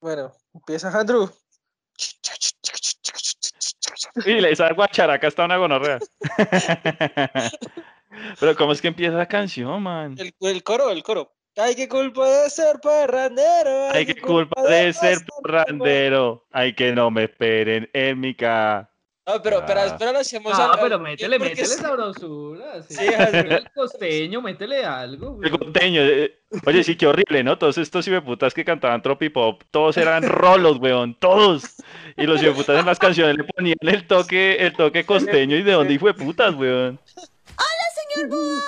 Bueno, 0.00 0.32
empieza 0.54 0.88
Andrew. 0.98 1.30
Y 4.24 4.44
esa 4.44 4.72
guacharaca 4.72 5.26
está 5.26 5.44
una 5.44 5.58
gonorrea. 5.58 5.98
Pero 8.40 8.56
¿cómo 8.56 8.72
es 8.72 8.80
que 8.80 8.88
empieza 8.88 9.16
la 9.16 9.26
canción, 9.26 9.82
man? 9.82 10.16
El, 10.18 10.34
el 10.40 10.62
coro, 10.62 10.90
el 10.90 11.02
coro. 11.02 11.32
Ay, 11.56 11.74
qué 11.74 11.88
culpa 11.88 12.28
de 12.28 12.50
ser 12.50 12.80
parrandero. 12.80 13.90
Ay, 13.92 14.06
qué 14.06 14.20
culpa 14.20 14.62
de 14.62 14.92
ser 14.92 15.18
parrandero. 15.42 16.46
Ay, 16.50 16.74
que 16.74 16.92
no 16.92 17.10
me 17.10 17.24
esperen 17.24 17.90
en 17.92 18.20
mi 18.20 18.34
casa. 18.34 18.89
No, 19.26 19.40
pero, 19.42 19.62
pero, 19.66 19.80
Ah. 19.80 19.86
espera, 19.86 20.12
lo 20.12 20.18
hacemos 20.18 20.58
No, 20.58 20.72
al- 20.72 20.80
pero 20.80 20.94
al- 20.96 21.02
métele, 21.02 21.38
porque 21.38 21.50
métele 21.50 21.68
sí. 21.68 21.80
sabrosura. 21.80 22.82
Sí, 22.88 22.94
Sí, 22.96 23.04
el 23.06 23.70
costeño, 23.74 24.40
métele 24.42 24.84
algo. 24.84 25.38
El 25.42 25.50
güey. 25.50 25.58
costeño. 25.58 26.00
eh, 26.02 26.36
Oye, 26.66 26.82
sí, 26.82 26.96
qué 26.96 27.06
horrible, 27.06 27.44
¿no? 27.44 27.56
Todos 27.58 27.78
estos 27.78 28.08
putas 28.24 28.52
que 28.54 28.64
cantaban 28.64 29.02
tropipop, 29.02 29.62
todos 29.70 29.96
eran 29.98 30.24
rolos, 30.24 30.78
weón, 30.78 31.14
todos. 31.14 31.62
Y 32.16 32.24
los 32.24 32.42
putas 32.56 32.80
en 32.80 32.86
las 32.86 32.98
canciones 32.98 33.36
le 33.36 33.44
ponían 33.44 33.76
el 33.82 34.06
toque, 34.08 34.56
el 34.56 34.72
toque 34.72 35.04
costeño 35.04 35.56
y 35.56 35.62
de 35.62 35.72
dónde 35.72 35.94
hijo 35.94 36.12
putas, 36.14 36.54
weón. 36.56 36.98
Señor 38.12 38.28
Búho, 38.30 38.58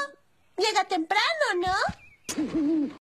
llega 0.58 0.84
temprano, 0.84 1.22
¿no? 1.60 2.94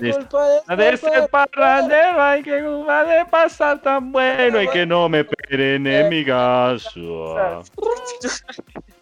Listo. 0.00 0.20
culpa 0.20 0.76
de 0.76 0.90
de 0.90 0.96
ser 0.96 1.28
parrandero, 1.28 2.22
ay, 2.22 2.42
que 2.42 2.62
culpa 2.62 3.04
de 3.04 3.24
pasar 3.26 3.80
tan 3.80 4.12
bueno 4.12 4.60
y 4.60 4.68
que 4.68 4.86
no 4.86 5.08
me 5.08 5.20
esperen 5.20 5.86
en 5.86 6.08
mi 6.08 6.24
gaso. 6.24 7.62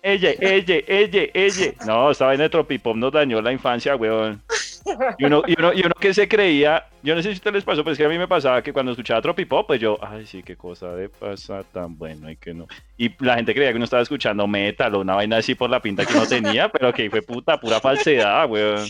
Ella, 0.06 0.34
ella, 0.38 0.76
ella, 0.86 1.22
ella. 1.32 1.72
No, 1.86 2.10
esta 2.10 2.26
vaina 2.26 2.42
de 2.42 2.50
Tropipop 2.50 2.94
nos 2.94 3.10
dañó 3.10 3.40
la 3.40 3.50
infancia, 3.52 3.96
weón. 3.96 4.42
Y 5.16 5.24
uno, 5.24 5.42
y, 5.46 5.58
uno, 5.58 5.72
y 5.72 5.80
uno 5.80 5.94
que 5.98 6.12
se 6.12 6.28
creía, 6.28 6.84
yo 7.02 7.14
no 7.14 7.22
sé 7.22 7.30
si 7.30 7.32
a 7.32 7.36
ustedes 7.36 7.54
les 7.54 7.64
pasó, 7.64 7.82
pero 7.82 7.92
es 7.92 7.98
que 7.98 8.04
a 8.04 8.10
mí 8.10 8.18
me 8.18 8.28
pasaba 8.28 8.60
que 8.60 8.70
cuando 8.70 8.92
escuchaba 8.92 9.22
Tropipop, 9.22 9.66
pues 9.66 9.80
yo, 9.80 9.98
ay, 10.02 10.26
sí, 10.26 10.42
qué 10.42 10.56
cosa 10.56 10.94
de 10.94 11.08
pasar 11.08 11.64
tan 11.72 11.96
bueno 11.96 12.30
y 12.30 12.36
que 12.36 12.52
no. 12.52 12.66
Y 12.98 13.12
la 13.24 13.36
gente 13.36 13.54
creía 13.54 13.70
que 13.70 13.76
uno 13.76 13.86
estaba 13.86 14.02
escuchando 14.02 14.46
metal 14.46 14.94
o 14.94 15.00
una 15.00 15.14
vaina 15.14 15.38
así 15.38 15.54
por 15.54 15.70
la 15.70 15.80
pinta 15.80 16.04
que 16.04 16.12
uno 16.12 16.26
tenía, 16.26 16.68
pero 16.68 16.92
que 16.92 17.08
fue 17.08 17.22
puta, 17.22 17.58
pura 17.58 17.80
falsedad, 17.80 18.46
weón. 18.50 18.86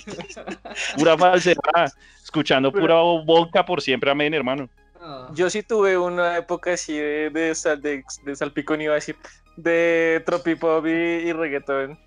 Pura 0.99 1.17
falsedad. 1.17 1.93
Escuchando 2.25 2.73
pura 2.73 2.97
boca 2.97 3.65
por 3.65 3.81
siempre, 3.81 4.11
amén, 4.11 4.35
hermano. 4.35 4.69
Ah. 5.07 5.29
Yo 5.35 5.51
sí 5.51 5.63
tuve 5.63 5.99
una 5.99 6.39
época 6.39 6.73
así 6.73 6.97
de, 6.97 7.29
de, 7.31 7.55
sal- 7.55 7.81
de, 7.83 8.03
de 8.25 8.37
salpicón, 8.37 8.81
iba 8.81 8.93
a 8.93 8.97
decir, 8.97 9.17
de 9.57 10.23
tropipop 10.25 10.87
y, 10.87 10.91
y 10.91 11.33
reggaetón. 11.33 11.99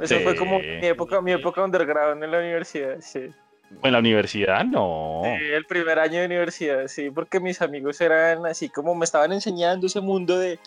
Eso 0.00 0.16
Sí. 0.16 0.24
fue 0.24 0.34
como 0.34 0.58
mi 0.58 0.84
época, 0.86 1.20
mi 1.20 1.32
época 1.32 1.62
underground 1.62 2.24
en 2.24 2.30
la 2.32 2.38
universidad, 2.40 2.96
sí. 3.00 3.30
En 3.82 3.92
la 3.92 4.00
universidad, 4.00 4.64
no. 4.64 5.22
Sí, 5.24 5.44
el 5.52 5.64
primer 5.66 5.98
año 5.98 6.18
de 6.20 6.26
universidad, 6.26 6.88
sí, 6.88 7.10
porque 7.10 7.38
mis 7.40 7.62
amigos 7.62 8.00
eran 8.00 8.44
así 8.46 8.68
como 8.68 8.94
me 8.94 9.04
estaban 9.04 9.32
enseñando 9.32 9.86
ese 9.86 10.00
mundo 10.00 10.38
de, 10.38 10.58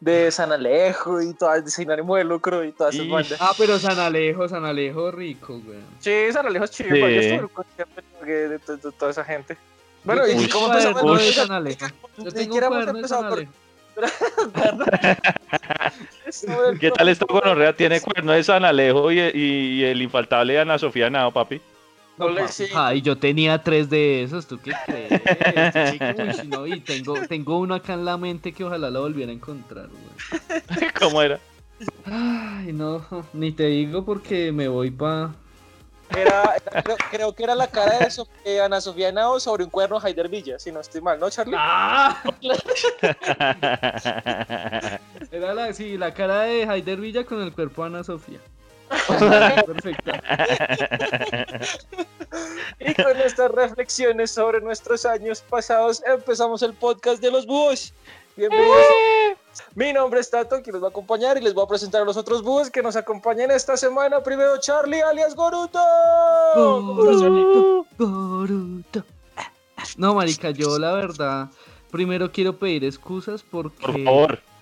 de 0.00 0.30
San 0.30 0.52
Alejo 0.52 1.20
y 1.20 1.34
todas, 1.34 1.64
de 1.64 1.70
Sinónimo 1.70 2.14
de 2.16 2.24
Lucro 2.24 2.62
y 2.64 2.72
todas 2.72 2.94
esas 2.94 3.06
Ish. 3.06 3.12
bandas. 3.12 3.38
Ah, 3.40 3.52
pero 3.58 3.78
San 3.78 3.98
Alejo, 3.98 4.48
San 4.48 4.64
Alejo 4.64 5.10
rico, 5.10 5.60
güey. 5.64 5.78
Sí, 5.98 6.12
San 6.30 6.46
Alejo 6.46 6.64
es 6.66 6.70
chido, 6.70 6.94
Sí. 6.94 7.00
yo 7.00 7.06
estuve 7.08 7.34
en 7.34 7.40
el 7.40 7.50
concierto 7.50 8.02
de, 8.24 8.32
de- 8.34 8.48
de- 8.58 8.76
de 8.76 8.92
toda 8.92 9.10
esa 9.10 9.24
gente. 9.24 9.56
Bueno, 10.04 10.22
¿y 10.28 10.48
cómo 10.48 10.66
un 10.66 10.72
empezamos? 10.72 11.48
de 11.48 11.54
Alejo. 11.54 11.86
Yo 12.18 12.24
Ni 12.24 12.30
tengo 12.30 12.54
un 12.56 12.84
de 12.84 12.90
empezado 12.90 13.28
por-. 13.30 13.46
¿Qué 16.80 16.90
tal 16.90 17.08
esto 17.08 17.26
gonorrea? 17.28 17.74
Tiene 17.74 18.00
cuerno 18.00 18.32
de 18.32 18.42
San 18.42 18.64
Alejo 18.64 19.10
y, 19.12 19.20
y- 19.20 19.80
y 19.80 19.84
el 19.84 20.02
infaltable 20.02 20.58
Ana 20.58 20.78
Sofía 20.78 21.10
Nao, 21.10 21.30
papi. 21.30 21.60
No, 22.18 22.48
sí. 22.48 22.66
Ay, 22.74 23.02
yo 23.02 23.18
tenía 23.18 23.62
tres 23.62 23.90
de 23.90 24.22
esos, 24.22 24.46
¿tú 24.46 24.58
qué 24.60 24.72
crees? 24.86 25.90
chico? 25.90 26.04
Uy, 26.42 26.48
no, 26.48 26.66
y 26.66 26.80
tengo, 26.80 27.26
tengo 27.26 27.58
uno 27.58 27.74
acá 27.74 27.94
en 27.94 28.04
la 28.04 28.16
mente 28.16 28.52
que 28.52 28.64
ojalá 28.64 28.90
lo 28.90 29.00
volviera 29.00 29.32
a 29.32 29.34
encontrar, 29.34 29.88
güey. 29.88 30.92
¿Cómo 31.00 31.22
era? 31.22 31.40
Ay, 32.04 32.72
no, 32.72 33.04
ni 33.32 33.52
te 33.52 33.66
digo 33.66 34.04
porque 34.04 34.52
me 34.52 34.68
voy 34.68 34.90
pa... 34.90 35.34
Era, 36.16 36.56
era- 36.56 36.82
creo, 36.82 36.96
creo 37.10 37.34
que 37.34 37.42
era 37.44 37.54
la 37.54 37.66
cara 37.66 37.98
de 37.98 38.08
eh, 38.44 38.60
Ana 38.60 38.80
Sofía 38.80 39.10
Nao 39.10 39.40
sobre 39.40 39.64
un 39.64 39.70
cuerno 39.70 39.98
de 39.98 40.06
Haider 40.06 40.28
Villa, 40.28 40.58
si 40.58 40.70
no 40.70 40.80
estoy 40.80 41.00
mal, 41.00 41.18
¿no, 41.18 41.28
Charlie? 41.30 41.56
¡Ah! 41.58 42.22
Era 45.32 45.54
la, 45.54 45.72
sí, 45.72 45.96
la 45.98 46.12
cara 46.14 46.42
de 46.42 46.64
Haider 46.68 46.98
Villa 47.00 47.24
con 47.24 47.40
el 47.42 47.52
cuerpo 47.52 47.82
de 47.82 47.88
Ana 47.88 48.04
Sofía. 48.04 48.38
Perfecta. 49.66 50.22
Y 52.78 52.94
con 52.94 53.16
estas 53.20 53.50
reflexiones 53.50 54.30
sobre 54.30 54.60
nuestros 54.60 55.04
años 55.06 55.40
pasados, 55.40 56.02
empezamos 56.06 56.62
el 56.62 56.74
podcast 56.74 57.20
de 57.20 57.30
los 57.30 57.46
búhos. 57.46 57.92
Bienvenidos. 58.36 58.76
Mi 59.74 59.92
nombre 59.92 60.20
es 60.20 60.30
Tato, 60.30 60.62
quien 60.62 60.74
los 60.74 60.82
va 60.82 60.88
a 60.88 60.90
acompañar 60.90 61.36
y 61.36 61.40
les 61.40 61.54
voy 61.54 61.64
a 61.64 61.68
presentar 61.68 62.02
a 62.02 62.04
los 62.04 62.16
otros 62.16 62.42
búhos 62.42 62.70
que 62.70 62.82
nos 62.82 62.96
acompañan 62.96 63.50
esta 63.50 63.76
semana. 63.76 64.22
Primero, 64.22 64.58
Charlie, 64.58 65.02
alias 65.02 65.34
Goruto. 65.34 65.80
Boruto. 67.98 69.04
No, 69.96 70.14
marica, 70.14 70.50
yo 70.50 70.78
la 70.78 70.92
verdad, 70.92 71.50
primero 71.90 72.32
quiero 72.32 72.56
pedir 72.56 72.84
excusas 72.84 73.42
porque... 73.42 73.86
Por 73.86 74.04
favor. 74.04 74.53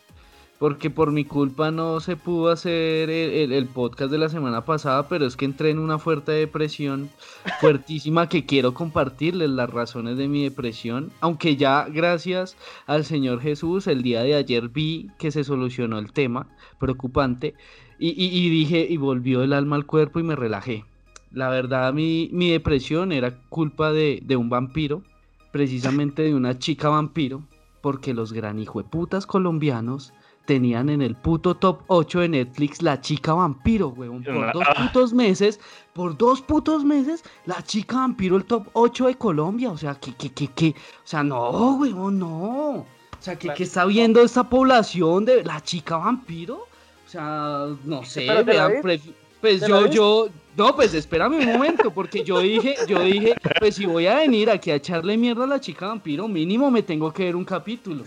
Porque 0.63 0.91
por 0.91 1.11
mi 1.11 1.25
culpa 1.25 1.73
no 1.73 1.99
se 1.99 2.15
pudo 2.15 2.49
hacer 2.53 3.11
el, 3.11 3.31
el- 3.33 3.53
el 3.53 3.67
podcast 3.67 4.13
de 4.13 4.19
la 4.19 4.29
semana 4.29 4.65
pasada, 4.65 5.09
pero 5.09 5.27
es 5.27 5.35
que 5.37 5.45
entré 5.45 5.71
en 5.71 5.81
una 5.81 5.99
fuerte 5.99 6.31
depresión 6.31 7.11
fuertísima 7.61 8.29
que 8.29 8.47
quiero 8.47 8.73
compartirles 8.73 9.51
las 9.51 9.69
razones 9.69 10.17
de 10.17 10.29
mi 10.29 10.45
depresión, 10.45 11.11
aunque 11.21 11.57
ya 11.57 11.89
gracias 11.93 12.57
al 12.87 13.05
Señor 13.05 13.41
Jesús 13.41 13.89
el 13.89 14.03
día 14.03 14.23
de 14.23 14.37
ayer 14.37 14.69
vi 14.69 15.11
que 15.19 15.33
se 15.33 15.43
solucionó 15.43 15.99
el 15.99 16.13
tema 16.13 16.47
preocupante 16.79 17.55
y, 17.99 18.11
y- 18.11 18.29
y 18.47 18.49
dije 18.49 18.87
y 18.89 18.99
volvió 18.99 19.43
el 19.43 19.55
alma 19.55 19.75
al 19.75 19.85
cuerpo 19.85 20.21
y 20.21 20.23
me 20.23 20.37
relajé. 20.37 20.85
La 21.33 21.49
verdad 21.49 21.93
mi, 21.93 22.29
mi 22.33 22.51
depresión 22.51 23.11
era 23.11 23.37
culpa 23.49 23.91
de, 23.91 24.21
de 24.25 24.37
un 24.37 24.49
vampiro, 24.49 25.03
precisamente 25.51 26.23
de 26.23 26.37
una 26.37 26.61
chica 26.61 26.89
vampiro, 26.89 27.43
porque 27.81 28.15
los 28.15 28.33
gran 28.33 28.61
hijueputas 28.61 29.27
colombianos 29.27 30.13
tenían 30.45 30.89
en 30.89 31.03
el 31.03 31.15
puto 31.15 31.55
top 31.57 31.83
8 31.87 32.21
de 32.21 32.29
Netflix 32.29 32.83
la 32.83 33.01
chica 33.01 33.35
vampiro, 33.35 33.89
weón. 33.89 34.23
Por 34.23 34.53
dos 34.53 34.65
putos 34.77 35.13
meses, 35.13 35.61
por 35.93 36.17
dos 36.17 36.41
putos 36.41 36.85
meses, 36.85 37.23
la 37.47 37.63
chica 37.63 37.97
vampiro 37.97 38.37
el 38.37 38.45
top 38.45 38.69
8 38.73 39.07
de 39.07 39.15
Colombia. 39.17 39.71
O 39.71 39.79
sea, 39.79 39.95
que, 39.95 40.15
que, 40.15 40.31
que, 40.33 40.49
que, 40.49 40.71
o 40.71 41.07
sea, 41.07 41.23
no, 41.23 41.77
weón, 41.77 42.19
no. 42.19 42.71
O 42.71 42.87
sea, 43.21 43.39
que, 43.39 43.53
que 43.55 43.63
está 43.63 43.85
viendo 43.85 44.21
esta 44.21 44.49
población 44.49 45.25
de 45.25 45.45
la 45.45 45.61
chica 45.61 45.97
vampiro. 45.97 46.67
O 47.07 47.09
sea, 47.09 47.67
no 47.85 48.05
sé, 48.05 48.27
vean, 48.43 48.73
pues 48.81 49.03
¿Te 49.43 49.59
la 49.59 49.67
yo, 49.67 49.87
yo, 49.89 50.29
no, 50.57 50.77
pues 50.77 50.95
espérame 50.95 51.35
un 51.35 51.47
momento, 51.47 51.91
porque 51.91 52.23
yo 52.23 52.39
dije, 52.39 52.77
yo 52.87 53.03
dije, 53.03 53.35
pues 53.59 53.75
si 53.75 53.87
voy 53.87 54.07
a 54.07 54.15
venir 54.17 54.49
aquí 54.49 54.71
a 54.71 54.77
echarle 54.77 55.17
mierda 55.17 55.45
a 55.45 55.47
la 55.49 55.61
chica 55.61 55.89
vampiro, 55.89 56.29
mínimo 56.29 56.71
me 56.71 56.83
tengo 56.83 57.13
que 57.13 57.25
ver 57.25 57.35
un 57.35 57.45
capítulo. 57.45 58.05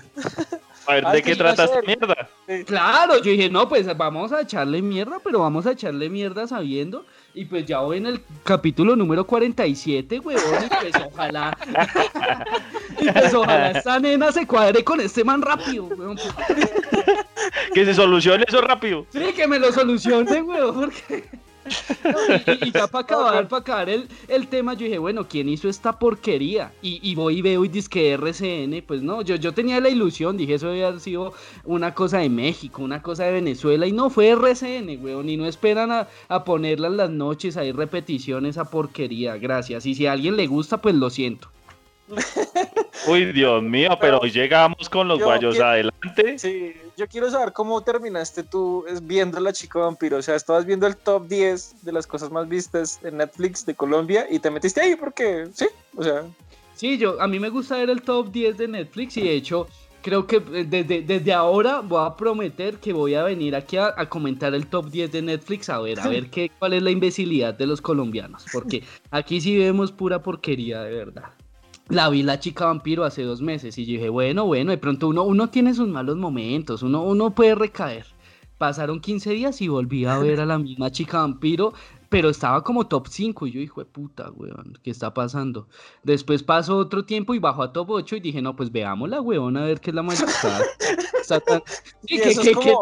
A 0.88 0.94
ver, 0.94 1.06
¿de 1.06 1.23
¿qué 1.23 1.35
trata 1.35 1.66
esta 1.66 1.81
mierda? 1.81 2.29
Claro, 2.66 3.18
yo 3.18 3.31
dije, 3.31 3.50
no, 3.50 3.68
pues 3.68 3.85
vamos 3.97 4.31
a 4.31 4.41
echarle 4.41 4.81
mierda, 4.81 5.19
pero 5.23 5.40
vamos 5.40 5.66
a 5.66 5.72
echarle 5.72 6.09
mierda 6.09 6.47
sabiendo. 6.47 7.06
Y 7.34 7.46
pues 7.46 7.66
ya 7.66 7.79
voy 7.79 7.97
en 7.97 8.06
el 8.06 8.22
capítulo 8.44 8.96
número 8.96 9.25
47, 9.25 10.19
huevón, 10.19 10.63
y 10.63 10.69
pues 10.69 10.94
ojalá. 11.06 11.57
y 13.00 13.12
pues 13.12 13.34
ojalá 13.34 13.72
esta 13.72 14.00
nena 14.00 14.31
se 14.31 14.47
cuadre 14.47 14.84
con 14.84 15.01
este 15.01 15.23
man 15.23 15.41
rápido, 15.41 15.85
huevón. 15.85 16.18
Que 17.73 17.85
se 17.85 17.94
solucione 17.94 18.46
eso 18.47 18.62
rápido. 18.62 19.06
Sí, 19.12 19.34
que 19.35 19.47
me 19.47 19.59
lo 19.59 19.72
solucione, 19.72 20.41
huevón, 20.41 20.75
porque. 20.75 21.25
Y, 22.46 22.68
y 22.68 22.72
ya 22.72 22.88
para 22.88 23.03
acabar, 23.06 23.48
para 23.48 23.59
acabar 23.62 23.90
el, 23.90 24.08
el 24.28 24.47
tema, 24.47 24.73
yo 24.73 24.85
dije, 24.85 24.97
bueno, 24.97 25.28
¿quién 25.28 25.50
hizo 25.50 25.67
esta 25.70 25.97
porquería? 25.97 26.73
Y, 26.82 27.00
y 27.02 27.16
voy 27.16 27.40
y 27.40 27.41
veo 27.41 27.66
y 27.66 27.70
dice 27.70 27.90
que 27.90 28.14
RCN, 28.14 28.84
pues 28.85 29.02
no, 29.02 29.22
yo, 29.22 29.35
yo 29.35 29.53
tenía 29.53 29.79
la 29.79 29.90
ilusión, 29.90 30.38
dije, 30.38 30.56
eso 30.56 30.67
haber 30.67 31.00
sido 31.00 31.34
una 31.64 31.94
cosa 31.94 32.20
de 32.20 32.29
México, 32.29 32.84
una 32.84 33.02
cosa 33.02 33.26
de 33.26 33.34
Venezuela, 33.34 33.88
y 33.88 33.91
no, 33.91 34.09
fue 34.09 34.29
RCN, 34.29 35.03
weón, 35.03 35.29
y 35.29 35.38
no 35.38 35.46
esperan 35.46 35.91
a, 35.91 36.08
a 36.28 36.44
ponerla 36.44 36.88
en 36.88 36.97
las 36.97 37.09
noches, 37.09 37.58
ahí 37.58 37.72
repetición 37.72 38.46
esa 38.46 38.70
porquería, 38.70 39.38
gracias. 39.38 39.85
Y 39.85 39.96
si 39.96 40.06
a 40.06 40.14
alguien 40.14 40.35
le 40.38 40.47
gusta, 40.47 40.82
pues 40.82 40.96
lo 40.96 41.09
siento. 41.09 41.54
Uy, 43.07 43.31
Dios 43.34 43.61
mío, 43.63 43.90
pero 43.99 44.19
hoy 44.19 44.31
llegamos 44.31 44.90
con 44.90 45.07
los 45.07 45.19
Yo 45.19 45.25
guayos 45.25 45.53
quiero- 45.55 45.67
adelante. 45.69 46.40
Sí, 46.40 46.73
yo 46.97 47.07
quiero 47.07 47.29
saber 47.29 47.52
cómo 47.53 47.81
terminaste 47.81 48.43
tú 48.43 48.85
viendo 49.03 49.40
la 49.40 49.53
chica 49.53 49.79
vampiro. 49.79 50.17
O 50.17 50.22
sea, 50.22 50.35
estabas 50.35 50.66
viendo 50.66 50.87
el 50.87 50.96
top 50.97 51.28
10 51.28 51.84
de 51.84 51.91
las 51.91 52.07
cosas 52.07 52.31
más 52.31 52.47
vistas 52.47 52.99
en 53.03 53.17
Netflix 53.17 53.66
de 53.66 53.75
Colombia 53.75 54.25
y 54.29 54.40
te 54.40 54.49
metiste 54.52 54.81
ahí 54.81 54.96
porque, 54.96 55.47
sí, 55.53 55.67
o 55.96 56.03
sea, 56.03 56.23
Sí, 56.75 56.97
yo, 56.97 57.22
a 57.22 57.28
mí 57.28 57.40
me 57.40 57.47
gusta 57.49 57.78
ver 57.78 57.90
el 57.90 58.02
top 58.02 58.31
10 58.31 58.57
de 58.57 58.67
Netflix 58.67 59.16
y 59.16 59.22
de 59.22 59.34
hecho 59.34 59.66
creo 60.02 60.28
que 60.28 60.35
eh, 60.35 60.66
desde, 60.67 61.02
desde 61.03 61.31
ahora 61.34 61.79
voy 61.79 62.05
a 62.05 62.16
prometer 62.17 62.79
que 62.79 62.91
voy 62.91 63.16
a 63.16 63.23
venir 63.23 63.55
aquí 63.55 63.78
a, 63.78 63.93
a 63.96 64.09
comentar 64.09 64.53
el 64.53 64.67
top 64.67 64.90
10 64.90 65.09
de 65.11 65.22
Netflix 65.22 65.69
a 65.69 65.79
ver, 65.79 66.02
a 66.02 66.07
ver 66.09 66.29
qué, 66.29 66.52
cuál 66.59 66.73
es 66.73 66.84
la 66.84 66.91
imbecilidad 66.91 67.53
de 67.53 67.66
los 67.66 67.79
colombianos, 67.81 68.46
porque 68.52 68.84
aquí 69.11 69.40
sí 69.40 69.57
vemos 69.57 69.93
pura 69.93 70.22
porquería 70.22 70.81
de 70.84 70.96
verdad. 70.96 71.29
La 71.90 72.09
vi 72.09 72.23
la 72.23 72.40
chica 72.40 72.66
vampiro 72.66 73.03
hace 73.03 73.22
dos 73.23 73.41
meses 73.41 73.78
y 73.78 73.85
yo 73.85 73.93
dije, 73.93 74.09
bueno, 74.09 74.46
bueno, 74.46 74.72
de 74.72 74.78
pronto 74.78 75.08
uno, 75.08 75.23
uno 75.23 75.49
tiene 75.49 75.73
sus 75.73 75.87
malos 75.87 76.17
momentos, 76.17 76.82
uno, 76.82 77.03
uno 77.03 77.34
puede 77.35 77.53
recaer. 77.55 78.05
Pasaron 78.58 78.99
15 79.02 79.32
días 79.32 79.61
y 79.61 79.67
volví 79.67 80.05
a 80.05 80.17
ver 80.17 80.40
a 80.40 80.46
la 80.46 80.58
misma 80.58 80.90
chica 80.90 81.20
vampiro, 81.20 81.73
pero 82.09 82.29
estaba 82.29 82.64
como 82.64 82.87
top 82.87 83.08
5 83.08 83.46
y 83.47 83.52
yo, 83.52 83.59
hijo 83.59 83.82
de 83.82 83.85
puta, 83.85 84.32
weón, 84.32 84.79
¿qué 84.82 84.90
está 84.90 85.14
pasando? 85.14 85.67
Después 86.03 86.41
pasó 86.41 86.78
otro 86.78 87.05
tiempo 87.05 87.35
y 87.35 87.40
bajó 87.40 87.61
a 87.64 87.73
top 87.73 87.91
8 87.91 88.16
y 88.16 88.20
dije, 88.22 88.41
no, 88.41 88.55
pues 88.55 88.72
veámosla, 88.72 89.22
weón, 89.22 89.58
a 89.58 89.66
ver 89.66 89.79
qué 89.81 89.91
es 89.91 89.96
la. 89.96 90.02
Está 91.22 91.40
tan- 91.41 91.61
Sí, 92.08 92.17
que- 92.59 92.73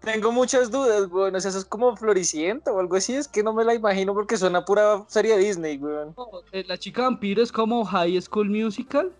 tengo 0.00 0.32
muchas 0.32 0.70
dudas, 0.70 1.08
weón. 1.10 1.34
o 1.34 1.40
sea, 1.40 1.48
Eso 1.50 1.58
es 1.58 1.64
como 1.64 1.96
Floricienta 1.96 2.72
o 2.72 2.80
algo 2.80 2.96
así. 2.96 3.14
Es 3.14 3.28
que 3.28 3.42
no 3.42 3.52
me 3.52 3.64
la 3.64 3.74
imagino 3.74 4.14
porque 4.14 4.36
suena 4.36 4.64
pura 4.64 5.04
serie 5.08 5.36
Disney, 5.38 5.76
weón. 5.78 6.14
No, 6.16 6.26
eh, 6.52 6.64
La 6.66 6.78
chica 6.78 7.02
vampiro 7.02 7.42
es 7.42 7.52
como 7.52 7.84
High 7.84 8.20
School 8.22 8.48
Musical 8.50 9.12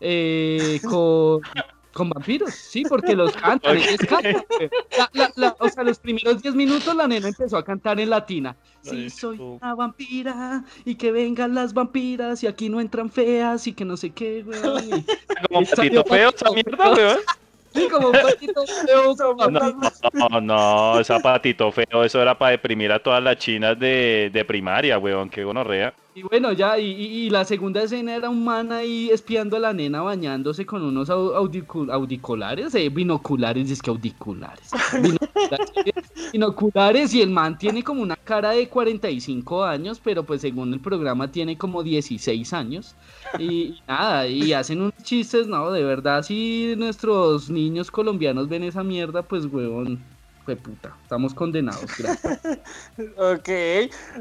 eh, 0.00 0.80
con, 0.88 1.40
con 1.92 2.10
vampiros, 2.10 2.52
sí, 2.54 2.82
porque 2.88 3.14
los 3.14 3.32
cantan, 3.36 3.76
ellos 3.76 3.96
cantan. 4.08 4.44
güey. 4.48 4.70
La- 4.98 5.10
la- 5.12 5.32
la- 5.36 5.56
o 5.60 5.68
sea, 5.68 5.82
los 5.84 5.98
primeros 5.98 6.42
10 6.42 6.54
minutos 6.54 6.94
la 6.94 7.06
nena 7.06 7.28
empezó 7.28 7.56
a 7.56 7.64
cantar 7.64 8.00
en 8.00 8.10
latina. 8.10 8.56
Sí, 8.82 9.08
soy 9.08 9.38
una 9.38 9.74
vampira 9.74 10.64
y 10.84 10.96
que 10.96 11.10
vengan 11.10 11.54
las 11.54 11.72
vampiras 11.72 12.42
y 12.42 12.46
aquí 12.46 12.68
no 12.68 12.80
entran 12.80 13.08
feas 13.10 13.66
y 13.66 13.72
que 13.72 13.84
no 13.84 13.96
sé 13.96 14.10
qué, 14.10 14.42
güey. 14.42 14.60
Como 15.50 15.66
patito 15.66 16.04
feo 16.04 16.30
esa 16.30 16.50
mierda, 16.50 16.92
weón. 16.92 17.18
Sí, 17.74 17.88
como 17.88 18.08
un 18.08 18.12
patito 18.12 18.64
feo, 18.66 19.14
No, 19.50 20.28
no, 20.28 20.40
no, 20.40 21.00
esa 21.00 21.18
patito 21.18 21.72
feo, 21.72 22.04
eso 22.04 22.22
era 22.22 22.38
para 22.38 22.52
deprimir 22.52 22.92
a 22.92 23.02
todas 23.02 23.22
las 23.22 23.36
chinas 23.36 23.78
de, 23.78 24.30
de 24.32 24.44
primaria, 24.44 24.98
weón, 24.98 25.28
qué 25.28 25.42
gonorrea. 25.42 25.92
Y 26.16 26.22
bueno, 26.22 26.52
ya, 26.52 26.78
y, 26.78 26.86
y- 26.92 27.26
y 27.26 27.30
la 27.30 27.44
segunda 27.44 27.82
escena 27.82 28.14
era 28.14 28.30
un 28.30 28.44
man 28.44 28.70
ahí 28.70 29.10
espiando 29.10 29.56
a 29.56 29.60
la 29.60 29.72
nena 29.72 30.00
bañándose 30.02 30.64
con 30.64 30.82
unos 30.84 31.08
au- 31.10 31.34
audicu- 31.34 31.90
audiculares, 31.92 32.72
eh, 32.76 32.88
binoculares, 32.88 33.68
es 33.70 33.82
que 33.82 33.90
audiculares. 33.90 34.70
Binoculares, 34.92 36.04
binoculares, 36.32 37.14
y 37.14 37.22
el 37.22 37.30
man 37.30 37.58
tiene 37.58 37.82
como 37.82 38.02
una 38.02 38.16
cara 38.16 38.50
de 38.52 38.68
45 38.68 39.64
años, 39.64 40.00
pero 40.00 40.24
pues 40.24 40.40
según 40.42 40.72
el 40.72 40.80
programa 40.80 41.30
tiene 41.32 41.58
como 41.58 41.82
16 41.82 42.52
años. 42.52 42.96
Y, 43.36 43.62
y 43.80 43.84
nada, 43.88 44.28
y 44.28 44.52
hacen 44.52 44.80
unos 44.82 44.92
chistes, 45.02 45.48
no, 45.48 45.72
de 45.72 45.82
verdad, 45.84 46.22
si 46.22 46.74
nuestros 46.76 47.50
niños 47.50 47.90
colombianos 47.90 48.48
ven 48.48 48.62
esa 48.62 48.84
mierda, 48.84 49.26
pues 49.26 49.46
huevón, 49.46 50.13
fue 50.44 50.56
puta, 50.56 50.94
estamos 51.02 51.32
condenados. 51.34 51.86
gracias. 51.98 52.38
Ok. 53.16 53.48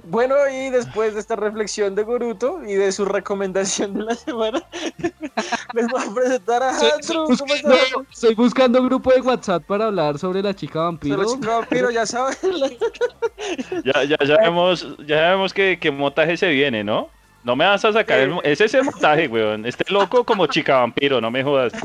Bueno, 0.06 0.36
y 0.50 0.70
después 0.70 1.14
de 1.14 1.20
esta 1.20 1.36
reflexión 1.36 1.96
de 1.96 2.04
Goruto 2.04 2.62
y 2.66 2.74
de 2.74 2.92
su 2.92 3.06
recomendación 3.06 3.94
de 3.94 4.04
la 4.04 4.16
semana, 4.16 4.64
les 5.74 5.88
voy 5.88 6.02
a 6.02 6.14
presentar 6.14 6.64
a 6.64 6.70
Andrew. 6.70 6.90
estoy 7.00 7.16
¿Cómo 7.16 7.28
buscando, 7.28 7.74
estás? 7.74 7.92
estoy 8.12 8.36
buscando 8.36 8.84
grupo 8.84 9.12
de 9.12 9.22
WhatsApp 9.22 9.64
para 9.66 9.86
hablar 9.86 10.18
sobre 10.18 10.42
la 10.42 10.54
chica 10.56 10.80
vampiro. 10.82 11.18
Pero 11.18 11.30
chica 11.34 11.58
vampiro, 11.58 11.92
ya 11.92 12.06
saben. 12.06 12.36
Ya, 13.84 14.04
ya, 14.06 14.18
ya 14.26 14.38
vemos, 14.38 14.88
ya 15.06 15.32
vemos 15.32 15.54
que, 15.54 15.78
que 15.78 15.92
montaje 15.92 16.38
se 16.38 16.48
viene, 16.50 16.84
¿no? 16.84 17.10
No 17.44 17.56
me 17.56 17.66
vas 17.66 17.84
a 17.84 17.92
sacar 17.92 18.20
el... 18.20 18.40
Ese 18.44 18.66
es 18.66 18.74
el 18.74 18.84
montaje, 18.86 19.28
weón. 19.28 19.66
Este 19.66 19.92
loco 19.92 20.24
como 20.24 20.48
chica 20.48 20.78
vampiro, 20.78 21.20
no 21.20 21.32
me 21.32 21.44
jodas. 21.44 21.74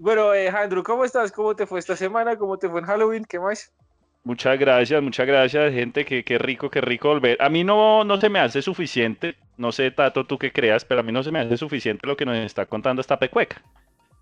Bueno, 0.00 0.32
eh, 0.32 0.48
Andrew, 0.48 0.82
¿cómo 0.84 1.04
estás? 1.04 1.32
¿Cómo 1.32 1.56
te 1.56 1.66
fue 1.66 1.80
esta 1.80 1.96
semana? 1.96 2.36
¿Cómo 2.36 2.56
te 2.56 2.68
fue 2.68 2.80
en 2.80 2.86
Halloween? 2.86 3.24
¿Qué 3.24 3.40
más? 3.40 3.72
Muchas 4.22 4.58
gracias, 4.58 5.02
muchas 5.02 5.26
gracias, 5.26 5.72
gente. 5.74 6.04
Qué, 6.04 6.24
qué 6.24 6.38
rico, 6.38 6.70
qué 6.70 6.80
rico 6.80 7.08
volver. 7.08 7.36
A 7.40 7.48
mí 7.48 7.64
no, 7.64 8.04
no 8.04 8.20
se 8.20 8.28
me 8.28 8.38
hace 8.38 8.62
suficiente, 8.62 9.34
no 9.56 9.72
sé, 9.72 9.90
Tato, 9.90 10.24
tú 10.24 10.38
qué 10.38 10.52
creas, 10.52 10.84
pero 10.84 11.00
a 11.00 11.02
mí 11.02 11.10
no 11.10 11.22
se 11.22 11.32
me 11.32 11.40
hace 11.40 11.56
suficiente 11.56 12.06
lo 12.06 12.16
que 12.16 12.24
nos 12.24 12.36
está 12.36 12.64
contando 12.66 13.00
esta 13.00 13.18
pecueca. 13.18 13.60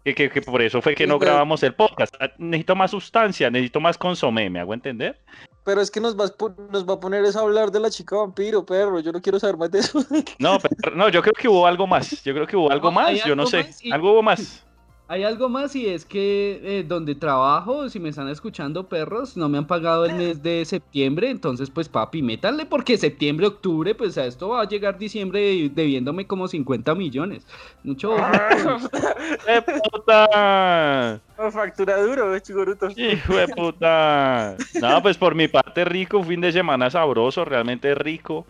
Que, 0.06 0.14
que, 0.14 0.30
que 0.30 0.40
por 0.40 0.62
eso 0.62 0.80
fue 0.80 0.94
que 0.94 1.02
Sí, 1.02 1.08
no 1.08 1.18
pero- 1.18 1.32
grabamos 1.32 1.64
el 1.64 1.74
podcast. 1.74 2.14
Ah, 2.20 2.30
Necesito 2.38 2.76
más 2.76 2.92
sustancia, 2.92 3.50
necesito 3.50 3.80
más 3.80 3.98
consomé, 3.98 4.48
¿me 4.48 4.60
hago 4.60 4.72
entender? 4.72 5.18
Pero 5.64 5.80
es 5.80 5.90
que 5.90 5.98
nos, 6.00 6.14
vas 6.14 6.32
nos 6.70 6.88
va 6.88 6.94
a 6.94 7.00
poner 7.00 7.24
eso 7.24 7.40
a 7.40 7.42
hablar 7.42 7.72
de 7.72 7.80
la 7.80 7.90
chica 7.90 8.14
vampiro, 8.14 8.64
perro. 8.64 9.00
Yo 9.00 9.10
no 9.10 9.20
quiero 9.20 9.40
saber 9.40 9.56
más 9.56 9.68
de 9.72 9.80
eso. 9.80 9.98
No, 10.38 10.58
pero- 10.60 10.94
no, 10.94 11.08
yo 11.08 11.22
creo 11.22 11.32
que 11.34 11.48
hubo 11.48 11.66
algo 11.66 11.88
más. 11.88 12.22
Yo 12.22 12.32
creo 12.34 12.46
que 12.46 12.56
hubo 12.56 12.70
algo 12.70 12.92
más, 12.92 13.24
yo 13.24 13.34
no 13.34 13.46
sé. 13.46 13.64
más 13.64 13.84
y- 13.84 13.90
Algo 13.90 14.12
hubo 14.12 14.22
más. 14.22 14.64
Hay 15.08 15.22
algo 15.22 15.48
más 15.48 15.76
y 15.76 15.86
es 15.86 16.04
que 16.04 16.60
eh, 16.64 16.84
donde 16.86 17.14
trabajo, 17.14 17.88
si 17.88 18.00
me 18.00 18.08
están 18.08 18.28
escuchando 18.28 18.88
perros, 18.88 19.36
no 19.36 19.48
me 19.48 19.56
han 19.56 19.66
pagado 19.68 20.04
el 20.04 20.14
mes 20.14 20.42
de 20.42 20.64
septiembre, 20.64 21.30
entonces 21.30 21.70
pues 21.70 21.88
papi, 21.88 22.22
métanle 22.22 22.66
porque 22.66 22.98
septiembre, 22.98 23.46
octubre, 23.46 23.94
pues 23.94 24.18
a 24.18 24.26
esto 24.26 24.48
va 24.48 24.62
a 24.62 24.68
llegar 24.68 24.98
diciembre 24.98 25.70
debiéndome 25.72 26.26
como 26.26 26.48
50 26.48 26.96
millones. 26.96 27.46
Mucho. 27.84 28.16
¡Eh, 29.48 29.62
puta! 29.92 31.20
No, 31.38 31.52
factura 31.52 32.02
duro, 32.02 32.34
eh, 32.34 32.40
Chigoruto. 32.40 32.88
Hijo 32.96 33.36
de 33.36 33.46
puta. 33.46 34.56
No, 34.80 35.02
pues 35.02 35.16
por 35.16 35.36
mi 35.36 35.46
parte 35.46 35.84
rico, 35.84 36.24
fin 36.24 36.40
de 36.40 36.50
semana 36.50 36.90
sabroso, 36.90 37.44
realmente 37.44 37.94
rico. 37.94 38.44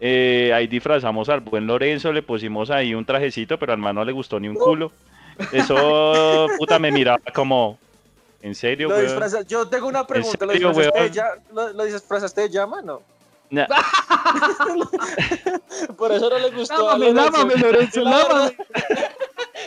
Eh, 0.00 0.50
ahí 0.54 0.66
disfrazamos 0.66 1.28
al 1.28 1.40
buen 1.40 1.66
Lorenzo, 1.66 2.10
le 2.10 2.22
pusimos 2.22 2.70
ahí 2.70 2.94
un 2.94 3.04
trajecito, 3.04 3.58
pero 3.58 3.74
al 3.74 3.78
man 3.78 3.96
no 3.96 4.04
le 4.06 4.12
gustó 4.12 4.40
ni 4.40 4.48
un 4.48 4.56
culo. 4.56 4.92
Eso, 5.52 6.46
puta, 6.58 6.78
me 6.78 6.90
miraba 6.92 7.20
como, 7.34 7.78
¿en 8.42 8.54
serio, 8.54 8.88
Lo 8.88 8.94
weón? 8.96 9.06
disfrazas- 9.06 9.46
Yo 9.46 9.66
tengo 9.68 9.86
una 9.88 10.06
pregunta. 10.06 10.46
¿Lo 10.46 10.52
serio, 10.52 10.68
disfrazaste, 10.72 11.10
ya- 11.10 11.34
lo, 11.52 11.72
lo 11.72 11.84
disfrazaste 11.84 12.40
de 12.42 12.50
llama? 12.50 12.80
No. 12.82 13.02
Nah, 13.52 13.66
Por 15.98 16.12
eso 16.12 16.30
no 16.30 16.38
le 16.38 16.50
gustó. 16.50 16.88
a 16.88 16.96
Lávame, 16.96 17.56
Lorenzo. 17.56 18.04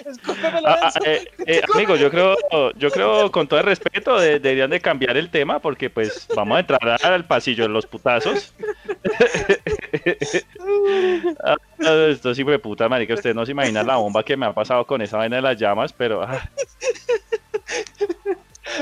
Escúpeme, 0.06 0.60
ah, 0.66 0.80
ah, 0.84 0.92
eh, 1.06 1.26
eh, 1.46 1.62
amigo, 1.74 1.96
yo 1.96 2.10
creo, 2.10 2.36
yo 2.76 2.90
creo 2.90 3.32
con 3.32 3.48
todo 3.48 3.60
el 3.60 3.66
respeto 3.66 4.20
de- 4.20 4.40
deberían 4.40 4.70
de 4.70 4.80
cambiar 4.82 5.16
el 5.18 5.30
tema 5.30 5.60
porque 5.60 5.90
pues 5.90 6.28
vamos 6.36 6.58
a 6.58 6.60
entrar 6.62 7.00
al 7.06 7.26
pasillo 7.26 7.64
de 7.64 7.70
los 7.70 7.86
putazos. 7.86 8.54
Esto 12.10 12.34
sí 12.34 12.44
fue 12.44 12.60
puta, 12.60 12.88
marica. 12.90 13.14
Ustedes 13.14 13.36
no 13.36 13.46
se 13.46 13.52
imaginan 13.52 13.86
la 13.88 13.96
bomba 13.98 14.24
que 14.24 14.38
me 14.38 14.46
ha 14.46 14.54
pasado 14.54 14.86
con 14.86 15.02
esa 15.02 15.18
vaina 15.18 15.38
de 15.38 15.42
las 15.42 15.58
llamas, 15.58 15.94
pero. 15.94 16.24
ah. 16.24 16.50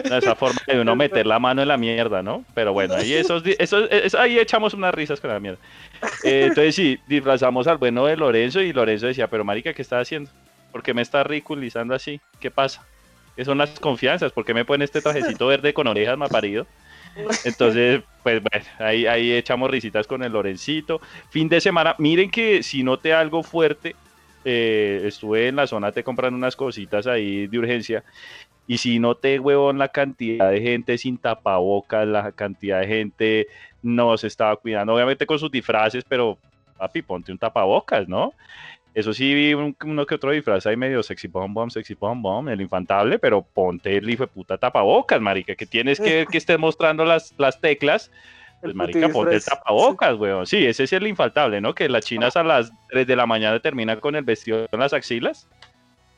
Esa 0.06 0.36
forma 0.36 0.59
de 0.68 0.80
uno 0.80 0.95
meter 0.95 1.25
la 1.25 1.39
mano 1.39 1.62
en 1.62 1.68
la 1.68 1.77
mierda, 1.77 2.21
¿no? 2.21 2.45
Pero 2.53 2.71
bueno, 2.74 2.95
ahí, 2.95 3.13
esos, 3.13 3.44
esos- 3.45 3.89
es- 3.92 4.15
ahí 4.15 4.38
echamos 4.39 4.74
unas 4.74 4.94
risas 4.94 5.19
con 5.19 5.31
la 5.31 5.39
mierda. 5.39 5.59
Eh, 6.24 6.45
entonces 6.50 6.75
sí, 6.75 6.99
disfrazamos 7.07 7.68
al 7.68 7.78
bueno 7.78 8.06
de 8.06 8.16
Lorenzo 8.16 8.61
y 8.61 8.71
Lorenzo 8.73 9.07
decía, 9.07 9.28
pero 9.28 9.44
marica, 9.44 9.73
¿qué 9.73 9.81
estás 9.81 10.04
haciendo? 10.04 10.30
¿Por 10.71 10.83
qué 10.83 10.94
me 10.94 11.02
estás 11.02 11.26
ridiculizando 11.26 11.95
así? 11.95 12.21
¿Qué 12.40 12.52
pasa? 12.52 12.85
¿Qué 13.35 13.44
son 13.44 13.57
las 13.57 13.71
confianzas? 13.80 14.31
¿Por 14.31 14.45
qué 14.45 14.54
me 14.54 14.66
ponen 14.66 14.83
este 14.83 15.02
trajecito 15.02 15.47
verde 15.47 15.73
con 15.73 15.87
orejas 15.87 16.18
más 16.18 16.30
parido? 16.30 16.68
Entonces, 17.44 18.01
pues 18.23 18.41
bueno, 18.41 18.65
ahí, 18.80 19.06
ahí 19.06 19.31
echamos 19.33 19.69
risitas 19.69 20.07
con 20.07 20.23
el 20.23 20.31
Lorencito. 20.31 21.01
Fin 21.30 21.49
de 21.49 21.61
semana, 21.61 21.95
miren 21.97 22.30
que 22.30 22.63
si 22.63 22.83
noté 22.83 23.13
algo 23.13 23.44
fuerte, 23.44 23.95
eh, 24.44 25.03
estuve 25.06 25.47
en 25.47 25.56
la 25.56 25.68
zona 25.68 25.91
te 25.91 26.03
comprando 26.03 26.37
unas 26.37 26.56
cositas 26.56 27.07
ahí 27.07 27.47
de 27.47 27.59
urgencia. 27.59 28.03
Y 28.68 28.77
si 28.77 28.99
noté, 28.99 29.39
huevón, 29.39 29.77
la 29.77 29.89
cantidad 29.89 30.49
de 30.49 30.61
gente 30.61 30.97
sin 30.97 31.18
tapabocas, 31.18 32.07
la 32.07 32.31
cantidad 32.31 32.80
de 32.80 32.87
gente 32.87 33.47
no 33.81 34.18
se 34.18 34.27
estaba 34.27 34.56
cuidando, 34.56 34.94
obviamente 34.94 35.25
con 35.25 35.39
sus 35.39 35.51
disfraces, 35.51 36.03
pero 36.07 36.37
papi, 36.77 37.01
ponte 37.01 37.31
un 37.31 37.37
tapabocas, 37.37 38.07
¿no? 38.07 38.33
Eso 38.94 39.14
sí, 39.14 39.33
vi 39.33 39.54
un- 39.54 39.76
uno 39.86 40.06
que 40.06 40.16
otro 40.16 40.31
disfraz 40.31 40.66
ahí 40.66 40.76
medio 40.76 41.02
sexy 41.02 41.28
bomb 41.30 41.54
bomb, 41.54 41.69
sexy 41.71 41.94
bomb 41.94 42.21
bomb, 42.21 42.50
el 42.50 42.60
infantable, 42.60 43.19
pero 43.19 43.42
ponte 43.42 43.95
el 43.95 44.10
hijo 44.10 44.24
de 44.24 44.28
puta 44.28 44.57
tapabocas, 44.57 45.21
marica, 45.21 45.56
que 45.56 45.66
tienes 45.66 46.00
que 46.00 46.26
que 46.30 46.38
estés 46.38 46.60
mostrando 46.60 47.06
las, 47.06 47.33
las 47.38 47.60
teclas. 47.62 48.12
Pues, 48.60 48.71
El 48.71 48.76
marica, 48.76 49.07
ponte 49.10 49.36
el 49.36 49.44
tapabocas, 49.44 50.16
weón. 50.18 50.45
Sí, 50.45 50.66
ese 50.66 50.83
es 50.83 50.94
el 50.94 51.07
infaltable, 51.07 51.62
¿no? 51.62 51.74
Que 51.74 51.88
las 51.88 52.04
chinas 52.06 52.36
a 52.36 52.44
las 52.44 52.71
3 52.90 53.07
de 53.07 53.16
la 53.16 53.26
mañana 53.26 53.60
terminan 53.60 54.00
con 54.02 54.16
el 54.16 54.24
vestido 54.24 54.68
en 54.71 54.80
las 54.80 54.92
axilas. 54.94 55.48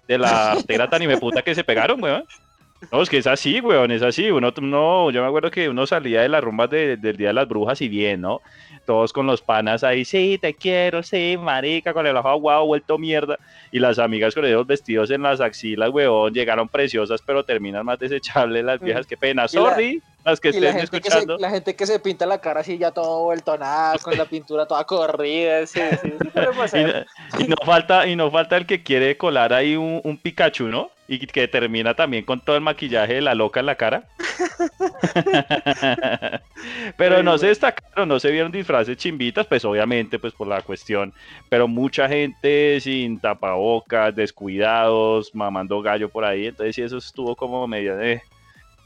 De 0.08 0.18
la 0.18 0.58
tela 0.68 0.89
tan 0.89 1.01
puta 1.20 1.42
que 1.44 1.53
se 1.56 1.63
pegaron, 1.63 2.01
weón. 2.03 2.25
No, 2.92 3.01
es 3.01 3.10
que 3.10 3.18
es 3.20 3.27
así, 3.27 3.62
weón, 3.62 3.92
es 3.92 4.01
así. 4.01 4.30
Uno, 4.30 4.51
no, 4.62 5.10
yo 5.12 5.22
me 5.22 5.27
acuerdo 5.27 5.50
que 5.51 5.70
uno 5.70 5.88
salía 5.88 6.22
de 6.22 6.27
las 6.27 6.44
rumbas 6.44 6.70
de- 6.70 6.98
del 6.98 7.15
Día 7.15 7.27
de 7.30 7.34
las 7.34 7.48
Brujas 7.48 7.80
y 7.82 7.88
bien, 7.88 8.20
¿no? 8.20 8.42
Todos 8.86 9.13
con 9.13 9.25
los 9.25 9.42
panas 9.42 9.84
ahí, 9.84 10.04
sí, 10.04 10.38
te 10.42 10.54
quiero, 10.54 11.04
sí, 11.04 11.38
marica, 11.40 11.94
con 11.94 12.06
el 12.06 12.18
ojo 12.18 12.28
aguado, 12.30 12.66
vuelto 12.66 12.98
mierda. 12.98 13.38
Y 13.72 13.80
las 13.80 13.98
amigas 13.98 14.36
con 14.36 14.44
esos 14.46 14.68
vestidos 14.68 15.10
en 15.12 15.22
las 15.22 15.40
axilas, 15.40 15.90
weón, 15.90 16.34
llegaron 16.34 16.68
preciosas, 16.68 17.22
pero 17.25 17.44
terminan 17.46 17.86
más 17.86 17.98
desechables 18.00 18.63
las 18.63 18.80
viejas. 18.82 19.08
Qué 19.08 19.16
pena, 19.16 19.44
la- 19.44 19.48
sorry, 19.48 20.02
las 20.25 20.40
que 20.40 20.52
la 20.52 20.56
estén 20.58 20.74
gente 20.82 21.00
que, 21.02 21.10
se, 21.10 21.18
escuchando. 21.18 21.38
la 21.38 21.50
gente 21.50 21.75
que 21.75 21.86
se 21.86 22.00
pinta 22.00 22.25
la 22.25 22.40
cara 22.40 22.60
así 22.62 22.78
ya 22.78 22.92
todo 22.92 23.24
vuelto 23.24 23.58
nada, 23.58 23.98
con 24.00 24.18
la 24.18 24.25
pintura 24.25 24.66
toda 24.66 24.84
corrida, 24.84 25.66
sí, 25.66 25.80
sí, 26.02 26.10
sí 26.22 26.78
Y, 27.40 27.44
y 27.44 27.48
no 27.48 27.56
falta, 27.66 28.08
y 28.08 28.16
no 28.16 28.32
falta 28.32 28.58
el 28.58 28.66
que 28.66 28.84
quiere 28.84 29.18
colar 29.18 29.54
ahí 29.54 29.75
un, 29.75 30.02
un 30.04 30.18
Pikachu, 30.18 30.68
¿no? 30.68 30.90
Y 31.13 31.27
que 31.27 31.48
termina 31.48 31.93
también 31.93 32.25
con 32.25 32.41
todo 32.41 32.55
el 32.55 32.63
maquillaje 32.63 33.15
de 33.15 33.22
la 33.22 33.36
loca 33.36 33.60
en 33.60 33.67
la 33.67 33.75
cara. 33.75 34.08
Pero 36.98 37.22
no 37.22 37.38
se 37.38 37.48
destacaron, 37.48 38.10
no 38.10 38.20
se 38.20 38.32
vieron 38.32 38.51
disfraces 38.51 38.98
chimbitas, 38.98 39.46
pues 39.46 39.63
obviamente, 39.63 40.17
pues 40.17 40.34
por 40.34 40.48
la 40.48 40.62
cuestión. 40.62 41.13
Pero 41.50 41.67
mucha 41.67 42.10
gente 42.10 42.79
sin 42.82 43.20
tapabocas, 43.20 44.15
descuidados, 44.15 45.36
mamando 45.36 45.84
gallo 45.84 46.10
por 46.10 46.25
ahí. 46.25 46.48
Entonces 46.48 46.75
sí, 46.75 46.82
eso 46.82 46.98
estuvo 46.98 47.36
como 47.36 47.67
medio 47.67 47.96
de... 47.96 48.24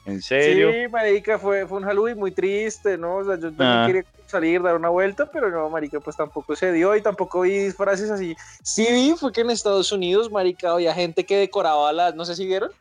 ¿En 0.08 0.22
serio? 0.22 0.72
Sí, 0.72 0.88
marica, 0.90 1.38
fue, 1.38 1.68
fue 1.68 1.80
un 1.80 1.84
Halloween 1.84 2.18
muy 2.18 2.32
triste, 2.32 2.98
¿no? 2.98 3.18
O 3.18 3.24
sea, 3.26 3.36
yo 3.36 3.50
también 3.54 3.68
Ah. 3.68 3.84
quería 3.86 4.04
salir, 4.26 4.62
dar 4.62 4.76
una 4.76 4.90
vuelta, 4.90 5.30
pero 5.32 5.50
no, 5.52 5.70
marica, 5.70 6.00
pues 6.00 6.16
tampoco 6.16 6.56
se 6.56 6.72
dio 6.72 6.96
y 6.96 7.02
tampoco 7.02 7.42
vi 7.42 7.58
disfraces 7.60 8.10
así. 8.10 8.36
Sí 8.64 8.88
vi, 8.90 9.14
fue 9.18 9.32
que 9.34 9.42
en 9.42 9.50
Estados 9.52 9.92
Unidos, 9.92 10.32
marica, 10.32 10.72
había 10.72 10.94
gente 10.94 11.26
que 11.26 11.38
decoraba 11.38 11.92
las, 11.94 12.16
no 12.16 12.24
sé 12.26 12.36
si 12.36 12.46
vieron, 12.46 12.72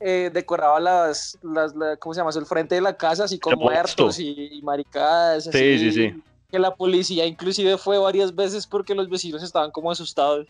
eh, 0.00 0.30
decoraba 0.32 0.80
las, 0.80 1.38
las, 1.42 1.74
la- 1.76 1.96
¿cómo 1.98 2.14
se 2.14 2.20
llama? 2.20 2.30
El 2.34 2.46
frente 2.46 2.74
de 2.74 2.80
la 2.80 2.96
casa 2.96 3.24
así 3.24 3.38
con 3.38 3.58
muertos 3.58 4.18
y, 4.18 4.48
y 4.58 4.62
maricadas. 4.62 5.44
Sí, 5.44 5.50
así, 5.50 5.78
sí, 5.78 5.92
sí. 5.92 6.22
Que 6.50 6.58
la 6.58 6.74
policía 6.74 7.24
inclusive 7.26 7.78
fue 7.78 7.98
varias 7.98 8.34
veces 8.34 8.66
porque 8.66 8.94
los 8.94 9.08
vecinos 9.08 9.42
estaban 9.42 9.70
como 9.70 9.90
asustados. 9.90 10.46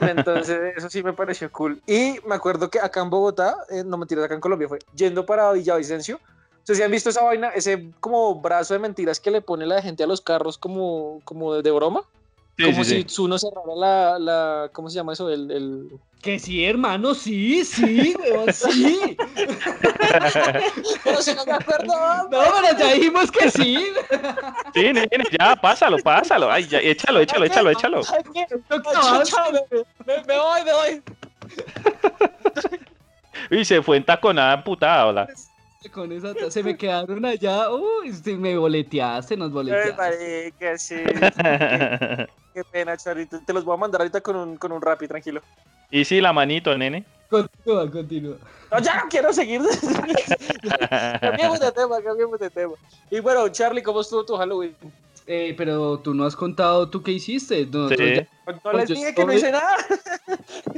Entonces, 0.00 0.74
eso 0.76 0.88
sí 0.88 1.02
me 1.02 1.12
pareció 1.12 1.50
cool. 1.52 1.82
Y 1.86 2.18
me 2.26 2.34
acuerdo 2.34 2.70
que 2.70 2.80
acá 2.80 3.02
en 3.02 3.10
Bogotá, 3.10 3.56
eh, 3.70 3.82
no 3.84 3.98
mentiras, 3.98 4.24
acá 4.24 4.34
en 4.34 4.40
Colombia 4.40 4.68
fue, 4.68 4.78
yendo 4.94 5.26
para 5.26 5.52
Villavicencio, 5.52 6.20
sé 6.66 6.74
si 6.74 6.82
han 6.82 6.90
visto 6.90 7.10
esa 7.10 7.22
vaina, 7.22 7.50
ese 7.50 7.90
como 8.00 8.40
brazo 8.40 8.74
de 8.74 8.80
mentiras 8.80 9.20
que 9.20 9.30
le 9.30 9.40
pone 9.40 9.66
la 9.66 9.82
gente 9.82 10.02
a 10.02 10.06
los 10.06 10.20
carros 10.20 10.58
como, 10.58 11.20
como 11.24 11.54
de 11.54 11.70
broma. 11.70 12.02
Sí, 12.56 12.64
como 12.64 12.84
sí, 12.84 13.02
si 13.02 13.08
sí. 13.08 13.20
uno 13.22 13.38
cerrara 13.38 13.74
la, 13.76 14.18
la, 14.18 14.70
¿cómo 14.72 14.88
se 14.88 14.96
llama 14.96 15.12
eso? 15.12 15.28
El, 15.30 15.50
el... 15.50 15.88
Que 16.22 16.38
sí, 16.38 16.64
hermano, 16.64 17.14
sí, 17.14 17.64
sí, 17.64 18.16
weón, 18.18 18.50
sí. 18.52 19.16
Pero 21.04 21.22
si 21.22 21.34
no 21.34 21.44
me 21.44 21.52
acuerdo. 21.52 21.92
No, 22.30 22.30
pero 22.30 22.78
ya 22.78 22.92
dijimos 22.94 23.30
que 23.30 23.50
sí. 23.50 23.78
Sí, 24.74 24.82
nene, 24.92 25.08
ya, 25.38 25.54
pásalo, 25.56 25.98
pásalo. 25.98 26.50
Ay, 26.50 26.66
ya, 26.66 26.78
échalo, 26.80 27.20
échalo, 27.20 27.44
échalo, 27.44 27.70
échalo. 27.70 28.00
Ay, 28.10 28.22
¿qué? 28.32 28.46
Ay, 28.70 28.80
chao, 28.92 29.22
chao, 29.24 29.52
me, 29.52 29.60
me- 30.06 30.24
me 30.24 30.38
voy, 30.38 30.64
me 30.64 30.72
voy. 30.72 31.02
Y 33.50 33.64
se 33.64 33.80
fue 33.82 33.98
en 33.98 34.04
taconada 34.04 34.54
emputada, 34.54 35.06
hola. 35.06 35.28
Con 35.92 36.12
esa 36.12 36.34
se 36.50 36.62
me 36.62 36.76
quedaron 36.76 37.24
allá. 37.24 37.70
Uy, 37.70 38.12
sí, 38.12 38.34
me 38.36 38.56
boleteaste, 38.56 39.36
nos 39.36 39.48
Ay, 39.48 39.52
boleteaste. 39.54 39.92
marica, 39.96 40.78
sí. 40.78 40.96
Qué, 41.04 42.26
qué 42.54 42.64
pena, 42.64 42.96
Charito. 42.96 43.40
Te 43.44 43.52
los 43.52 43.64
voy 43.64 43.74
a 43.74 43.78
mandar 43.78 44.00
ahorita 44.02 44.20
con 44.20 44.36
un, 44.36 44.56
con 44.56 44.72
un 44.72 44.80
rapi, 44.82 45.06
tranquilo. 45.08 45.40
Y 45.90 46.04
sí, 46.04 46.20
la 46.20 46.32
manito, 46.32 46.76
nene. 46.76 47.04
Continúa, 47.30 47.90
continúa. 47.90 48.36
No, 48.70 48.78
ya 48.80 48.96
no 49.02 49.08
quiero 49.08 49.32
seguir. 49.32 49.60
cambiemos 51.20 51.60
de 51.60 51.72
tema, 51.72 52.00
cambiemos 52.02 52.38
de 52.38 52.50
tema. 52.50 52.74
Y 53.10 53.20
bueno, 53.20 53.48
Charlie, 53.48 53.82
¿cómo 53.82 54.00
estuvo 54.00 54.24
tu 54.24 54.36
Halloween? 54.36 54.74
Eh, 55.28 55.54
pero 55.56 55.98
tú 55.98 56.14
no 56.14 56.24
has 56.24 56.36
contado 56.36 56.88
tú 56.88 57.02
qué 57.02 57.10
hiciste. 57.12 57.66
Nosotros 57.66 57.98
Sí. 57.98 58.14
ya- 58.14 58.28
No 58.64 58.72
les 58.74 58.88
dije 58.88 59.12
que 59.14 59.24
no 59.24 59.32
hice 59.32 59.50
nada. 59.50 59.76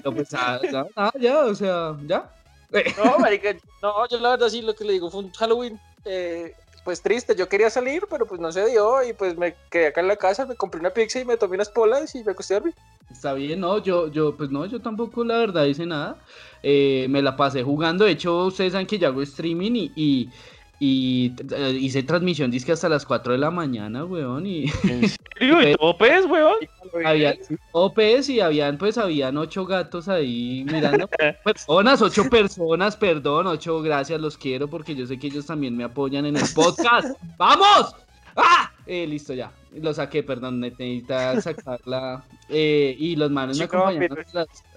no, 0.04 0.12
pues, 0.12 0.28
ah, 0.32 0.58
ya, 0.70 0.86
ah, 0.96 1.12
ya, 1.20 1.38
o 1.44 1.54
sea, 1.54 1.94
ya. 2.06 2.30
No, 2.70 3.18
marica, 3.18 3.54
no, 3.82 4.08
yo 4.08 4.18
la 4.18 4.30
verdad 4.30 4.48
sí 4.48 4.62
lo 4.62 4.74
que 4.74 4.84
le 4.84 4.94
digo 4.94 5.10
fue 5.10 5.20
un 5.20 5.32
Halloween, 5.32 5.80
eh, 6.04 6.52
pues 6.84 7.02
triste. 7.02 7.34
Yo 7.36 7.48
quería 7.48 7.70
salir, 7.70 8.04
pero 8.08 8.26
pues 8.26 8.40
no 8.40 8.50
se 8.50 8.66
dio 8.66 9.02
y 9.02 9.12
pues 9.12 9.36
me 9.36 9.54
quedé 9.70 9.88
acá 9.88 10.00
en 10.00 10.08
la 10.08 10.16
casa, 10.16 10.46
me 10.46 10.54
compré 10.54 10.80
una 10.80 10.90
pizza 10.90 11.20
y 11.20 11.24
me 11.24 11.36
tomé 11.36 11.56
unas 11.56 11.70
polas 11.70 12.14
y 12.14 12.24
me 12.24 12.32
acosté 12.32 12.54
a 12.54 12.60
dormir. 12.60 12.74
Está 13.10 13.32
bien, 13.34 13.60
no, 13.60 13.82
yo, 13.82 14.08
yo, 14.08 14.36
pues 14.36 14.50
no, 14.50 14.66
yo 14.66 14.80
tampoco 14.80 15.24
la 15.24 15.38
verdad 15.38 15.64
hice 15.64 15.86
nada. 15.86 16.18
Eh, 16.62 17.06
me 17.08 17.22
la 17.22 17.36
pasé 17.36 17.62
jugando. 17.62 18.04
De 18.04 18.12
hecho, 18.12 18.46
ustedes 18.46 18.72
saben 18.72 18.86
que 18.86 18.98
yo 18.98 19.08
hago 19.08 19.22
streaming 19.22 19.72
y, 19.72 19.92
y, 19.96 20.30
y, 20.78 21.34
eh, 21.54 21.76
hice 21.80 22.02
transmisión 22.02 22.50
disque 22.50 22.72
hasta 22.72 22.88
las 22.88 23.06
4 23.06 23.32
de 23.32 23.38
la 23.38 23.50
mañana, 23.50 24.04
weón. 24.04 24.46
Y 24.46 24.64
¿En 24.84 25.08
serio? 25.08 25.62
¿Y 25.70 25.74
todo 25.76 25.96
pez, 25.96 26.26
weón? 26.26 26.56
Había 27.04 27.36
OPs 27.72 28.28
y 28.28 28.40
habían, 28.40 28.78
pues, 28.78 28.98
habían 28.98 29.36
ocho 29.36 29.66
gatos 29.66 30.08
ahí 30.08 30.64
mirando. 30.70 31.08
Personas, 31.44 32.02
ocho 32.02 32.24
personas, 32.30 32.96
perdón, 32.96 33.46
ocho 33.46 33.80
gracias, 33.82 34.20
los 34.20 34.36
quiero 34.36 34.68
porque 34.68 34.94
yo 34.94 35.06
sé 35.06 35.18
que 35.18 35.28
ellos 35.28 35.46
también 35.46 35.76
me 35.76 35.84
apoyan 35.84 36.26
en 36.26 36.36
el 36.36 36.44
podcast. 36.54 37.16
¡Vamos! 37.36 37.94
¡Ah! 38.36 38.70
Eh, 38.90 39.06
listo, 39.06 39.34
ya. 39.34 39.52
Lo 39.72 39.92
saqué, 39.92 40.22
perdón, 40.22 40.60
necesita 40.60 41.40
sacarla. 41.40 42.24
Eh, 42.50 42.96
y 42.98 43.14
los 43.14 43.30
manos 43.30 43.58
me 43.58 43.66
Chica 43.66 43.76
acompañaron. 43.76 44.24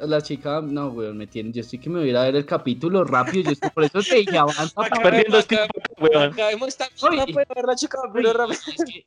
las 0.01 0.23
chicas, 0.23 0.61
no, 0.61 0.89
weón, 0.89 1.17
me 1.17 1.25
tienen. 1.25 1.53
Yo 1.53 1.61
estoy 1.61 1.79
que 1.79 1.89
me 1.89 1.99
voy 1.99 2.09
a 2.09 2.11
ir 2.11 2.17
a 2.17 2.23
ver 2.23 2.35
el 2.35 2.45
capítulo 2.45 3.05
rápido. 3.05 3.45
Yo 3.45 3.51
estoy, 3.51 3.69
por 3.69 3.85
eso 3.85 4.01
te 4.01 4.15
dije, 4.15 4.37
avanza. 4.37 4.73
Perdiendo 5.01 5.39
weón. 5.97 6.35
La 6.35 7.75
chica 7.77 7.97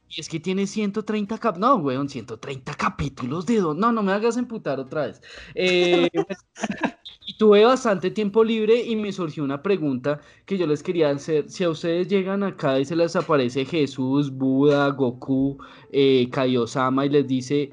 y 0.08 0.18
es, 0.18 0.30
que, 0.30 0.40
tiene 0.40 0.66
130 0.66 1.36
cap 1.36 1.58
no, 1.58 1.76
weón, 1.76 2.08
130 2.08 2.74
capítulos 2.74 3.44
de 3.44 3.60
dos. 3.60 3.76
No, 3.76 3.92
no 3.92 4.02
me 4.02 4.12
hagas 4.12 4.38
emputar 4.38 4.80
otra 4.80 5.08
vez. 5.08 5.20
Eh, 5.54 6.08
tuve 7.38 7.64
bastante 7.64 8.10
tiempo 8.10 8.44
libre 8.44 8.82
y 8.82 8.96
me 8.96 9.12
surgió 9.12 9.44
una 9.44 9.62
pregunta 9.62 10.20
que 10.46 10.56
yo 10.56 10.66
les 10.66 10.82
quería 10.82 11.10
hacer. 11.10 11.48
Si 11.48 11.64
a 11.64 11.70
ustedes 11.70 12.08
llegan 12.08 12.42
acá 12.42 12.78
y 12.78 12.84
se 12.84 12.96
les 12.96 13.16
aparece 13.16 13.64
Jesús, 13.64 14.30
Buda, 14.30 14.88
Goku, 14.90 15.58
eh, 15.92 16.28
Kaiosama 16.30 17.06
y 17.06 17.10
les 17.10 17.26
dice, 17.26 17.70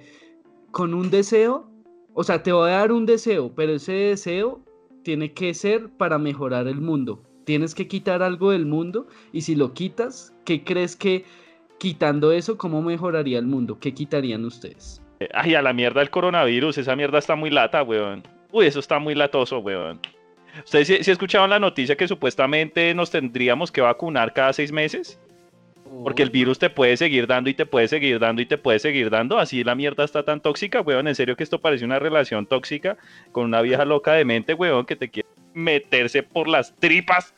con 0.71 0.93
un 0.93 1.09
deseo, 1.09 1.69
o 2.13 2.23
sea, 2.23 2.43
te 2.43 2.51
voy 2.51 2.69
a 2.69 2.77
dar 2.77 2.91
un 2.91 3.05
deseo, 3.05 3.53
pero 3.55 3.73
ese 3.73 3.93
deseo 3.93 4.63
tiene 5.03 5.33
que 5.33 5.53
ser 5.53 5.89
para 5.89 6.17
mejorar 6.17 6.67
el 6.67 6.81
mundo. 6.81 7.23
Tienes 7.45 7.73
que 7.73 7.87
quitar 7.87 8.21
algo 8.21 8.51
del 8.51 8.65
mundo 8.65 9.07
y 9.31 9.41
si 9.41 9.55
lo 9.55 9.73
quitas, 9.73 10.33
¿qué 10.45 10.63
crees 10.63 10.95
que 10.95 11.25
quitando 11.79 12.31
eso, 12.31 12.57
cómo 12.57 12.81
mejoraría 12.81 13.39
el 13.39 13.47
mundo? 13.47 13.79
¿Qué 13.79 13.93
quitarían 13.93 14.45
ustedes? 14.45 15.01
Ay, 15.33 15.55
a 15.55 15.61
la 15.61 15.73
mierda 15.73 16.01
el 16.01 16.09
coronavirus, 16.09 16.77
esa 16.77 16.95
mierda 16.95 17.17
está 17.17 17.35
muy 17.35 17.49
lata, 17.49 17.83
weón. 17.83 18.23
Uy, 18.51 18.65
eso 18.65 18.79
está 18.79 18.99
muy 18.99 19.15
latoso, 19.15 19.59
weón. 19.59 19.99
¿Ustedes 20.63 20.87
sí, 20.87 21.03
sí 21.03 21.11
escucharon 21.11 21.49
la 21.49 21.59
noticia 21.59 21.95
que 21.95 22.07
supuestamente 22.07 22.93
nos 22.93 23.09
tendríamos 23.09 23.71
que 23.71 23.81
vacunar 23.81 24.33
cada 24.33 24.51
seis 24.53 24.71
meses? 24.71 25.19
Porque 26.03 26.23
el 26.23 26.29
virus 26.29 26.57
te 26.57 26.69
puede 26.69 26.95
seguir 26.95 27.27
dando 27.27 27.49
y 27.49 27.53
te 27.53 27.65
puede 27.65 27.87
seguir 27.87 28.19
dando 28.19 28.41
y 28.41 28.45
te 28.45 28.57
puede 28.57 28.79
seguir 28.79 29.09
dando. 29.09 29.37
Así 29.37 29.63
la 29.63 29.75
mierda 29.75 30.05
está 30.05 30.23
tan 30.23 30.39
tóxica, 30.41 30.81
weón. 30.81 31.07
En 31.07 31.15
serio 31.15 31.35
que 31.35 31.43
esto 31.43 31.59
parece 31.59 31.83
una 31.83 31.99
relación 31.99 32.45
tóxica 32.45 32.97
con 33.31 33.45
una 33.45 33.61
vieja 33.61 33.83
loca 33.83 34.13
de 34.13 34.23
mente, 34.23 34.53
weón, 34.53 34.85
que 34.85 34.95
te 34.95 35.09
quiere 35.09 35.29
meterse 35.53 36.23
por 36.23 36.47
las 36.47 36.73
tripas. 36.77 37.33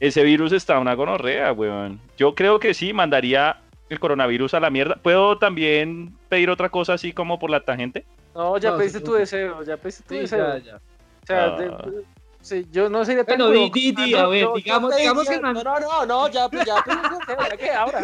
Ese 0.00 0.24
virus 0.24 0.52
está 0.52 0.78
una 0.80 0.94
gonorrea, 0.94 1.52
weón. 1.52 2.00
Yo 2.16 2.34
creo 2.34 2.58
que 2.58 2.74
sí, 2.74 2.92
mandaría 2.92 3.60
el 3.88 4.00
coronavirus 4.00 4.54
a 4.54 4.60
la 4.60 4.70
mierda. 4.70 4.96
¿Puedo 4.96 5.38
también 5.38 6.14
pedir 6.28 6.50
otra 6.50 6.68
cosa 6.70 6.94
así 6.94 7.12
como 7.12 7.38
por 7.38 7.50
la 7.50 7.60
tangente? 7.60 8.04
No, 8.34 8.58
ya 8.58 8.70
No, 8.72 8.78
pediste 8.78 8.98
sí, 8.98 9.04
tu 9.04 9.12
deseo, 9.14 9.62
ya 9.62 9.76
pediste 9.76 10.02
tu 10.02 10.14
Sí, 10.14 10.20
deseo. 10.20 10.58
ya, 10.58 10.64
ya. 10.64 10.76
O 10.76 11.26
sea, 11.26 11.44
Ah. 11.44 11.56
de- 11.56 11.68
de- 11.68 12.04
sí, 12.40 12.66
yo 12.70 12.88
no 12.90 13.04
sería 13.04 13.24
tan 13.24 13.38
Bueno, 13.38 13.52
di, 13.52 13.70
di, 13.70 13.92
di, 13.92 14.14
Ah, 14.14 14.18
a 14.18 14.22
no, 14.24 14.30
ver, 14.30 14.40
yo- 14.42 14.54
digamos- 14.54 14.94
que 15.26 15.40
man- 15.40 15.54
No, 15.54 15.62
no, 15.62 15.80
no, 15.80 16.06
no, 16.06 16.28
ya, 16.28 16.48
pues, 16.48 16.66
ya 16.66 16.82
tu 16.82 16.90
deseo, 16.90 17.48
ya 17.50 17.56
que 17.56 17.70
ahora. 17.70 18.00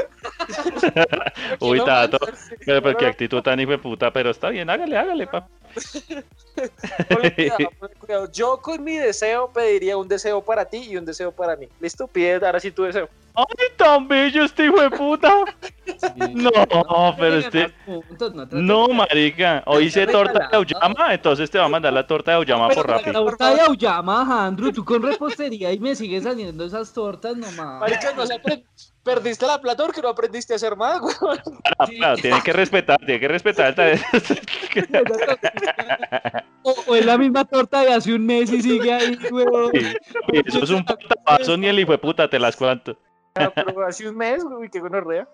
Uy, 1.61 1.79
No, 1.79 1.85
Tato. 1.85 2.19
Pero, 2.65 2.81
pero 2.83 2.93
no, 2.93 2.97
qué 2.99 3.07
actitud 3.07 3.43
tan 3.43 3.61
hijo 3.61 3.71
de 3.73 3.79
puta, 3.79 4.13
pero 4.13 4.31
está 4.31 4.49
bien, 4.51 4.71
hágale, 4.71 4.97
hágale, 4.97 5.27
pa. 5.27 5.47
cuidado, 7.09 7.71
cuidado. 7.99 8.33
Yo 8.33 8.59
con 8.61 8.83
mi 8.83 8.97
deseo 8.97 9.53
pediría 9.53 9.97
un 9.97 10.09
deseo 10.09 10.45
para 10.45 10.65
ti 10.65 10.79
y 10.91 10.97
un 10.97 11.05
deseo 11.05 11.33
para 11.33 11.57
mí. 11.57 11.69
¿Listo? 11.81 12.07
Pide 12.09 12.35
ahora 12.45 12.59
sí 12.61 12.71
tu 12.71 12.83
deseo. 12.85 13.09
¡Ay, 13.35 13.67
tan 13.77 14.09
bello 14.09 14.45
este 14.45 14.67
hijo 14.67 14.81
de 14.81 14.91
puta! 14.91 15.33
No, 16.31 17.15
pero 17.19 17.37
este. 17.37 17.73
No, 18.53 18.89
marica. 18.89 19.63
Hoy 19.67 19.87
hice 19.87 20.07
torta 20.07 20.49
de 20.51 20.57
Auyama, 20.57 21.15
entonces 21.15 21.51
te 21.51 21.59
va 21.59 21.65
a 21.65 21.69
mandar 21.69 21.93
la 21.93 22.07
torta 22.07 22.33
de 22.33 22.37
Auyama 22.39 22.69
por 22.69 22.89
La 22.89 22.97
rápido. 22.99 23.25
torta 23.25 23.55
de 23.55 23.61
Auyama, 23.63 24.47
Andrew, 24.47 24.73
tú 24.73 24.85
con 24.85 25.03
repostería 25.03 25.73
y 25.73 25.79
me 25.79 25.95
sigues 25.95 26.27
haciendo 26.27 26.65
esas 26.65 26.93
tortas 26.93 27.37
nomás. 27.37 27.81
Marica, 27.81 28.13
no 28.17 28.27
se 28.27 28.41
perdiste 29.03 29.47
la 29.47 29.61
plata 29.61 29.85
porque 29.85 30.03
no 30.03 30.09
aprendiste 30.09 30.53
a 30.53 30.57
hacer 30.57 30.77
más, 30.77 31.01
weón. 31.01 31.39
Ah, 31.79 31.87
claro, 31.87 32.17
tiene 32.17 32.41
que 32.43 32.53
respetar, 32.53 32.99
tiene 32.99 33.19
que 33.21 33.29
respetar 33.29 33.75
talento. 33.75 34.05
O, 36.63 36.75
o 36.89 36.95
es 36.95 37.07
la 37.07 37.17
misma 37.17 37.45
torta 37.45 37.81
de 37.83 37.93
hace 37.95 38.13
un 38.15 38.27
mes 38.27 38.53
y 38.53 38.61
sigue 38.63 38.93
ahí. 38.93 39.17
Sí, 39.17 39.29
oye, 39.33 39.97
Eso 40.47 40.65
es 40.65 40.71
un 40.71 40.85
putazo, 40.85 41.57
ni 41.57 41.67
el 41.69 41.79
hijo 41.81 41.93
de 41.93 41.99
puta, 41.99 42.29
te 42.29 42.39
las 42.39 42.55
cuento. 42.57 42.97
Pero 43.54 43.82
hace 43.87 44.09
un 44.09 44.16
mes, 44.16 44.44
uy, 44.44 44.68
qué 44.70 44.80
gonorrea. 44.80 45.26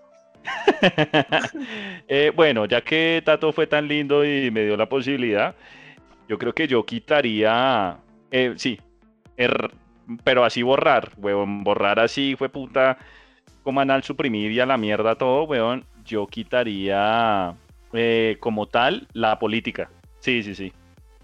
Eh, 2.08 2.32
bueno, 2.34 2.66
ya 2.66 2.80
que 2.82 3.20
Tato 3.25 3.52
fue 3.52 3.66
tan 3.66 3.88
lindo 3.88 4.25
y 4.25 4.50
me 4.50 4.64
dio 4.64 4.76
la 4.76 4.88
posibilidad, 4.88 5.54
yo 6.28 6.38
creo 6.38 6.52
que 6.54 6.68
yo 6.68 6.84
quitaría, 6.84 7.96
eh, 8.30 8.54
sí, 8.56 8.78
er- 9.36 9.70
pero 10.22 10.44
así 10.44 10.62
borrar, 10.62 11.10
weón, 11.16 11.64
borrar 11.64 11.98
así 11.98 12.36
fue 12.36 12.48
puta, 12.48 12.98
como 13.64 13.80
anal 13.80 14.04
suprimir 14.04 14.52
y 14.52 14.60
a 14.60 14.66
la 14.66 14.76
mierda 14.76 15.16
todo, 15.16 15.44
weón, 15.44 15.84
yo 16.04 16.26
quitaría 16.28 17.54
eh, 17.92 18.36
como 18.38 18.66
tal 18.66 19.08
la 19.12 19.38
política. 19.38 19.90
Sí, 20.20 20.42
sí, 20.44 20.54
sí. 20.54 20.72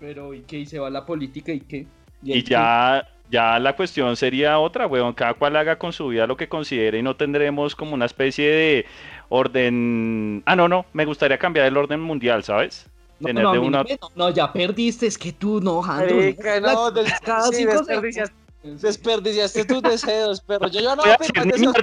Pero, 0.00 0.34
¿y 0.34 0.40
qué? 0.42 0.58
¿Y 0.58 0.66
se 0.66 0.80
va 0.80 0.90
la 0.90 1.06
política 1.06 1.52
y 1.52 1.60
qué? 1.60 1.86
Y 2.24 2.42
ya, 2.42 3.06
ya 3.30 3.58
la 3.58 3.74
cuestión 3.76 4.16
sería 4.16 4.58
otra, 4.58 4.86
weón. 4.86 5.12
Cada 5.14 5.34
cual 5.34 5.56
haga 5.56 5.76
con 5.78 5.92
su 5.92 6.08
vida 6.08 6.26
lo 6.26 6.36
que 6.36 6.48
considere 6.48 6.98
y 6.98 7.02
no 7.02 7.16
tendremos 7.16 7.74
como 7.74 7.94
una 7.94 8.04
especie 8.06 8.48
de 8.50 8.86
orden. 9.28 10.42
Ah, 10.46 10.56
no, 10.56 10.68
no. 10.68 10.84
Me 10.92 11.04
gustaría 11.04 11.38
cambiar 11.38 11.66
el 11.66 11.76
orden 11.76 12.00
mundial, 12.00 12.44
¿sabes? 12.44 12.86
no, 13.20 13.32
no, 13.54 13.62
una. 13.62 13.82
no 13.84 13.88
no, 14.16 14.30
ya 14.30 14.52
perdiste, 14.52 15.06
es 15.06 15.16
que 15.16 15.32
tú 15.32 15.60
no, 15.60 15.80
Jandro. 15.80 16.16
No, 16.60 16.90
del- 16.90 17.06
cada 17.24 17.48
sí, 17.48 17.56
cinco 17.56 17.72
desperdiciaste, 17.78 18.34
desperdiciaste 18.62 19.64
tus 19.64 19.82
deseos, 19.82 20.40
pero 20.46 20.66
yo 20.68 20.80
ya 20.80 20.96
no 20.96 21.02
Voy 21.02 21.12
a 21.12 21.16
pedir 21.18 21.32
más 21.36 21.46
deseos 21.46 21.74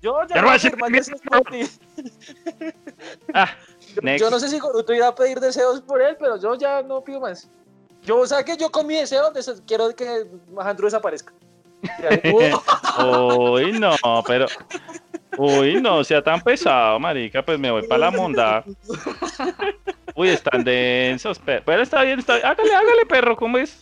Yo, 0.00 0.22
yo 0.22 0.26
ya 0.28 0.34
Ya 0.36 0.40
no 0.42 0.48
voy 0.48 0.56
a 0.56 0.60
pedir 0.60 0.76
más 0.78 0.90
deseos. 0.92 1.80
Ah, 3.34 3.48
Yo- 3.94 4.02
next. 4.02 4.20
Yo 4.24 4.30
no 4.30 4.38
sé 4.38 4.48
si 4.48 4.58
Goruto 4.58 4.92
irá 4.94 5.08
a 5.08 5.14
pedir 5.14 5.40
deseos 5.40 5.80
por 5.80 6.00
él, 6.00 6.16
pero 6.18 6.40
yo 6.40 6.54
ya 6.54 6.82
no 6.82 7.02
pido 7.02 7.20
más. 7.20 7.50
Yo, 8.04 8.20
o 8.20 8.26
sea 8.26 8.42
que 8.42 8.56
yo 8.56 8.70
con 8.70 8.86
mi 8.86 8.94
deseo 8.94 9.30
des- 9.30 9.62
quiero 9.66 9.94
que 9.94 10.26
Majandro 10.52 10.86
desaparezca. 10.86 11.32
Uy, 13.04 13.72
no, 13.78 13.94
pero. 14.26 14.46
Uy, 15.36 15.80
no 15.80 16.02
sea 16.02 16.22
tan 16.22 16.40
pesado, 16.40 16.98
marica. 16.98 17.44
Pues 17.44 17.58
me 17.58 17.70
voy 17.70 17.86
para 17.86 17.98
la 17.98 18.10
monda. 18.10 18.64
Uy, 20.16 20.30
están 20.30 20.64
densos. 20.64 21.38
pe- 21.38 21.62
Pero 21.64 21.82
está 21.82 22.02
bien, 22.02 22.18
está 22.18 22.34
bien. 22.34 22.46
Hágale, 22.46 22.74
hágale, 22.74 23.06
perro, 23.06 23.36
¿cómo 23.36 23.58
es? 23.58 23.80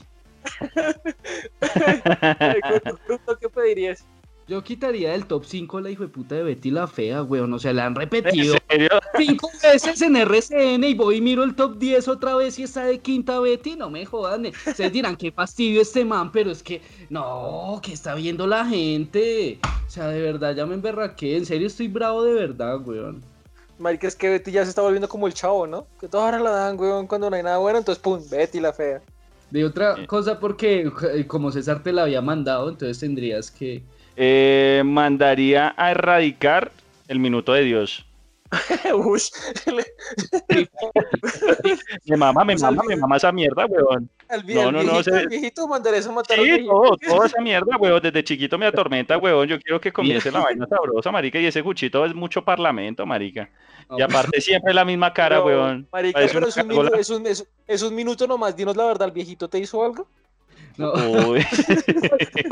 ¿qué 3.40 3.48
pedirías? 3.48 4.04
Yo 4.48 4.62
quitaría 4.62 5.10
del 5.10 5.26
top 5.26 5.44
5 5.44 5.80
la 5.80 5.90
hijo 5.90 6.04
de 6.04 6.08
puta 6.08 6.36
de 6.36 6.44
Betty 6.44 6.70
la 6.70 6.86
fea, 6.86 7.22
weón. 7.24 7.52
O 7.52 7.58
sea, 7.58 7.72
la 7.72 7.86
han 7.86 7.94
¿En 7.94 7.96
repetido 7.96 8.56
serio? 8.68 8.90
cinco 9.16 9.50
veces 9.60 10.00
en 10.02 10.14
RCN 10.14 10.84
y 10.84 10.94
voy 10.94 11.16
y 11.16 11.20
miro 11.20 11.42
el 11.42 11.56
top 11.56 11.78
10 11.78 12.06
otra 12.06 12.36
vez 12.36 12.56
y 12.60 12.62
está 12.62 12.84
de 12.84 13.00
quinta 13.00 13.40
Betty. 13.40 13.74
No 13.74 13.90
me 13.90 14.06
jodan. 14.06 14.46
Ustedes 14.46 14.92
dirán 14.92 15.16
qué 15.16 15.32
fastidio 15.32 15.82
este 15.82 16.04
man, 16.04 16.30
pero 16.30 16.52
es 16.52 16.62
que 16.62 16.80
no, 17.10 17.80
que 17.82 17.92
está 17.92 18.14
viendo 18.14 18.46
la 18.46 18.64
gente. 18.64 19.58
O 19.64 19.90
sea, 19.90 20.08
de 20.08 20.20
verdad, 20.22 20.54
ya 20.54 20.64
me 20.64 20.74
emberraqué. 20.74 21.36
En 21.36 21.44
serio, 21.44 21.66
estoy 21.66 21.88
bravo 21.88 22.22
de 22.22 22.34
verdad, 22.34 22.80
weón. 22.86 23.22
Marica, 23.78 24.06
es 24.06 24.14
que 24.14 24.30
Betty 24.30 24.52
ya 24.52 24.62
se 24.62 24.70
está 24.70 24.80
volviendo 24.80 25.08
como 25.08 25.26
el 25.26 25.34
chavo, 25.34 25.66
¿no? 25.66 25.86
Que 26.00 26.06
todas 26.08 26.24
ahora 26.26 26.38
la 26.38 26.50
dan, 26.50 26.78
weón, 26.78 27.08
cuando 27.08 27.28
no 27.28 27.36
hay 27.36 27.42
nada 27.42 27.58
bueno, 27.58 27.78
entonces 27.78 28.00
pum, 28.00 28.20
Betty 28.30 28.60
la 28.60 28.72
fea. 28.72 29.02
De 29.50 29.64
otra 29.64 29.96
Eh. 29.98 30.06
cosa, 30.06 30.38
porque 30.38 30.90
eh, 31.12 31.26
como 31.26 31.50
César 31.50 31.82
te 31.82 31.92
la 31.92 32.02
había 32.02 32.22
mandado, 32.22 32.68
entonces 32.68 33.00
tendrías 33.00 33.50
que. 33.50 33.82
Eh, 34.16 34.82
mandaría 34.84 35.74
a 35.76 35.90
erradicar 35.90 36.72
el 37.08 37.18
minuto 37.18 37.52
de 37.52 37.62
Dios. 37.62 38.04
Ush, 38.94 39.28
Me 42.06 42.16
mama, 42.16 42.44
me 42.44 42.56
mama, 42.56 42.82
me 42.86 42.96
mama 42.96 43.16
esa 43.16 43.32
mierda, 43.32 43.66
weón. 43.66 44.08
vie- 44.44 44.54
No, 44.54 44.72
no, 44.72 44.82
no, 44.82 44.92
viejito, 44.92 45.02
se- 45.16 45.26
viejito 45.26 45.68
mandaré 45.68 45.98
eso 45.98 46.10
a 46.10 46.14
matar 46.14 46.38
Sí, 46.38 46.64
todo, 46.66 46.96
toda 46.96 47.26
esa 47.26 47.40
mierda, 47.40 47.76
weón. 47.76 48.00
Desde 48.02 48.24
chiquito 48.24 48.56
me 48.58 48.66
atormenta, 48.66 49.18
weón. 49.18 49.48
Yo 49.48 49.60
quiero 49.60 49.80
que 49.80 49.92
comience 49.92 50.30
la 50.30 50.40
vaina 50.40 50.66
sabrosa, 50.68 51.10
marica. 51.10 51.38
Y 51.40 51.46
ese 51.46 51.62
cuchito 51.62 52.04
es 52.04 52.14
mucho 52.14 52.44
parlamento, 52.44 53.04
marica. 53.04 53.50
Y 53.96 54.02
aparte 54.02 54.40
siempre 54.40 54.74
la 54.74 54.84
misma 54.84 55.12
cara, 55.12 55.36
Pero, 55.36 55.46
weón. 55.46 55.88
Marica, 55.92 56.20
pero 56.32 56.48
es 56.48 56.56
un, 56.56 56.68
minuto, 56.68 56.94
es, 56.94 57.10
un, 57.10 57.26
es, 57.26 57.46
es 57.66 57.82
un 57.82 57.94
minuto 57.94 58.26
nomás, 58.26 58.56
dinos 58.56 58.76
la 58.76 58.86
verdad, 58.86 59.08
¿el 59.08 59.12
viejito 59.14 59.48
te 59.48 59.58
hizo 59.58 59.84
algo? 59.84 60.08
No. 60.78 60.92
Uy. 60.92 61.40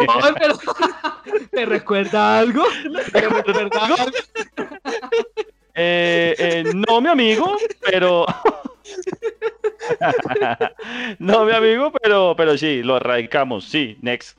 Ay, 0.09 0.33
pero- 0.39 0.59
¿Te 1.51 1.67
recuerda 1.67 2.39
algo? 2.39 2.65
¿Te 3.13 3.21
recuerda 3.29 3.85
algo? 3.85 3.97
Eh, 5.75 6.35
eh, 6.39 6.65
no, 6.75 7.01
mi 7.01 7.09
amigo, 7.09 7.57
pero. 7.85 8.27
no, 11.19 11.45
mi 11.45 11.53
amigo, 11.53 11.93
pero, 12.03 12.35
pero 12.37 12.57
sí, 12.57 12.83
lo 12.83 12.97
erradicamos. 12.97 13.65
Sí, 13.65 13.97
next. 14.01 14.39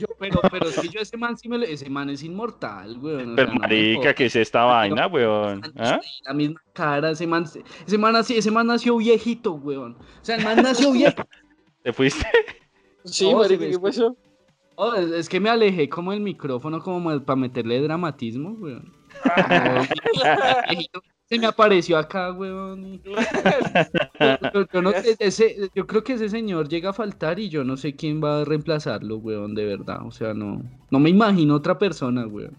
Yo, 0.00 0.06
pero, 0.18 0.40
pero 0.50 0.66
que 0.80 0.88
yo 0.88 1.00
ese 1.00 1.16
man 1.18 1.36
sí 1.36 1.48
me 1.48 1.58
lo- 1.58 1.64
ese 1.66 1.90
man 1.90 2.08
es 2.10 2.22
inmortal, 2.22 2.96
weón. 2.98 3.32
o 3.32 3.36
Pero, 3.36 3.50
sea, 3.50 3.58
marica. 3.58 4.14
¿qué 4.14 4.26
es 4.26 4.36
esta 4.36 4.64
vaina, 4.64 5.06
weón? 5.08 5.60
¿Ah? 5.78 6.00
La 6.24 6.32
misma 6.32 6.60
cara, 6.72 7.10
ese 7.10 7.26
man, 7.26 7.44
ese 7.86 7.98
man, 7.98 8.16
ese 8.16 8.50
man 8.50 8.66
nació 8.66 8.96
viejito, 8.96 9.52
weón. 9.52 9.98
O 10.00 10.24
sea, 10.24 10.36
el 10.36 10.44
man 10.44 10.62
nació 10.62 10.92
viejo. 10.92 11.22
¿Te 11.82 11.92
fuiste? 11.92 12.26
Sí, 13.04 13.30
No, 13.30 13.38
marica, 13.38 13.68
¿qué 13.68 13.78
pasó? 13.78 14.16
Oh, 14.76 14.94
es, 14.94 15.10
es 15.10 15.28
que 15.28 15.40
me 15.40 15.50
alejé 15.50 15.88
como 15.88 16.12
el 16.12 16.20
micrófono 16.20 16.82
como 16.82 17.20
para 17.24 17.36
meterle 17.36 17.80
dramatismo, 17.80 18.50
weón. 18.52 18.92
Se 21.28 21.38
me 21.38 21.46
apareció 21.46 21.96
acá, 21.96 22.32
weón. 22.32 23.00
Yo, 23.02 24.66
yo 24.72 24.82
no 24.82 24.90
sé, 24.92 25.16
ese- 25.18 25.70
yo 25.74 25.86
creo 25.86 26.04
que 26.04 26.14
ese 26.14 26.28
señor 26.28 26.68
llega 26.68 26.90
a 26.90 26.92
faltar 26.92 27.38
y 27.38 27.48
yo 27.48 27.64
no 27.64 27.76
sé 27.78 27.96
quién 27.96 28.22
va 28.22 28.40
a 28.40 28.44
reemplazarlo, 28.44 29.16
weón, 29.16 29.54
de 29.54 29.64
verdad. 29.64 30.04
O 30.06 30.10
sea, 30.10 30.34
no, 30.34 30.62
no 30.90 30.98
me 30.98 31.08
imagino 31.08 31.54
otra 31.54 31.78
persona, 31.78 32.26
weón. 32.26 32.56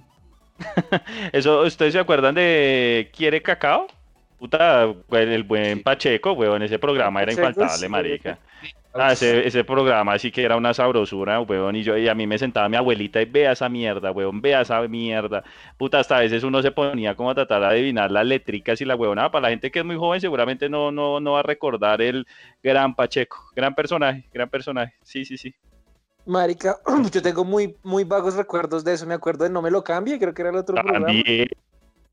Eso, 1.34 1.62
¿ustedes 1.62 1.94
se 1.94 2.00
acuerdan 2.00 2.36
de 2.36 3.12
¿Quiere 3.16 3.42
cacao? 3.42 3.88
Puta, 4.40 4.94
el, 5.12 5.44
buen 5.44 5.84
Pacheco, 5.84 6.34
weón, 6.34 6.64
ese 6.64 6.80
programa 6.80 7.22
era 7.22 7.32
infaltable, 7.32 7.78
sí. 7.78 7.88
marica. 7.88 8.40
Ah, 8.96 9.14
ese, 9.14 9.48
ese 9.48 9.64
programa 9.64 10.20
sí 10.20 10.32
que 10.32 10.44
era 10.44 10.56
una 10.56 10.74
sabrosura, 10.74 11.42
weón, 11.42 11.76
y 11.76 11.84
yo 11.84 11.98
y 11.98 12.08
a 12.08 12.14
mí 12.14 12.28
me 12.28 12.38
sentaba 12.38 12.70
mi 12.70 12.78
abuelita 12.78 13.22
y 13.22 13.26
vea 13.26 13.54
esa 13.54 13.68
mierda, 13.68 14.12
weón, 14.12 14.40
vea 14.40 14.62
esa 14.62 14.88
mierda. 14.88 15.44
Puta, 15.78 16.00
hasta 16.00 16.18
a 16.18 16.20
veces 16.20 16.44
uno 16.44 16.62
se 16.62 16.72
ponía 16.72 17.16
como 17.16 17.32
a 17.32 17.36
tratar 17.36 17.62
de 17.62 17.68
adivinar 17.68 18.12
las 18.12 18.26
letricas 18.26 18.80
y 18.82 18.86
la 18.86 18.96
huevona. 18.96 19.32
Para 19.32 19.44
la 19.44 19.50
gente 19.50 19.72
que 19.72 19.80
es 19.80 19.86
muy 19.86 19.96
joven 19.96 20.22
seguramente 20.22 20.70
no, 20.70 20.92
no, 20.92 21.20
no 21.20 21.32
va 21.34 21.40
a 21.40 21.44
recordar 21.44 22.02
el 22.04 22.28
gran 22.62 22.96
Pacheco. 22.96 23.38
Gran 23.56 23.74
personaje, 23.74 24.26
gran 24.32 24.50
personaje. 24.50 24.94
Sí, 25.02 25.26
sí, 25.26 25.38
sí. 25.38 25.56
Marica, 26.26 26.78
yo 27.12 27.22
tengo 27.22 27.44
muy, 27.44 27.76
muy 27.82 28.04
vagos 28.04 28.36
recuerdos 28.36 28.84
de 28.84 28.94
eso. 28.94 29.08
Me 29.08 29.16
acuerdo 29.16 29.44
de 29.44 29.50
No 29.50 29.64
Me 29.64 29.72
Lo 29.72 29.84
Cambie, 29.84 30.20
creo 30.20 30.34
que 30.34 30.42
era 30.44 30.52
el 30.52 30.58
otro 30.58 30.76
programa. 30.76 31.08
También. 31.08 31.48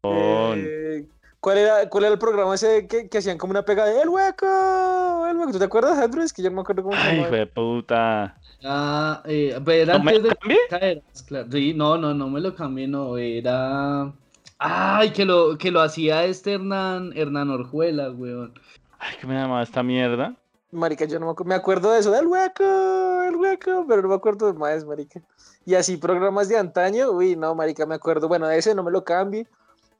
weón. 0.03 0.65
Eh, 0.67 1.05
¿cuál, 1.41 1.59
era, 1.59 1.89
¿Cuál 1.89 2.05
era 2.05 2.13
el 2.15 2.19
programa 2.19 2.55
ese 2.55 2.87
que, 2.87 3.09
que 3.09 3.19
hacían 3.19 3.39
como 3.39 3.51
una 3.53 3.65
pega 3.65 3.85
de 3.87 4.01
El 4.03 4.09
Hueco? 4.09 5.27
El 5.29 5.37
Hueco. 5.37 5.53
¿Tú 5.53 5.59
te 5.59 5.65
acuerdas, 5.65 5.99
Andrew? 5.99 6.23
Es 6.25 6.33
que 6.33 6.43
yo 6.43 6.51
no 6.51 6.57
me 6.57 6.63
acuerdo 6.63 6.83
cómo 6.83 6.99
se 6.99 7.03
Ay, 7.03 7.11
llamaba. 7.11 7.27
hijo 7.27 7.35
de 7.35 7.47
puta. 7.47 8.37
Ah, 8.63 9.23
eh, 9.25 9.59
pero 9.65 9.83
era 9.83 9.99
¿No 9.99 10.05
me 10.05 10.13
antes 10.13 10.23
de 10.23 10.29
lo 10.31 10.35
cambié? 10.37 10.59
caderas, 10.69 11.23
claro. 11.27 11.49
Sí, 11.51 11.75
no, 11.75 11.97
no, 11.99 12.15
no 12.15 12.29
me 12.29 12.41
lo 12.41 12.55
cambié, 12.55 12.87
no, 12.89 13.17
era... 13.17 14.13
Ay, 14.59 15.13
que 15.13 15.25
lo, 15.25 15.57
que 15.57 15.71
lo 15.71 15.81
hacía 15.81 16.25
este 16.25 16.55
Hernán, 16.55 17.13
Hernán 17.17 17.49
Orjuela, 17.51 18.11
weón. 18.11 18.53
Ay, 18.99 19.17
¿qué 19.19 19.27
me 19.27 19.35
llama 19.35 19.63
esta 19.63 19.83
mierda? 19.83 20.37
Marica, 20.73 21.05
yo 21.05 21.19
no 21.19 21.27
me, 21.27 21.33
acu- 21.33 21.45
me 21.45 21.55
acuerdo 21.55 21.91
de 21.91 21.99
eso, 22.01 22.13
del 22.13 22.27
hueco, 22.27 23.23
el 23.27 23.35
hueco, 23.37 23.85
pero 23.89 24.03
no 24.03 24.09
me 24.09 24.15
acuerdo 24.15 24.47
de 24.53 24.59
más, 24.59 24.85
marica. 24.85 25.21
Y 25.65 25.75
así 25.75 25.97
programas 25.97 26.49
de 26.49 26.57
antaño, 26.59 27.11
uy, 27.11 27.35
no, 27.37 27.55
marica, 27.55 27.87
me 27.87 27.97
acuerdo, 27.97 28.29
bueno, 28.29 28.47
de 28.47 28.59
ese 28.59 28.75
no 28.75 28.83
me 28.85 28.91
lo 28.93 29.03
cambie. 29.05 29.49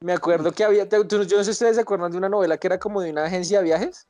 Me 0.01 0.13
acuerdo 0.13 0.51
que 0.51 0.63
había, 0.63 0.87
yo 0.89 1.03
no 1.03 1.27
sé 1.27 1.43
si 1.45 1.51
ustedes 1.51 1.75
se 1.75 1.81
acuerdan 1.81 2.11
de 2.11 2.17
una 2.17 2.27
novela 2.27 2.57
que 2.57 2.65
era 2.67 2.79
como 2.79 3.01
de 3.01 3.11
una 3.11 3.25
agencia 3.25 3.59
de 3.59 3.65
viajes. 3.65 4.07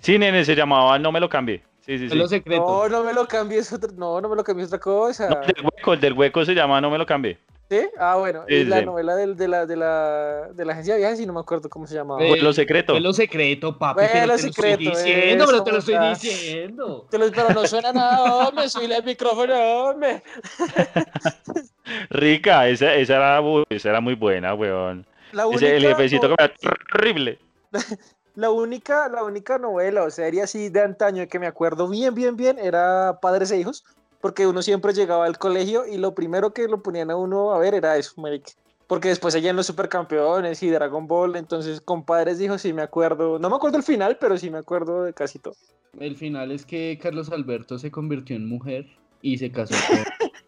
Sí, 0.00 0.18
nene, 0.18 0.44
se 0.44 0.56
llamaba 0.56 0.98
No 0.98 1.12
me 1.12 1.20
lo 1.20 1.28
cambie. 1.28 1.62
Sí, 1.80 1.96
sí, 1.96 2.10
sí. 2.10 2.28
secreto. 2.28 2.66
No, 2.66 2.88
no 2.88 3.04
me 3.04 3.12
lo 3.14 3.26
cambies, 3.26 3.72
otra, 3.72 3.90
no, 3.96 4.20
no 4.20 4.28
me 4.28 4.34
lo 4.36 4.42
cambies 4.44 4.66
otra 4.66 4.80
cosa. 4.80 5.28
No, 5.28 5.40
el 5.42 5.46
del 5.54 5.64
hueco, 5.64 5.92
el 5.94 6.00
del 6.00 6.12
hueco 6.12 6.44
se 6.44 6.54
llama 6.54 6.80
No 6.80 6.90
me 6.90 6.98
lo 6.98 7.06
cambie. 7.06 7.38
¿Sí? 7.70 7.88
Ah, 7.98 8.16
bueno, 8.16 8.44
Sí, 8.48 8.54
y 8.54 8.64
la 8.64 8.80
sí. 8.80 8.84
novela 8.86 9.14
del- 9.14 9.36
de, 9.36 9.46
la, 9.46 9.64
de, 9.66 9.76
la, 9.76 10.48
de 10.54 10.64
la 10.64 10.72
agencia 10.72 10.94
de 10.94 11.00
viajes 11.00 11.20
y 11.20 11.26
no 11.26 11.32
me 11.34 11.40
acuerdo 11.40 11.68
cómo 11.68 11.86
se 11.86 11.94
llamaba. 11.94 12.20
Eh, 12.24 12.40
lo 12.42 12.52
secreto. 12.52 12.94
Fue 12.94 13.00
lo 13.00 13.12
secreto, 13.12 13.78
papi, 13.78 14.00
Fue 14.00 14.08
pero 14.12 14.26
lo 14.26 14.36
te 14.36 14.42
lo 14.42 14.48
estoy 14.48 14.76
diciendo, 14.76 15.44
pero 15.46 15.62
te 15.62 15.72
lo 15.72 15.78
estoy 15.78 15.98
diciendo. 16.10 17.06
Te 17.10 17.18
lo- 17.18 17.30
Pero 17.30 17.52
no 17.52 17.64
suena 17.66 17.92
nada, 17.92 18.48
hombre, 18.48 18.68
subile 18.68 18.96
el 18.96 19.04
micrófono, 19.04 19.54
hombre. 19.54 20.22
Rica, 22.10 22.68
esa, 22.68 22.94
esa, 22.94 23.16
era, 23.16 23.40
esa 23.70 23.90
era 23.90 24.00
muy 24.00 24.14
buena, 24.14 24.54
weón. 24.54 25.06
La 25.32 25.46
Ese, 25.52 25.68
el 25.76 25.84
única- 25.84 25.96
jefecito 25.96 26.28
que 26.28 26.34
era 26.44 26.52
horrible. 26.94 27.38
La 28.34 28.50
única, 28.52 29.08
la 29.08 29.24
única 29.24 29.58
novela 29.58 30.04
o 30.04 30.10
serie 30.10 30.42
así 30.42 30.68
de 30.68 30.80
antaño 30.80 31.26
que 31.26 31.40
me 31.40 31.48
acuerdo 31.48 31.88
bien, 31.88 32.14
bien, 32.14 32.36
bien 32.36 32.56
era 32.60 33.18
Padres 33.20 33.50
e 33.50 33.58
Hijos. 33.58 33.82
porque 34.20 34.46
uno 34.46 34.62
siempre 34.62 34.92
llegaba 34.92 35.26
al 35.26 35.38
colegio 35.38 35.86
y 35.86 35.96
lo 35.96 36.14
primero 36.14 36.52
que 36.52 36.68
lo 36.68 36.80
ponían 36.80 37.10
a 37.10 37.16
uno 37.16 37.52
a 37.52 37.58
ver 37.58 37.74
era 37.74 37.96
eso, 37.96 38.12
marica. 38.20 38.52
Porque 38.86 39.08
después 39.08 39.34
allá 39.34 39.50
en 39.50 39.56
los 39.56 39.66
supercampeones 39.66 40.62
y 40.62 40.70
Dragon 40.70 41.06
Ball, 41.08 41.34
entonces 41.36 41.80
compadres 41.80 42.38
dijo, 42.38 42.58
sí 42.58 42.72
me 42.72 42.82
acuerdo, 42.82 43.40
no 43.40 43.50
me 43.50 43.56
acuerdo 43.56 43.76
el 43.78 43.82
final, 43.84 44.18
pero 44.20 44.38
sí 44.38 44.50
me 44.50 44.58
acuerdo 44.58 45.02
de 45.02 45.12
casi 45.14 45.38
todo. 45.40 45.54
El 45.98 46.16
final 46.16 46.52
es 46.52 46.64
que 46.64 46.96
Carlos 47.02 47.30
Alberto 47.30 47.76
se 47.78 47.90
convirtió 47.90 48.36
en 48.36 48.48
mujer 48.48 48.86
y 49.20 49.38
se 49.38 49.50
casó 49.50 49.74
con... 49.88 49.98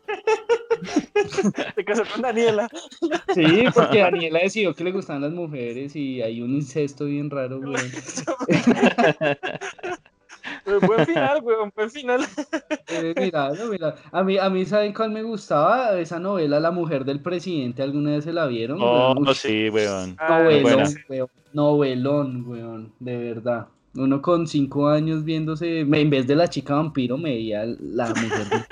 Se 1.74 1.84
casó 1.84 2.02
con 2.12 2.22
Daniela. 2.22 2.68
Sí, 3.34 3.64
porque 3.74 3.98
Daniela 4.00 4.40
decidió 4.40 4.74
que 4.74 4.84
le 4.84 4.92
gustaban 4.92 5.22
las 5.22 5.32
mujeres 5.32 5.94
y 5.96 6.20
hay 6.22 6.40
un 6.42 6.54
incesto 6.54 7.06
bien 7.06 7.30
raro, 7.30 7.60
güey. 7.60 7.76
Buen 10.86 11.06
final, 11.06 11.40
weón, 11.42 11.72
buen 11.74 11.90
final. 11.90 12.20
Eh, 12.88 13.14
mira, 13.16 13.50
no, 13.52 13.66
mira. 13.66 13.96
A 14.12 14.22
mí, 14.22 14.38
a 14.38 14.48
mí, 14.48 14.64
¿saben 14.64 14.92
cuál 14.92 15.10
me 15.10 15.22
gustaba? 15.22 15.98
Esa 15.98 16.18
novela, 16.18 16.60
La 16.60 16.70
mujer 16.70 17.04
del 17.04 17.20
presidente, 17.20 17.82
¿alguna 17.82 18.12
vez 18.12 18.24
se 18.24 18.32
la 18.32 18.46
vieron? 18.46 18.78
Oh, 18.80 19.12
Weón, 19.14 19.34
sí, 19.34 19.68
weón. 19.68 20.16
Ah, 20.18 20.40
Novelón, 20.42 20.94
weón. 21.08 21.28
Novelón, 21.52 22.44
weón. 22.48 22.92
De 23.00 23.16
verdad. 23.16 23.66
Uno 23.94 24.22
con 24.22 24.46
cinco 24.46 24.88
años 24.88 25.24
viéndose, 25.24 25.80
en 25.80 26.10
vez 26.10 26.26
de 26.26 26.36
la 26.36 26.48
chica 26.48 26.74
vampiro, 26.74 27.18
me 27.18 27.30
veía 27.30 27.64
la 27.66 28.08
mujer. 28.10 28.66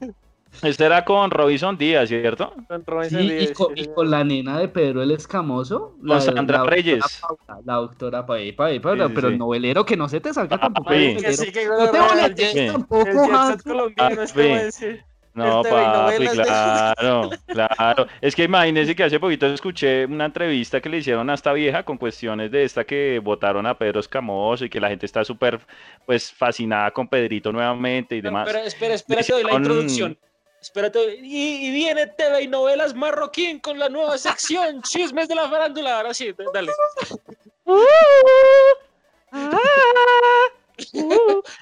del- 0.00 0.14
Este 0.62 0.84
era 0.84 1.04
con 1.04 1.30
Robinson 1.30 1.76
Díaz, 1.78 2.08
¿cierto? 2.08 2.52
Con 2.68 2.84
Robinson 2.84 3.20
Sí, 3.20 3.26
y 3.26 3.30
Díaz, 3.30 3.52
con, 3.52 3.74
sí, 3.74 3.82
y 3.82 3.86
con 3.88 4.10
la 4.10 4.24
nena 4.24 4.58
de 4.58 4.68
Pedro 4.68 5.02
el 5.02 5.10
Escamoso. 5.12 5.96
Con 6.06 6.20
Sandra 6.20 6.58
doctora 6.58 6.64
Reyes. 6.64 7.20
Paula, 7.20 7.62
la 7.64 7.74
doctora 7.74 8.26
Pa- 8.26 8.38
epa, 8.40 8.70
epa, 8.70 8.92
Sí, 8.94 9.12
pero 9.14 9.30
novelero 9.30 9.84
que 9.86 9.96
no 9.96 10.08
se 10.08 10.20
te 10.20 10.34
salga 10.34 10.56
Ah, 10.56 10.60
tampoco. 10.60 10.90
Que 10.90 11.14
que 11.52 11.66
No 11.66 11.90
te 11.90 12.00
boletes 12.00 12.72
tampoco, 12.72 13.34
Hans. 13.34 13.62
colombiano, 13.62 14.20
Ah, 14.20 14.24
este 14.24 14.72
sí. 14.72 14.86
No, 15.32 15.60
Este, 15.62 15.70
papi, 15.70 16.26
claro, 16.42 17.30
claro. 17.46 18.06
Es 18.20 18.34
que 18.34 18.42
imagínense 18.42 18.96
que 18.96 19.04
hace 19.04 19.20
poquito 19.20 19.46
escuché 19.46 20.04
una 20.04 20.24
entrevista 20.24 20.80
que 20.80 20.88
le 20.88 20.98
hicieron 20.98 21.30
a 21.30 21.34
esta 21.34 21.52
vieja 21.52 21.84
con 21.84 21.96
cuestiones 21.98 22.50
de 22.50 22.64
esta 22.64 22.82
que 22.82 23.20
votaron 23.22 23.64
a 23.64 23.78
Pedro 23.78 24.00
Escamoso 24.00 24.64
y 24.64 24.68
que 24.68 24.80
la 24.80 24.88
gente 24.88 25.06
está 25.06 25.24
súper, 25.24 25.60
pues, 26.04 26.32
fascinada 26.32 26.90
con 26.90 27.06
Pedrito 27.06 27.52
nuevamente 27.52 28.16
y 28.16 28.20
demás. 28.20 28.48
Espera, 28.48 28.66
espera, 28.66 28.94
espera, 28.94 29.22
te 29.22 29.32
doy 29.32 29.44
la 29.44 29.54
introducción. 29.54 30.18
Espérate, 30.60 31.16
y, 31.22 31.66
y 31.66 31.70
viene 31.70 32.06
TV 32.06 32.42
y 32.42 32.48
novelas 32.48 32.94
marroquín 32.94 33.60
con 33.60 33.78
la 33.78 33.88
nueva 33.88 34.18
sección 34.18 34.82
Chismes 34.82 35.28
de 35.28 35.34
la 35.34 35.48
farándula. 35.48 35.96
Ahora 35.96 36.12
sí, 36.14 36.34
dale. 36.52 36.70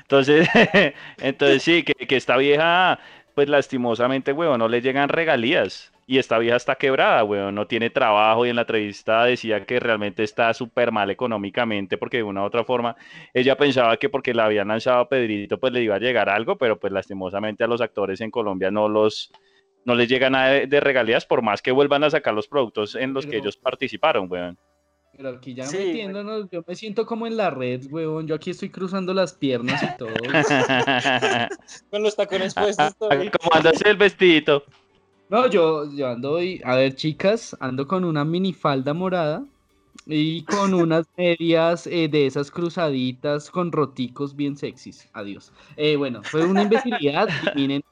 Entonces, 0.03 0.49
entonces 1.19 1.63
sí, 1.63 1.83
que, 1.85 1.95
que 1.95 2.17
esta 2.17 2.37
vieja, 2.37 2.99
pues 3.35 3.49
lastimosamente, 3.49 4.33
weón, 4.33 4.59
no 4.59 4.69
le 4.69 4.81
llegan 4.81 5.09
regalías. 5.09 5.93
Y 6.11 6.17
esta 6.17 6.39
vieja 6.39 6.57
está 6.57 6.75
quebrada, 6.77 7.23
weón, 7.23 7.55
no 7.55 7.67
tiene 7.67 7.91
trabajo 7.91 8.47
y 8.47 8.49
en 8.49 8.57
la 8.57 8.63
entrevista 8.63 9.25
decía 9.25 9.67
que 9.67 9.79
realmente 9.79 10.25
está 10.25 10.55
súper 10.55 10.91
mal 10.91 11.11
económicamente 11.11 11.99
porque 11.99 12.17
de 12.17 12.23
una 12.23 12.41
u 12.41 12.47
otra 12.47 12.65
forma 12.65 12.97
ella 13.35 13.59
pensaba 13.59 13.95
que 13.99 14.09
porque 14.09 14.33
la 14.33 14.47
habían 14.47 14.69
lanzado 14.69 15.01
a 15.01 15.09
Pedrito 15.11 15.61
pues 15.61 15.71
le 15.75 15.83
iba 15.83 15.97
a 15.97 15.99
llegar 15.99 16.31
algo, 16.31 16.57
pero 16.57 16.81
pues 16.81 16.95
lastimosamente 16.95 17.63
a 17.63 17.67
los 17.67 17.83
actores 17.83 18.23
en 18.23 18.31
Colombia 18.31 18.71
no 18.71 18.89
los 18.89 19.31
no 19.85 19.95
les 19.95 20.09
llega 20.09 20.31
nada 20.31 20.49
de, 20.49 20.67
de 20.67 20.81
regalías 20.81 21.27
por 21.27 21.43
más 21.43 21.61
que 21.61 21.73
vuelvan 21.73 22.03
a 22.03 22.09
sacar 22.09 22.33
los 22.33 22.49
productos 22.49 22.95
en 22.95 23.13
los 23.13 23.27
que 23.27 23.37
ellos 23.37 23.59
participaron, 23.59 24.31
weón. 24.31 24.57
Pero 25.15 25.29
aquí 25.29 25.53
ya 25.53 25.67
Sí, 25.67 25.77
metiéndonos, 25.77 26.49
yo 26.51 26.65
me 26.67 26.75
siento 26.75 27.05
como 27.05 27.27
en 27.27 27.37
la 27.37 27.51
red, 27.51 27.83
weón. 27.91 28.27
Yo 28.27 28.35
aquí 28.35 28.53
estoy 28.53 28.71
cruzando 28.71 29.13
las 29.13 29.35
piernas 29.35 29.83
y 29.83 29.97
todo. 29.99 30.15
Con 31.91 32.03
los 32.03 32.17
tacones 32.17 32.55
puestos 32.55 32.97
todavía. 32.99 33.31
¿Cómo 33.31 33.51
andas 33.53 33.83
el 33.83 33.97
vestidito? 33.97 34.65
No, 35.31 35.47
yo, 35.49 35.91
yo 35.93 36.09
ando 36.09 36.33
hoy, 36.33 36.61
a 36.65 36.75
ver, 36.75 36.95
chicas, 36.95 37.55
ando 37.61 37.87
con 37.87 38.05
una 38.05 38.25
minifalda 38.25 38.95
morada 38.95 39.45
y 40.07 40.43
con 40.45 40.73
unas 40.75 41.07
medias 41.17 41.87
eh, 41.87 42.09
de 42.09 42.27
esas 42.27 42.51
cruzaditas 42.51 43.51
con 43.51 43.71
roticos 43.71 44.35
bien 44.35 44.57
sexys. 44.57 45.09
Adiós. 45.13 45.53
Eh, 45.77 45.97
bueno, 45.97 46.23
fue 46.23 46.47
una 46.47 46.63
imbecilidad. 46.63 47.29
miren, 47.55 47.85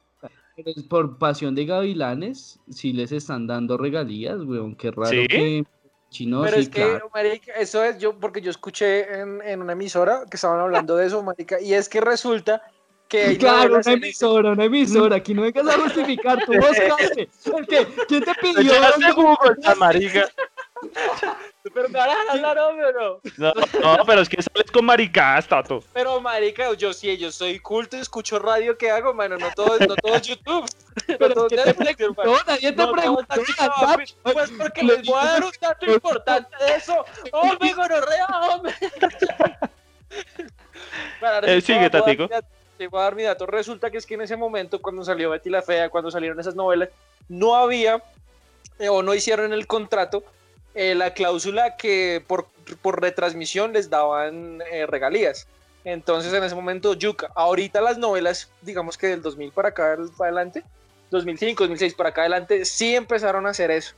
pero 0.57 0.71
es 0.71 0.83
por 0.85 1.19
pasión 1.19 1.55
de 1.55 1.67
gavilanes, 1.67 2.59
sí 2.71 2.95
les 2.95 3.13
están 3.13 3.47
dando 3.47 3.77
regalías, 3.77 4.41
weón. 4.41 4.75
Qué 4.75 4.91
raro 4.91 5.11
¿Sí? 5.11 5.29
que 5.29 5.65
chinos 6.09 6.45
Pero 6.47 6.57
sí, 6.57 6.63
es 6.63 6.69
que, 6.71 6.83
claro. 6.83 7.11
marica, 7.13 7.53
eso 7.53 7.85
es 7.85 7.99
yo, 7.99 8.19
porque 8.19 8.41
yo 8.41 8.51
escuché 8.51 9.21
en, 9.21 9.43
en 9.43 9.61
una 9.61 9.75
emisora 9.75 10.25
que 10.31 10.37
estaban 10.37 10.61
hablando 10.61 10.97
de 10.97 11.07
eso, 11.07 11.23
marica, 11.23 11.61
y 11.61 11.75
es 11.75 11.91
que 11.91 12.01
resulta 12.01 12.63
que 13.17 13.27
hay 13.29 13.39
Claro, 13.39 13.77
una 13.79 13.93
emisora, 13.93 14.51
una 14.51 14.65
emisora. 14.65 15.17
Aquí 15.17 15.35
no 15.35 15.43
vengas 15.43 15.67
a 15.67 15.79
justificar, 15.81 16.39
buscaste. 16.47 17.29
¿El 17.57 17.67
qué? 17.67 17.87
¿Quién 18.09 18.25
te 18.25 18.35
pidió? 18.35 18.73
Google, 19.15 19.57
marica. 19.77 20.29
Pero 21.75 21.89
me 21.89 21.99
hablar, 21.99 22.59
hombre, 22.59 22.87
o 22.87 22.93
no. 22.93 23.21
No, 23.39 23.97
no, 23.97 24.05
pero 24.05 24.21
es 24.21 24.29
que 24.29 24.41
sales 24.41 24.71
con 24.71 24.85
maricadas, 24.85 25.49
Tato. 25.49 25.83
Pero, 25.93 26.21
marica, 26.21 26.73
yo 26.75 26.93
sí, 26.93 27.17
yo 27.17 27.33
soy 27.33 27.59
culto 27.59 27.97
y 27.97 28.01
escucho 28.01 28.39
radio, 28.39 28.77
¿qué 28.79 28.91
hago, 28.91 29.13
mano? 29.13 29.37
No 29.37 29.51
todo, 29.53 29.77
no 29.81 29.97
todo 29.97 30.15
es 30.15 30.23
YouTube. 30.23 30.65
No 31.09 31.19
Pero 31.19 31.35
todo 31.35 31.49
¿quién 31.49 31.61
es 31.61 31.65
te 31.67 31.85
Netflix, 31.85 31.97
preguntó? 31.97 32.23
hermano. 32.23 32.43
Nadie 32.47 32.73
te 32.73 32.77
No, 32.77 32.93
WhatsApp. 32.93 33.45
chingado, 33.45 33.97
Pues 33.97 34.17
pues 34.23 34.51
porque 34.53 34.83
les 34.83 35.07
voy 35.07 35.19
a 35.21 35.25
dar 35.25 35.45
un 35.45 35.51
dato 35.61 35.87
importante 35.93 36.57
de 36.65 36.75
eso. 36.77 37.05
¡Hombre, 37.33 37.73
gonorrea, 37.75 38.27
hombre! 38.51 38.75
Para 41.21 41.39
Eh, 41.53 41.61
sigue, 41.61 41.91
Tatico. 41.91 42.29
Te 42.79 42.89
voy 42.89 43.01
a 43.01 43.05
dar 43.05 43.15
mi 43.15 43.23
dato. 43.23 43.47
Resulta 43.47 43.91
que 43.91 43.99
es 43.99 44.07
que 44.07 44.15
en 44.15 44.23
ese 44.23 44.37
momento, 44.37 44.83
cuando 44.83 45.05
salió 45.05 45.31
Betty 45.31 45.51
la 45.51 45.63
Fea, 45.63 45.89
cuando 45.89 46.11
salieron 46.11 46.39
esas 46.39 46.55
novelas, 46.55 46.91
no 47.29 47.55
había 47.55 48.03
eh, 48.79 48.89
o 48.89 49.03
no 49.03 49.15
hicieron 49.15 49.53
el 49.53 49.67
contrato 49.67 50.23
eh, 50.75 50.95
la 50.95 51.15
cláusula 51.15 51.77
que 51.77 52.23
por, 52.27 52.47
por 52.83 53.01
retransmisión 53.01 53.73
les 53.73 53.89
daban 53.89 54.63
eh, 54.71 54.87
regalías. 54.87 55.47
Entonces, 55.85 56.33
en 56.35 56.45
ese 56.45 56.55
momento, 56.55 56.95
Yuca. 56.95 57.31
Ahorita 57.35 57.81
las 57.81 57.97
novelas, 57.97 58.51
digamos 58.61 58.99
que 58.99 59.07
del 59.07 59.23
2000 59.23 59.53
para 59.53 59.69
acá 59.71 59.97
para 60.19 60.29
adelante, 60.29 60.65
2005, 61.11 61.63
2006 61.63 61.95
para 61.95 62.11
acá 62.11 62.23
adelante, 62.23 62.65
sí 62.65 62.95
empezaron 62.95 63.47
a 63.47 63.51
hacer 63.51 63.71
eso. 63.71 63.95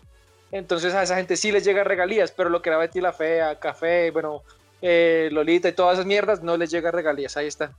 Entonces, 0.52 0.94
a 0.94 1.02
esa 1.02 1.16
gente 1.16 1.36
sí 1.36 1.50
les 1.50 1.64
llega 1.64 1.82
regalías, 1.84 2.30
pero 2.30 2.48
lo 2.50 2.62
que 2.62 2.68
era 2.68 2.78
Betty 2.78 3.00
la 3.00 3.12
Fea, 3.12 3.58
Café, 3.58 4.10
bueno, 4.10 4.42
Lolita 4.80 5.68
y 5.68 5.72
todas 5.72 5.94
esas 5.94 6.06
mierdas, 6.06 6.42
no 6.42 6.56
les 6.56 6.70
llega 6.70 6.90
regalías. 6.90 7.36
Ahí 7.36 7.46
está. 7.46 7.72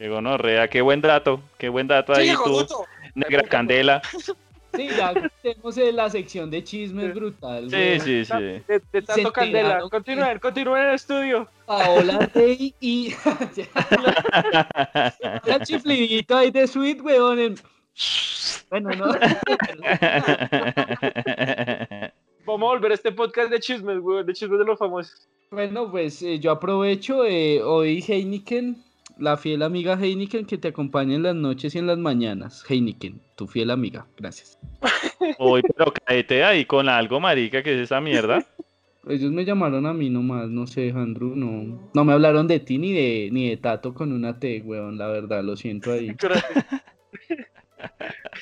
Qué 0.00 0.08
gonorrea, 0.08 0.66
qué 0.68 0.80
buen 0.80 1.02
dato, 1.02 1.42
qué 1.58 1.68
buen 1.68 1.86
dato 1.86 2.14
ahí 2.14 2.30
Sí, 2.30 2.34
tú, 2.34 2.40
Josuto. 2.54 2.86
negra 3.14 3.42
candela. 3.42 4.00
Sí, 4.74 4.88
ya 4.96 5.12
tenemos 5.42 5.76
la 5.76 6.08
sección 6.08 6.50
de 6.50 6.64
chismes 6.64 7.14
brutal. 7.14 7.68
Sí, 7.68 7.76
güey. 7.76 8.00
sí, 8.00 8.24
sí. 8.24 8.32
De, 8.66 8.80
de 8.92 9.02
tanto 9.02 9.30
candela. 9.30 9.80
Continúen, 9.90 10.38
continúen 10.38 10.84
en 10.84 10.88
el 10.88 10.94
estudio. 10.94 11.46
Paola 11.66 12.30
Rey 12.32 12.74
y. 12.80 13.14
La 15.44 15.60
chiflidito 15.62 16.34
ahí 16.34 16.50
de 16.50 16.66
Sweet, 16.66 17.02
weón. 17.02 17.38
en- 17.38 17.54
Bueno, 18.70 18.88
no. 18.96 19.04
Vamos 22.46 22.46
a 22.46 22.72
volver 22.72 22.92
a 22.92 22.94
este 22.94 23.12
podcast 23.12 23.50
de 23.50 23.60
chismes, 23.60 23.98
güey, 23.98 24.24
de 24.24 24.32
chismes 24.32 24.60
de 24.60 24.64
los 24.64 24.78
famosos. 24.78 25.28
Bueno, 25.50 25.90
pues 25.90 26.22
eh, 26.22 26.38
yo 26.38 26.52
aprovecho 26.52 27.26
eh, 27.26 27.60
hoy 27.62 28.02
Heineken, 28.08 28.82
la 29.20 29.36
fiel 29.36 29.62
amiga 29.62 29.98
Heineken 30.00 30.46
que 30.46 30.58
te 30.58 30.68
acompaña 30.68 31.14
en 31.14 31.22
las 31.22 31.34
noches 31.34 31.74
y 31.74 31.78
en 31.78 31.86
las 31.86 31.98
mañanas. 31.98 32.64
Heineken, 32.68 33.20
tu 33.36 33.46
fiel 33.46 33.70
amiga. 33.70 34.06
Gracias. 34.16 34.58
Uy, 35.38 35.62
pero 35.76 35.92
cállate 35.92 36.42
ahí 36.44 36.64
con 36.64 36.88
algo, 36.88 37.20
marica, 37.20 37.62
que 37.62 37.74
es 37.74 37.80
esa 37.80 38.00
mierda. 38.00 38.44
Ellos 39.08 39.32
me 39.32 39.44
llamaron 39.44 39.86
a 39.86 39.94
mí 39.94 40.10
nomás, 40.10 40.50
no 40.50 40.66
sé, 40.66 40.90
Andrew, 40.90 41.34
no. 41.34 41.90
No 41.94 42.04
me 42.04 42.12
hablaron 42.12 42.46
de 42.46 42.60
ti 42.60 42.76
ni 42.76 42.92
de, 42.92 43.30
ni 43.32 43.48
de 43.48 43.56
Tato 43.56 43.94
con 43.94 44.12
una 44.12 44.38
T, 44.38 44.62
weón, 44.64 44.98
la 44.98 45.06
verdad, 45.06 45.42
lo 45.42 45.56
siento 45.56 45.92
ahí. 45.92 46.14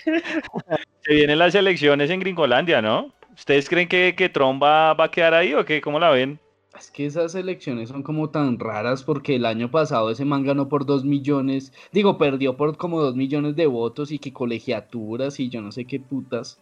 Se 1.01 1.15
vienen 1.15 1.39
las 1.39 1.55
elecciones 1.55 2.11
en 2.11 2.21
Gringolandia, 2.21 2.83
¿no? 2.83 3.15
¿Ustedes 3.35 3.69
creen 3.69 3.89
que, 3.89 4.15
que 4.17 4.29
Trump 4.29 4.61
va, 4.63 4.95
va 4.95 5.05
a 5.05 5.11
quedar 5.11 5.33
ahí 5.35 5.55
o 5.55 5.65
qué? 5.65 5.81
¿Cómo 5.81 6.01
la 6.01 6.11
ven? 6.11 6.41
Es 6.75 6.91
que 6.91 7.07
esas 7.07 7.35
elecciones 7.35 7.89
son 7.91 8.03
como 8.03 8.31
tan 8.31 8.59
raras 8.59 9.03
porque 9.03 9.37
el 9.37 9.47
año 9.47 9.71
pasado 9.71 10.11
ese 10.11 10.25
man 10.25 10.45
ganó 10.45 10.69
por 10.69 10.87
dos 10.87 11.05
millones, 11.05 11.73
digo, 11.93 12.19
perdió 12.19 12.57
por 12.57 12.77
como 12.77 13.01
dos 13.03 13.17
millones 13.17 13.57
de 13.57 13.67
votos 13.67 14.13
y 14.13 14.19
que 14.19 14.33
colegiaturas 14.33 15.41
y 15.41 15.49
yo 15.51 15.61
no 15.61 15.73
sé 15.73 15.85
qué 15.87 16.01
putas. 16.01 16.59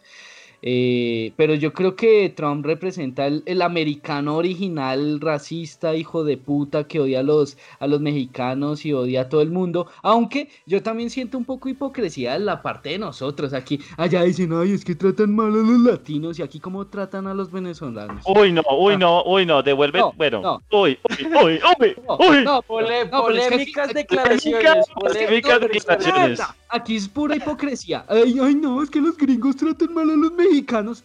Eh, 0.61 1.33
pero 1.35 1.53
yo 1.53 1.71
creo 1.73 1.95
que 1.95 2.33
Trump 2.35 2.65
representa 2.65 3.27
el, 3.27 3.43
el, 3.45 3.61
americano 3.61 4.35
original, 4.37 5.19
racista, 5.21 5.95
hijo 5.95 6.23
de 6.23 6.37
puta, 6.37 6.85
que 6.87 6.99
odia 6.99 7.19
a 7.19 7.23
los, 7.23 7.57
a 7.79 7.87
los 7.87 8.01
mexicanos 8.01 8.85
y 8.85 8.93
odia 8.93 9.21
a 9.21 9.29
todo 9.29 9.41
el 9.41 9.51
mundo. 9.51 9.87
Aunque 10.01 10.49
yo 10.65 10.81
también 10.81 11.09
siento 11.09 11.37
un 11.37 11.45
poco 11.45 11.69
hipocresía 11.69 12.35
en 12.35 12.45
la 12.45 12.61
parte 12.61 12.89
de 12.89 12.97
nosotros. 12.99 13.53
Aquí, 13.53 13.79
allá 13.97 14.23
dicen, 14.23 14.51
ay, 14.53 14.71
es 14.73 14.83
que 14.83 14.95
tratan 14.95 15.35
mal 15.35 15.47
a 15.53 15.57
los 15.57 15.79
latinos 15.81 16.39
y 16.39 16.41
aquí 16.41 16.59
cómo 16.59 16.87
tratan 16.87 17.27
a 17.27 17.33
los 17.33 17.51
venezolanos. 17.51 18.23
Uy, 18.25 18.51
no, 18.51 18.63
uy, 18.77 18.97
no, 18.97 19.23
uy, 19.25 19.45
no, 19.45 19.61
devuelve, 19.61 19.99
No, 19.99 20.13
bueno, 20.17 20.41
no. 20.41 20.61
uy, 20.71 20.97
uy, 21.09 21.27
uy, 21.43 21.59
uy, 21.79 21.95
No, 22.07 22.17
uy. 22.17 22.43
no, 22.43 22.61
Pole- 22.63 23.05
No, 23.11 23.21
polémicas 23.21 23.93
declaraciones. 23.93 24.85
Polémicas 24.95 25.59
declaraciones. 25.61 26.41
Aquí 26.69 26.95
es 26.97 27.07
pura 27.07 27.35
hipocresía. 27.35 28.05
Ay, 28.09 28.37
ay, 28.41 28.55
no, 28.55 28.81
es 28.83 28.89
que 28.89 28.99
los 28.99 29.15
gringos 29.17 29.55
tratan 29.55 29.93
mal 29.93 30.09
a 30.09 30.15
los 30.15 30.31
mexicanos, 30.33 30.46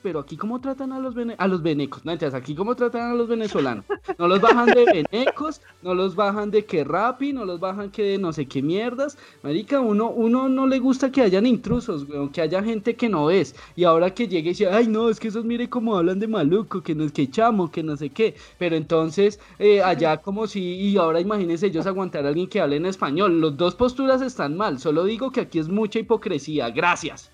pero 0.03 0.21
aquí 0.21 0.37
cómo 0.37 0.61
tratan 0.61 0.93
a 0.93 0.99
los 0.99 1.15
vene- 1.15 1.35
a 1.39 1.47
los 1.49 1.63
venecos. 1.63 2.05
No, 2.05 2.13
entonces 2.13 2.35
aquí 2.39 2.55
cómo 2.55 2.75
tratan 2.75 3.11
a 3.13 3.15
los 3.15 3.29
venezolanos. 3.29 3.85
No 4.19 4.29
los 4.29 4.41
bajan 4.41 4.67
de 4.67 4.85
venecos, 4.85 5.61
no 5.83 5.95
los 5.95 6.15
bajan 6.15 6.51
de 6.51 6.65
que 6.65 6.85
rapi, 6.85 7.33
no 7.33 7.45
los 7.45 7.61
bajan 7.61 7.91
que 7.91 8.03
de 8.03 8.19
no 8.19 8.33
sé 8.33 8.47
qué 8.47 8.63
mierdas. 8.63 9.19
Marica, 9.43 9.81
uno, 9.81 10.11
uno 10.11 10.49
no 10.49 10.67
le 10.67 10.79
gusta 10.79 11.11
que 11.11 11.23
hayan 11.23 11.47
intrusos, 11.47 12.09
weón, 12.09 12.31
que 12.31 12.41
haya 12.41 12.63
gente 12.63 12.95
que 12.95 13.09
no 13.09 13.31
es. 13.31 13.55
Y 13.77 13.85
ahora 13.85 14.13
que 14.15 14.29
llegue 14.29 14.51
y 14.51 14.53
dice, 14.53 14.69
ay, 14.69 14.87
no, 14.89 15.09
es 15.09 15.19
que 15.21 15.29
esos 15.29 15.45
mire 15.45 15.69
cómo 15.69 15.97
hablan 15.97 16.19
de 16.21 16.29
maluco, 16.29 16.83
que 16.83 16.95
no 16.95 17.05
es 17.05 17.13
que 17.13 17.31
chamo, 17.31 17.71
que 17.71 17.83
no 17.83 17.97
sé 17.97 18.11
qué. 18.11 18.35
Pero 18.59 18.77
entonces, 18.77 19.41
eh, 19.59 19.83
allá 19.83 20.19
como 20.19 20.47
si, 20.47 20.61
y 20.63 20.97
ahora 20.97 21.21
imagínense 21.21 21.67
ellos 21.67 21.87
aguantar 21.87 22.25
a 22.25 22.29
alguien 22.29 22.49
que 22.49 22.61
hable 22.61 22.77
en 22.77 22.87
español. 22.87 23.41
Los 23.41 23.57
dos 23.57 23.75
posturas 23.75 24.23
están 24.23 24.57
mal, 24.57 24.79
solo 24.79 25.05
digo 25.05 25.31
que 25.31 25.41
aquí 25.41 25.59
es 25.59 25.69
mucha 25.69 25.99
hipocresía. 25.99 26.71
Gracias. 26.71 27.31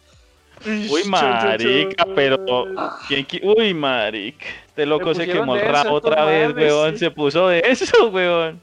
Uy, 0.67 1.05
marica, 1.05 2.05
pero. 2.15 2.39
¿quién 3.09 3.27
qui- 3.27 3.41
Uy, 3.43 3.75
marica. 3.75 4.47
Este 4.67 4.87
loco 4.87 5.15
se 5.15 5.27
quemó 5.27 5.57
el 5.57 5.69
rabo 5.69 5.97
otra 5.97 6.25
vez, 6.25 6.55
weón. 6.55 6.93
sí. 6.93 6.99
Se 6.99 7.11
puso 7.11 7.49
de 7.49 7.61
eso, 7.65 8.09
weón. 8.09 8.61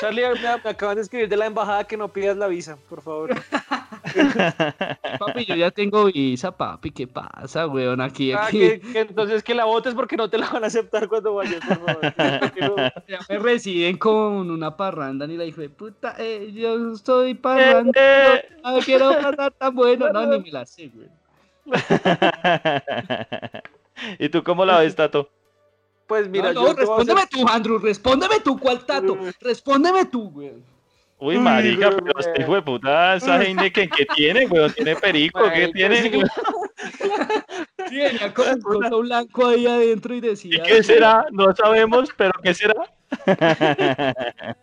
Charlie, 0.00 0.22
me, 0.28 0.56
me 0.64 0.70
acaban 0.70 0.96
de 0.96 1.02
escribir 1.02 1.28
de 1.28 1.36
la 1.36 1.46
embajada 1.46 1.84
que 1.84 1.96
no 1.96 2.08
pidas 2.08 2.36
la 2.36 2.46
visa, 2.46 2.76
por 2.88 3.02
favor. 3.02 3.30
Papi, 5.18 5.44
yo 5.44 5.54
ya 5.54 5.70
tengo 5.70 6.04
visa, 6.06 6.56
papi. 6.56 6.90
¿Qué 6.90 7.06
pasa, 7.06 7.66
weón? 7.66 8.00
Aquí, 8.00 8.32
Ah, 8.32 8.44
aquí. 8.46 8.58
que, 8.58 8.80
que 8.80 9.00
entonces 9.00 9.42
que 9.42 9.54
la 9.54 9.64
votes 9.64 9.94
porque 9.94 10.16
no 10.16 10.28
te 10.30 10.38
la 10.38 10.48
van 10.50 10.64
a 10.64 10.66
aceptar 10.68 11.08
cuando 11.08 11.34
vayas, 11.34 11.60
por 11.66 11.78
favor. 11.78 12.00
Ya 13.08 13.18
me 13.28 13.38
reciben 13.38 13.96
con 13.98 14.50
una 14.50 14.76
parranda 14.76 15.26
ni 15.26 15.36
la 15.36 15.44
hijo 15.44 15.60
de 15.60 15.68
puta. 15.70 16.14
Eh, 16.18 16.50
yo 16.54 16.92
estoy 16.92 17.34
parranda. 17.34 17.92
Eh, 18.36 18.44
No 18.62 18.78
quiero 18.80 19.10
pasar 19.20 19.52
tan 19.52 19.74
bueno. 19.74 20.10
No, 20.12 20.26
ni 20.26 20.40
me 20.40 20.50
la 20.50 20.66
sé, 20.66 20.90
güey. 20.94 21.08
¿Y 24.18 24.28
tú 24.28 24.42
cómo 24.42 24.64
la 24.64 24.78
ves, 24.80 24.94
Tato? 24.96 25.28
Pues 26.06 26.28
mira, 26.28 26.52
no, 26.52 26.60
no, 26.62 26.66
yo 26.66 26.72
hacer- 26.72 26.78
respóndeme 26.80 27.26
tú, 27.30 27.46
Andrew. 27.48 27.78
Respóndeme 27.78 28.40
tú, 28.40 28.58
¿cuál 28.58 28.84
tato? 28.84 29.16
Respóndeme 29.40 30.06
tú, 30.06 30.30
güey. 30.30 30.52
Uy, 31.20 31.38
marica, 31.38 31.90
pero 31.90 32.18
este 32.18 32.40
hijo 32.42 32.54
de 32.54 32.62
puta, 32.62 33.14
esa 33.16 33.42
Heineken 33.42 33.90
que 33.90 34.06
tiene, 34.06 34.46
weón, 34.46 34.72
tiene 34.72 34.96
perico, 34.96 35.50
¿qué 35.52 35.68
Marica, 35.68 35.72
tiene? 35.72 36.02
sí. 36.02 36.10
venía 37.90 38.32
con 38.34 38.48
un 38.48 38.60
coso 38.62 39.00
blanco 39.00 39.46
ahí 39.46 39.66
adentro 39.66 40.14
y 40.14 40.18
¿Y 40.18 40.20
decía. 40.20 40.62
qué 40.62 40.82
será? 40.82 41.26
No 41.32 41.54
sabemos, 41.54 42.10
pero 42.16 42.32
¿qué 42.42 42.54
será? 42.54 42.74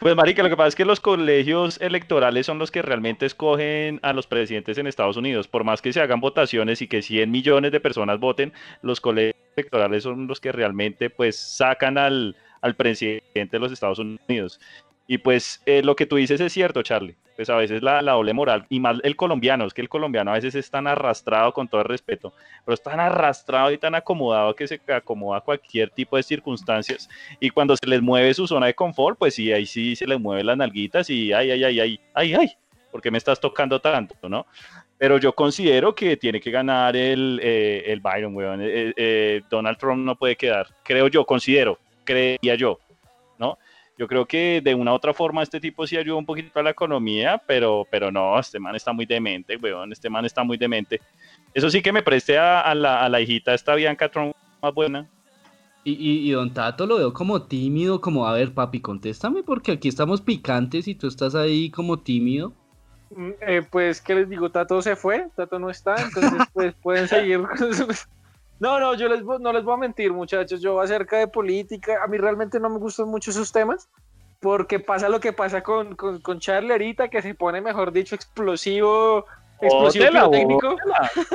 Pues 0.00 0.14
marica, 0.14 0.42
lo 0.42 0.50
que 0.50 0.56
pasa 0.56 0.68
es 0.68 0.74
que 0.76 0.84
los 0.84 1.00
colegios 1.00 1.80
electorales 1.80 2.46
son 2.46 2.58
los 2.58 2.70
que 2.70 2.82
realmente 2.82 3.24
escogen 3.26 3.98
a 4.02 4.12
los 4.12 4.26
presidentes 4.26 4.76
en 4.78 4.86
Estados 4.86 5.16
Unidos. 5.16 5.48
Por 5.48 5.64
más 5.64 5.80
que 5.80 5.92
se 5.92 6.00
hagan 6.02 6.20
votaciones 6.20 6.82
y 6.82 6.88
que 6.88 7.00
100 7.02 7.30
millones 7.30 7.72
de 7.72 7.80
personas 7.80 8.20
voten, 8.20 8.52
los 8.82 9.00
colegios 9.00 9.36
electorales 9.56 10.02
son 10.02 10.26
los 10.26 10.40
que 10.40 10.52
realmente 10.52 11.08
pues 11.10 11.36
sacan 11.38 11.96
al, 11.96 12.36
al 12.60 12.76
presidente 12.76 13.48
de 13.52 13.58
los 13.58 13.72
Estados 13.72 13.98
Unidos. 13.98 14.60
Y 15.06 15.18
pues 15.18 15.62
eh, 15.66 15.82
lo 15.82 15.96
que 15.96 16.06
tú 16.06 16.16
dices 16.16 16.40
es 16.40 16.52
cierto, 16.52 16.82
Charlie. 16.82 17.16
Pues 17.36 17.50
a 17.50 17.56
veces 17.56 17.82
la, 17.82 18.00
doble 18.00 18.32
moral, 18.32 18.64
y 18.68 18.78
más 18.78 18.98
el 19.02 19.16
colombiano, 19.16 19.66
es 19.66 19.74
que 19.74 19.80
el 19.80 19.88
colombiano 19.88 20.30
a 20.30 20.34
veces 20.34 20.54
es 20.54 20.70
tan 20.70 20.86
arrastrado, 20.86 21.52
con 21.52 21.66
todo 21.66 21.80
el 21.80 21.88
respeto, 21.88 22.32
pero 22.64 22.74
es 22.74 22.82
tan 22.82 23.00
arrastrado 23.00 23.72
y 23.72 23.78
tan 23.78 23.96
acomodado 23.96 24.54
que 24.54 24.68
se 24.68 24.80
acomoda 24.86 25.38
a 25.38 25.40
cualquier 25.40 25.90
tipo 25.90 26.16
de 26.16 26.22
circunstancias. 26.22 27.08
Y 27.40 27.50
cuando 27.50 27.76
se 27.76 27.88
les 27.88 28.00
mueve 28.00 28.32
su 28.34 28.46
zona 28.46 28.66
de 28.66 28.74
confort, 28.74 29.18
pues 29.18 29.34
sí, 29.34 29.52
ahí 29.52 29.66
sí 29.66 29.96
se 29.96 30.06
les 30.06 30.20
mueven 30.20 30.46
las 30.46 30.56
nalguitas 30.56 31.10
y 31.10 31.32
ay, 31.32 31.50
ay, 31.50 31.64
ay, 31.64 31.80
ay, 31.80 32.00
ay, 32.14 32.34
ay, 32.34 32.52
¿por 32.92 33.02
qué 33.02 33.10
me 33.10 33.18
estás 33.18 33.40
tocando 33.40 33.80
tanto, 33.80 34.28
no? 34.28 34.46
Pero 34.96 35.18
yo 35.18 35.34
considero 35.34 35.92
que 35.92 36.16
tiene 36.16 36.40
que 36.40 36.52
ganar 36.52 36.94
el, 36.94 37.40
eh, 37.42 37.82
el 37.86 37.98
Byron, 37.98 38.36
weón. 38.36 38.60
Eh, 38.62 38.92
eh, 38.96 39.42
Donald 39.50 39.76
Trump 39.76 40.04
no 40.04 40.14
puede 40.14 40.36
quedar, 40.36 40.68
creo 40.84 41.08
yo, 41.08 41.26
considero, 41.26 41.80
creía 42.04 42.54
yo. 42.54 42.78
Yo 43.96 44.08
creo 44.08 44.26
que 44.26 44.60
de 44.62 44.74
una 44.74 44.92
u 44.92 44.94
otra 44.94 45.14
forma 45.14 45.42
este 45.42 45.60
tipo 45.60 45.86
sí 45.86 45.96
ayuda 45.96 46.16
un 46.16 46.26
poquito 46.26 46.58
a 46.58 46.62
la 46.62 46.70
economía, 46.70 47.40
pero, 47.46 47.86
pero 47.90 48.10
no, 48.10 48.38
este 48.38 48.58
man 48.58 48.74
está 48.74 48.92
muy 48.92 49.06
demente, 49.06 49.56
weón, 49.56 49.92
este 49.92 50.10
man 50.10 50.24
está 50.24 50.42
muy 50.42 50.56
demente. 50.56 51.00
Eso 51.52 51.70
sí 51.70 51.80
que 51.80 51.92
me 51.92 52.02
preste 52.02 52.36
a, 52.36 52.60
a 52.60 52.74
la, 52.74 53.04
a 53.04 53.08
la 53.08 53.20
hijita 53.20 53.54
esta 53.54 53.74
Bianca 53.74 54.08
Trump 54.08 54.34
más 54.60 54.74
buena. 54.74 55.08
Y, 55.84 55.92
y, 55.92 56.28
y 56.28 56.30
don 56.32 56.52
Tato 56.52 56.86
lo 56.86 56.96
veo 56.96 57.12
como 57.12 57.42
tímido, 57.42 58.00
como, 58.00 58.26
a 58.26 58.32
ver, 58.32 58.52
papi, 58.52 58.80
contéstame 58.80 59.42
porque 59.42 59.72
aquí 59.72 59.88
estamos 59.88 60.22
picantes 60.22 60.88
y 60.88 60.94
tú 60.94 61.06
estás 61.06 61.34
ahí 61.34 61.70
como 61.70 61.98
tímido. 61.98 62.52
Mm, 63.14 63.30
eh, 63.46 63.62
pues, 63.70 64.00
¿qué 64.00 64.14
les 64.14 64.28
digo? 64.28 64.50
Tato 64.50 64.80
se 64.82 64.96
fue, 64.96 65.28
Tato 65.36 65.58
no 65.58 65.70
está, 65.70 65.94
entonces 66.02 66.48
pues 66.52 66.74
pueden 66.82 67.06
seguir. 67.06 67.42
No, 68.64 68.80
no, 68.80 68.94
yo 68.94 69.08
les, 69.08 69.22
no 69.22 69.52
les 69.52 69.62
voy 69.62 69.74
a 69.74 69.76
mentir, 69.76 70.10
muchachos. 70.10 70.58
Yo 70.62 70.80
acerca 70.80 71.18
de 71.18 71.28
política, 71.28 71.98
a 72.02 72.06
mí 72.06 72.16
realmente 72.16 72.58
no 72.58 72.70
me 72.70 72.78
gustan 72.78 73.08
mucho 73.08 73.30
esos 73.30 73.52
temas, 73.52 73.90
porque 74.40 74.80
pasa 74.80 75.10
lo 75.10 75.20
que 75.20 75.34
pasa 75.34 75.62
con, 75.62 75.94
con, 75.96 76.22
con 76.22 76.38
Charlie 76.40 76.72
ahorita, 76.72 77.08
que 77.08 77.20
se 77.20 77.34
pone, 77.34 77.60
mejor 77.60 77.92
dicho, 77.92 78.14
explosivo, 78.14 79.26
explosivo 79.60 80.06
pirotécnico. 80.10 80.76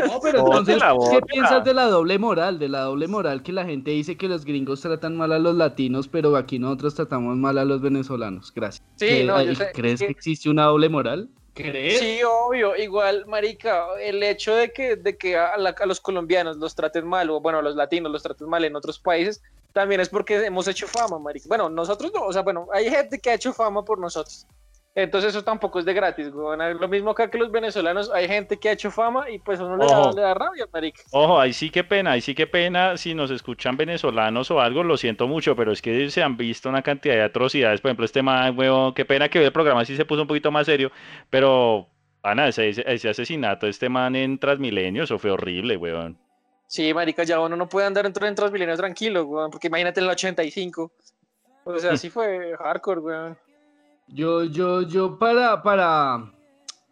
No, 0.07 0.19
pero 0.23 0.39
entonces, 0.39 0.81
¿qué 1.11 1.21
piensas 1.21 1.63
de 1.63 1.73
la 1.75 1.85
doble 1.85 2.17
moral? 2.17 2.57
De 2.57 2.67
la 2.67 2.81
doble 2.81 3.07
moral 3.07 3.43
que 3.43 3.51
la 3.53 3.63
gente 3.63 3.91
dice 3.91 4.17
que 4.17 4.27
los 4.27 4.43
gringos 4.43 4.81
tratan 4.81 5.15
mal 5.15 5.31
a 5.31 5.37
los 5.37 5.53
latinos, 5.55 6.07
pero 6.07 6.35
aquí 6.35 6.57
nosotros 6.57 6.95
tratamos 6.95 7.37
mal 7.37 7.59
a 7.59 7.65
los 7.65 7.79
venezolanos. 7.79 8.51
Gracias. 8.55 8.83
Sí, 8.95 9.05
¿Qué- 9.07 9.23
no, 9.25 9.39
yo 9.43 9.49
ay, 9.51 9.55
sé, 9.55 9.71
¿Crees 9.73 9.99
que- 9.99 10.07
que 10.07 10.11
existe 10.13 10.49
una 10.49 10.63
doble 10.63 10.89
moral? 10.89 11.29
¿Crees? 11.53 11.99
Sí, 11.99 12.21
obvio, 12.23 12.75
igual, 12.75 13.25
marica, 13.25 13.85
el 13.99 14.21
hecho 14.23 14.55
de 14.55 14.71
que, 14.71 14.95
de 14.95 15.17
que 15.17 15.37
a, 15.37 15.57
la- 15.57 15.75
a 15.77 15.85
los 15.85 15.99
colombianos 15.99 16.57
los 16.57 16.75
traten 16.75 17.05
mal, 17.07 17.29
o 17.29 17.41
bueno, 17.41 17.59
a 17.59 17.61
los 17.61 17.75
latinos 17.75 18.11
los 18.11 18.23
traten 18.23 18.47
mal 18.47 18.63
en 18.65 18.75
otros 18.75 18.99
países, 18.99 19.41
también 19.73 20.01
es 20.01 20.09
porque 20.09 20.45
hemos 20.45 20.67
hecho 20.67 20.87
fama, 20.87 21.19
marica. 21.19 21.45
Bueno, 21.47 21.69
nosotros 21.69 22.11
no, 22.13 22.23
o 22.25 22.33
sea, 22.33 22.41
bueno, 22.43 22.67
hay 22.73 22.89
gente 22.89 23.19
que 23.19 23.29
ha 23.31 23.33
hecho 23.35 23.53
fama 23.53 23.83
por 23.83 23.99
nosotros. 23.99 24.47
Entonces 25.03 25.29
eso 25.35 25.43
tampoco 25.43 25.79
es 25.79 25.85
de 25.85 25.93
gratis, 25.93 26.31
güey. 26.31 26.57
Lo 26.79 26.87
mismo 26.87 27.11
acá 27.11 27.29
que 27.29 27.37
los 27.37 27.51
venezolanos, 27.51 28.11
hay 28.11 28.27
gente 28.27 28.57
que 28.57 28.69
ha 28.69 28.71
hecho 28.73 28.91
fama 28.91 29.29
y 29.29 29.39
pues 29.39 29.59
uno 29.59 29.77
le 29.77 29.85
da, 29.85 30.11
le 30.13 30.21
da 30.21 30.33
rabia, 30.33 30.67
marica. 30.73 31.01
Ojo, 31.11 31.39
ahí 31.39 31.53
sí 31.53 31.69
que 31.69 31.83
pena, 31.83 32.11
ahí 32.11 32.21
sí 32.21 32.35
que 32.35 32.47
pena 32.47 32.97
si 32.97 33.13
nos 33.13 33.31
escuchan 33.31 33.77
venezolanos 33.77 34.51
o 34.51 34.59
algo, 34.59 34.83
lo 34.83 34.97
siento 34.97 35.27
mucho, 35.27 35.55
pero 35.55 35.71
es 35.71 35.81
que 35.81 36.09
se 36.09 36.21
han 36.23 36.37
visto 36.37 36.69
una 36.69 36.81
cantidad 36.81 37.15
de 37.15 37.23
atrocidades. 37.23 37.81
Por 37.81 37.89
ejemplo, 37.89 38.05
este 38.05 38.21
man, 38.21 38.57
huevón, 38.57 38.93
qué 38.93 39.05
pena 39.05 39.29
que 39.29 39.43
el 39.43 39.51
programa 39.51 39.85
sí 39.85 39.95
se 39.95 40.05
puso 40.05 40.21
un 40.23 40.27
poquito 40.27 40.51
más 40.51 40.65
serio, 40.65 40.91
pero, 41.29 41.87
Ana, 42.23 42.47
ese, 42.47 42.69
ese- 42.69 42.83
ese 42.85 43.09
asesinato 43.09 43.65
de 43.65 43.71
este 43.71 43.89
man 43.89 44.15
en 44.15 44.37
Transmilenio, 44.39 45.03
eso 45.03 45.17
fue 45.19 45.31
horrible, 45.31 45.77
weón. 45.77 46.17
Sí, 46.67 46.93
marica, 46.93 47.23
ya 47.23 47.39
uno 47.39 47.55
no 47.55 47.67
puede 47.67 47.87
andar 47.87 48.03
dentro 48.03 48.25
de 48.27 48.33
Transmilenio 48.33 48.75
tranquilo, 48.77 49.25
güey, 49.25 49.49
porque 49.49 49.67
imagínate 49.67 49.99
en 50.01 50.05
el 50.05 50.11
85. 50.11 50.91
O 51.63 51.77
sea, 51.79 51.97
sí 51.97 52.09
fue 52.09 52.55
hardcore, 52.57 53.01
güey. 53.01 53.33
Yo, 54.11 54.43
yo, 54.43 54.81
yo 54.81 55.19
para, 55.19 55.61
para 55.61 56.31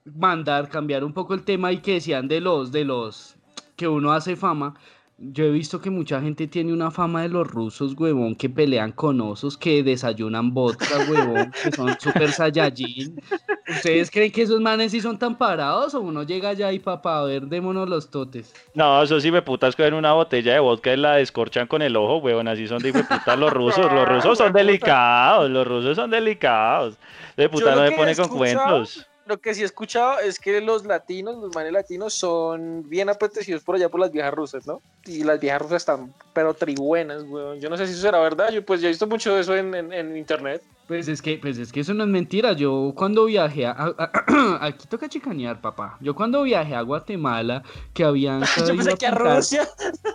mandar, 0.06 0.70
cambiar 0.70 1.04
un 1.04 1.14
poco 1.14 1.34
el 1.34 1.44
tema 1.44 1.72
y 1.72 1.80
que 1.80 1.94
decían 1.94 2.28
de 2.28 2.42
los, 2.42 2.72
de 2.72 2.86
los 2.86 3.36
que 3.76 3.88
uno 3.88 4.12
hace 4.12 4.36
fama. 4.36 4.76
Yo 5.20 5.46
he 5.46 5.50
visto 5.50 5.82
que 5.82 5.90
mucha 5.90 6.22
gente 6.22 6.46
tiene 6.46 6.72
una 6.72 6.92
fama 6.92 7.24
de 7.24 7.30
los 7.30 7.48
rusos, 7.48 7.96
huevón, 7.98 8.36
que 8.36 8.50
pelean 8.50 8.92
con 8.92 9.20
osos, 9.20 9.58
que 9.58 9.82
desayunan 9.82 10.54
vodka, 10.54 10.86
huevón, 11.10 11.52
que 11.52 11.72
son 11.72 12.00
super 12.00 12.32
saiyajin. 12.32 13.20
¿Ustedes 13.68 14.12
creen 14.12 14.32
que 14.32 14.44
esos 14.44 14.62
manes 14.62 14.92
sí 14.92 15.02
son 15.02 15.18
tan 15.18 15.36
parados 15.36 15.96
o 15.96 16.02
uno 16.02 16.22
llega 16.22 16.50
allá 16.50 16.72
y 16.72 16.78
papá, 16.78 17.22
a 17.22 17.24
ver, 17.24 17.48
démonos 17.48 17.90
los 17.90 18.12
totes? 18.12 18.54
No, 18.76 19.02
eso 19.02 19.20
sí 19.20 19.32
me 19.32 19.42
putas 19.42 19.76
cogen 19.76 19.96
una 19.96 20.14
botella 20.14 20.54
de 20.54 20.60
vodka 20.60 20.94
y 20.94 20.98
la 20.98 21.16
descorchan 21.16 21.66
con 21.66 21.82
el 21.82 21.96
ojo, 21.96 22.18
weón, 22.18 22.48
así 22.48 22.68
son 22.68 22.84
de 22.84 22.94
putas 22.94 23.40
los 23.40 23.52
rusos, 23.52 23.92
los 23.92 24.08
rusos 24.10 24.38
son 24.38 24.54
delicados, 24.54 25.50
los 25.50 25.66
rusos 25.68 25.96
son 25.96 26.12
delicados. 26.12 26.96
De 27.36 27.50
puta 27.50 27.74
no 27.74 27.82
me 27.82 27.92
pone 27.94 28.16
con 28.16 28.30
cuentos. 28.30 29.08
Lo 29.28 29.38
que 29.40 29.54
sí 29.54 29.62
he 29.62 29.66
escuchado 29.66 30.20
es 30.20 30.40
que 30.40 30.62
los 30.62 30.86
latinos, 30.86 31.36
los 31.36 31.54
manes 31.54 31.74
latinos, 31.74 32.14
son 32.14 32.88
bien 32.88 33.10
apetecidos 33.10 33.62
por 33.64 33.76
allá 33.76 33.90
por 33.90 34.00
las 34.00 34.12
viejas 34.12 34.34
rusas, 34.34 34.66
¿no? 34.66 34.82
Y 35.06 35.24
las 35.24 35.40
viejas 35.40 35.62
rusas 35.62 35.82
están, 35.82 36.14
pero 36.34 36.54
tribuenas, 36.54 37.24
weón. 37.24 37.60
Yo 37.60 37.70
no 37.70 37.76
sé 37.78 37.88
si 37.88 37.94
eso 37.94 38.02
será 38.04 38.20
verdad, 38.20 38.50
yo 38.52 38.64
pues 38.66 38.80
ya 38.80 38.88
he 38.88 38.92
visto 38.92 39.06
mucho 39.06 39.36
de 39.36 39.42
eso 39.42 39.54
en, 39.56 39.76
en- 39.76 39.92
en 39.92 40.16
internet. 40.16 40.62
Pues 40.88 41.10
es 41.10 41.22
que, 41.22 41.38
pues 41.38 41.58
es 41.58 41.74
que 41.74 41.82
eso 41.82 41.94
no 41.94 42.04
es 42.06 42.10
mentira. 42.10 42.54
Yo 42.54 42.94
cuando 42.96 43.26
viajé 43.26 43.66
a, 43.66 43.72
a- 43.72 43.94
a- 43.98 44.58
aquí 44.68 44.88
toca 44.88 45.10
chicanear, 45.10 45.60
papá. 45.60 45.98
Yo 46.00 46.16
cuando 46.16 46.44
viajé 46.44 46.76
a 46.76 46.82
Guatemala, 46.82 47.62
que 47.94 48.06
habían 48.06 48.42
Yo 48.58 48.66
pensé 48.68 48.96
que 48.98 49.08
a 49.08 49.12
Rusia 49.12 49.68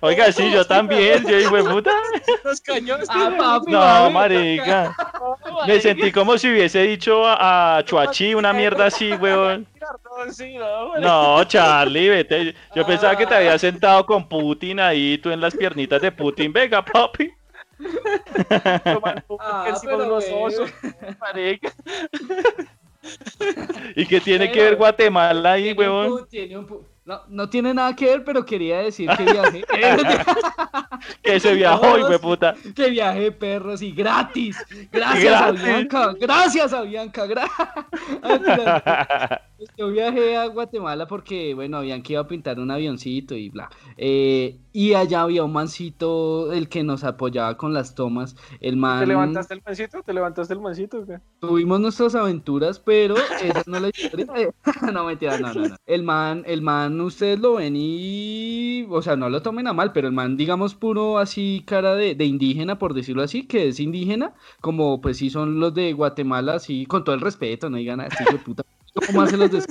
Oiga, 0.00 0.32
sí, 0.32 0.50
yo 0.50 0.64
también, 0.64 1.24
yo 1.26 1.38
hijo 1.38 1.56
de 1.56 1.64
puta. 1.64 1.90
los 2.44 2.60
cañones. 2.60 3.08
Ah, 3.10 3.30
papi, 3.38 3.70
No, 3.72 3.80
papi. 3.80 4.12
marica. 4.14 4.96
Me 5.66 5.80
sentí 5.80 6.10
como 6.10 6.36
si 6.38 6.50
hubiese 6.50 6.82
dicho 6.82 7.24
a, 7.24 7.76
a 7.78 7.84
Chuachi 7.84 8.34
una 8.34 8.52
mierda 8.52 8.86
así, 8.86 9.12
weón. 9.12 9.66
No, 11.00 11.44
Charlie, 11.44 12.08
vete. 12.08 12.54
Yo 12.74 12.84
pensaba 12.86 13.16
que 13.16 13.26
te 13.26 13.34
había 13.36 13.58
sentado 13.58 14.04
con 14.06 14.28
Putin 14.28 14.80
ahí, 14.80 15.18
tú 15.18 15.30
en 15.30 15.40
las 15.40 15.54
piernitas 15.54 16.00
de 16.02 16.10
Putin. 16.12 16.52
Venga, 16.52 16.84
papi. 16.84 17.30
Ah, 19.40 19.66
encima 19.68 19.92
de 19.96 20.10
osos. 20.10 20.70
¿Y 23.96 24.06
qué 24.06 24.20
tiene 24.20 24.50
que 24.52 24.62
ver 24.62 24.76
Guatemala 24.76 25.52
ahí, 25.52 25.74
Tiene 25.74 25.88
un 25.90 25.96
weón? 25.96 26.10
pu- 26.22 26.28
tiene 26.28 26.58
un 26.58 26.68
pu- 26.68 26.82
No, 27.04 27.20
no 27.28 27.50
tiene 27.50 27.74
nada 27.74 27.96
que 27.96 28.06
ver, 28.06 28.22
pero 28.24 28.44
quería 28.46 28.78
decir 28.78 29.10
que 29.16 29.24
viajé. 29.32 29.64
Que 31.20 31.40
se 31.40 31.52
viajó, 31.54 31.98
hijo 31.98 32.08
de 32.08 32.18
puta. 32.20 32.54
que 32.76 32.90
viajé 32.90 33.32
perros 33.32 33.82
y 33.82 33.90
gratis. 33.90 34.56
Gracias 34.92 35.34
a 35.34 35.46
Gratis. 35.50 35.64
Bianca. 35.64 36.14
Gracias 36.20 36.72
a 36.72 36.82
Bianca. 36.82 37.26
gra- 37.26 37.50
Yo 39.76 39.88
viajé 39.88 40.36
a 40.36 40.46
Guatemala 40.46 41.08
porque, 41.08 41.54
bueno, 41.54 41.78
habían 41.78 42.04
que 42.04 42.12
iba 42.12 42.22
a 42.22 42.28
pintar 42.28 42.60
un 42.60 42.70
avioncito 42.70 43.34
y 43.34 43.48
bla. 43.48 43.68
Eh, 43.96 44.58
y 44.72 44.94
allá 44.94 45.22
había 45.22 45.44
un 45.44 45.52
mancito, 45.52 46.52
el 46.52 46.68
que 46.68 46.82
nos 46.82 47.04
apoyaba 47.04 47.56
con 47.56 47.74
las 47.74 47.94
tomas. 47.94 48.36
El 48.60 48.76
man. 48.76 49.00
¿Te 49.00 49.06
levantaste 49.06 49.54
el 49.54 49.62
mancito? 49.64 50.02
¿Te 50.02 50.12
levantaste 50.12 50.54
el 50.54 50.60
mancito? 50.60 51.06
qué? 51.06 51.18
Tuvimos 51.40 51.80
nuestras 51.80 52.14
aventuras, 52.14 52.78
pero 52.78 53.14
esa 53.16 53.62
no 53.66 53.80
la 53.80 53.88
historia. 53.88 54.26
no, 54.92 55.04
mentira, 55.04 55.38
no, 55.38 55.52
no, 55.52 55.68
no. 55.68 55.76
El 55.86 56.02
man, 56.02 56.42
el 56.46 56.62
man, 56.62 57.00
ustedes 57.00 57.38
lo 57.38 57.54
ven 57.54 57.74
y. 57.76 58.86
O 58.88 59.02
sea, 59.02 59.16
no 59.16 59.28
lo 59.28 59.42
tomen 59.42 59.66
a 59.66 59.72
mal, 59.72 59.92
pero 59.92 60.08
el 60.08 60.14
man, 60.14 60.36
digamos, 60.36 60.74
puro 60.74 61.18
así, 61.18 61.62
cara 61.66 61.94
de, 61.94 62.14
de 62.14 62.24
indígena, 62.24 62.78
por 62.78 62.94
decirlo 62.94 63.22
así, 63.22 63.46
que 63.46 63.68
es 63.68 63.80
indígena, 63.80 64.34
como 64.60 65.00
pues 65.00 65.18
sí 65.18 65.30
son 65.30 65.60
los 65.60 65.74
de 65.74 65.92
Guatemala, 65.92 66.54
así, 66.54 66.86
con 66.86 67.04
todo 67.04 67.14
el 67.14 67.20
respeto, 67.20 67.68
no 67.68 67.76
digan 67.76 68.00
así 68.00 68.24
de 68.24 68.38
puta. 68.38 68.64
¿Cómo 69.06 69.22
hacen 69.22 69.40
los 69.40 69.50
de.? 69.50 69.62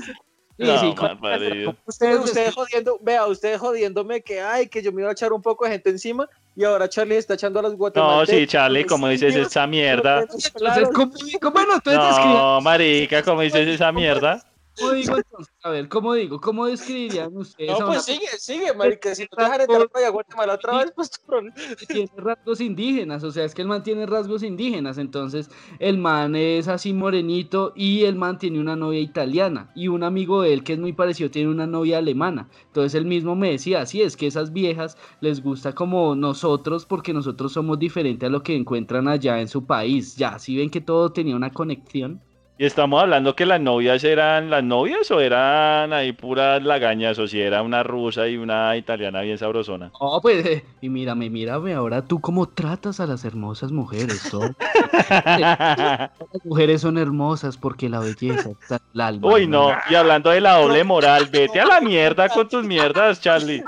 Sí, 0.62 0.68
No, 0.68 0.80
sí, 0.80 0.94
con-. 0.96 1.78
Ustedes, 1.86 2.20
ustedes 2.20 2.54
jodiendo, 2.54 3.00
vea, 3.02 3.26
ustedes 3.26 3.60
jodiéndome 3.60 4.22
que 4.22 4.42
ay, 4.42 4.68
que 4.68 4.82
yo 4.84 4.92
me 4.92 5.02
iba 5.02 5.10
a 5.10 5.14
echar 5.14 5.34
un 5.34 5.42
poco 5.42 5.66
de 5.66 5.72
gente 5.72 5.90
encima 5.90 6.30
y 6.56 6.64
ahora 6.64 6.88
Charlie 6.88 7.16
está 7.18 7.34
echando 7.34 7.60
a 7.60 7.64
las 7.64 7.72
No, 7.72 7.78
guatemaltecas. 7.78 8.40
sí, 8.42 8.46
Charlie, 8.48 8.86
como 8.86 9.08
dices 9.08 9.36
esa 9.36 9.66
mierda. 9.66 10.22
Entonces, 10.22 10.52
¿cómo, 10.94 11.14
describan- 11.14 12.34
No, 12.36 12.62
marica, 12.62 13.24
como 13.24 13.42
dices 13.42 13.68
esa 13.68 13.92
mierda. 13.92 14.44
¿Cómo 14.78 14.92
digo 14.92 15.18
entonces? 15.18 15.54
A 15.64 15.70
ver, 15.70 15.90
¿cómo 15.90 16.14
digo? 16.14 16.40
¿Cómo 16.40 16.66
describirían 16.66 17.36
ustedes 17.36 17.80
No, 17.80 17.88
pues 17.88 18.04
sigue, 18.04 18.28
sigue, 18.38 18.74
marica. 18.74 19.14
Si 19.16 19.24
no 19.24 19.30
te 19.36 19.44
dejan 19.44 19.62
entrar 19.62 19.90
para 19.90 20.10
Guatemala 20.10 20.54
otra 20.56 20.78
vez, 20.80 20.92
pues 20.96 21.12
tu 21.12 21.26
problema. 21.26 21.56
que 21.56 21.86
tiene 21.86 22.12
rasgos 22.18 22.62
indígenas, 22.62 23.24
o 23.24 23.32
sea, 23.32 23.46
es 23.46 23.54
que 23.54 23.62
el 23.62 23.68
man 23.68 23.84
tiene 23.84 24.06
rasgos 24.06 24.44
indígenas, 24.44 24.98
entonces 24.98 25.50
el 25.80 25.98
man 25.98 26.36
es 26.36 26.68
así 26.68 26.94
morenito 26.94 27.74
y 27.76 28.04
el 28.04 28.16
man 28.16 28.38
tiene 28.38 28.60
una 28.60 28.76
novia 28.76 29.00
italiana 29.00 29.72
y 29.76 29.88
un 29.88 30.04
amigo 30.04 30.42
de 30.42 30.54
él 30.54 30.64
que 30.64 30.74
es 30.74 30.80
muy 30.80 30.94
parecido 30.94 31.30
tiene 31.30 31.50
una 31.50 31.68
novia 31.68 31.98
alemana, 31.98 32.50
entonces 32.68 32.96
él 32.96 33.06
mismo 33.06 33.36
me 33.36 33.52
decía, 33.52 33.82
así 33.82 34.02
es 34.02 34.18
que 34.18 34.28
esas 34.28 34.54
viejas 34.54 34.98
les 35.20 35.42
gusta 35.42 35.74
como 35.74 36.16
nosotros 36.16 36.86
porque 36.86 37.14
nosotros 37.14 37.54
somos 37.54 37.80
diferentes 37.80 38.28
a 38.28 38.32
lo 38.32 38.44
que 38.44 38.56
encuentran 38.56 39.08
allá 39.08 39.40
en 39.40 39.48
su 39.48 39.66
país, 39.66 40.16
ya, 40.16 40.40
si 40.40 40.58
ven 40.58 40.70
que 40.70 40.82
todo 40.82 41.12
tenía 41.12 41.36
una 41.36 41.52
conexión. 41.52 42.22
Y 42.62 42.66
estamos 42.66 43.02
hablando 43.02 43.36
que 43.36 43.48
las 43.48 43.60
novias 43.60 44.04
eran 44.04 44.52
las 44.52 44.64
novias 44.64 45.10
o 45.10 45.20
eran 45.20 45.94
ahí 45.94 46.12
puras 46.14 46.62
lagañas 46.62 47.18
o 47.18 47.26
si 47.26 47.42
era 47.42 47.64
una 47.64 47.82
rusa 47.82 48.28
y 48.28 48.38
una 48.38 48.78
italiana 48.78 49.22
bien 49.22 49.40
sabrosona. 49.40 49.90
Oh, 50.00 50.22
pues, 50.22 50.46
eh, 50.46 50.64
y 50.80 50.88
mírame, 50.88 51.32
mírame 51.32 51.74
ahora 51.74 52.04
tú 52.06 52.22
cómo 52.22 52.48
tratas 52.48 53.00
a 53.00 53.08
las 53.08 53.26
hermosas 53.26 53.72
mujeres, 53.72 54.32
¿no? 54.32 54.42
Las 55.10 56.12
mujeres 56.44 56.82
son 56.82 57.00
hermosas 57.00 57.58
porque 57.58 57.90
la 57.90 58.00
belleza 58.00 58.52
está 58.52 58.76
en 58.76 58.82
el 58.94 59.02
alma. 59.02 59.28
Uy, 59.34 59.48
no, 59.48 59.72
y 59.90 59.96
hablando 59.96 60.30
de 60.30 60.42
la 60.42 60.60
doble 60.60 60.84
moral, 60.84 61.30
vete 61.32 61.60
a 61.62 61.66
la 61.66 61.82
mierda 61.82 62.30
con 62.30 62.48
tus 62.48 62.64
mierdas, 62.64 63.22
Charlie. 63.22 63.64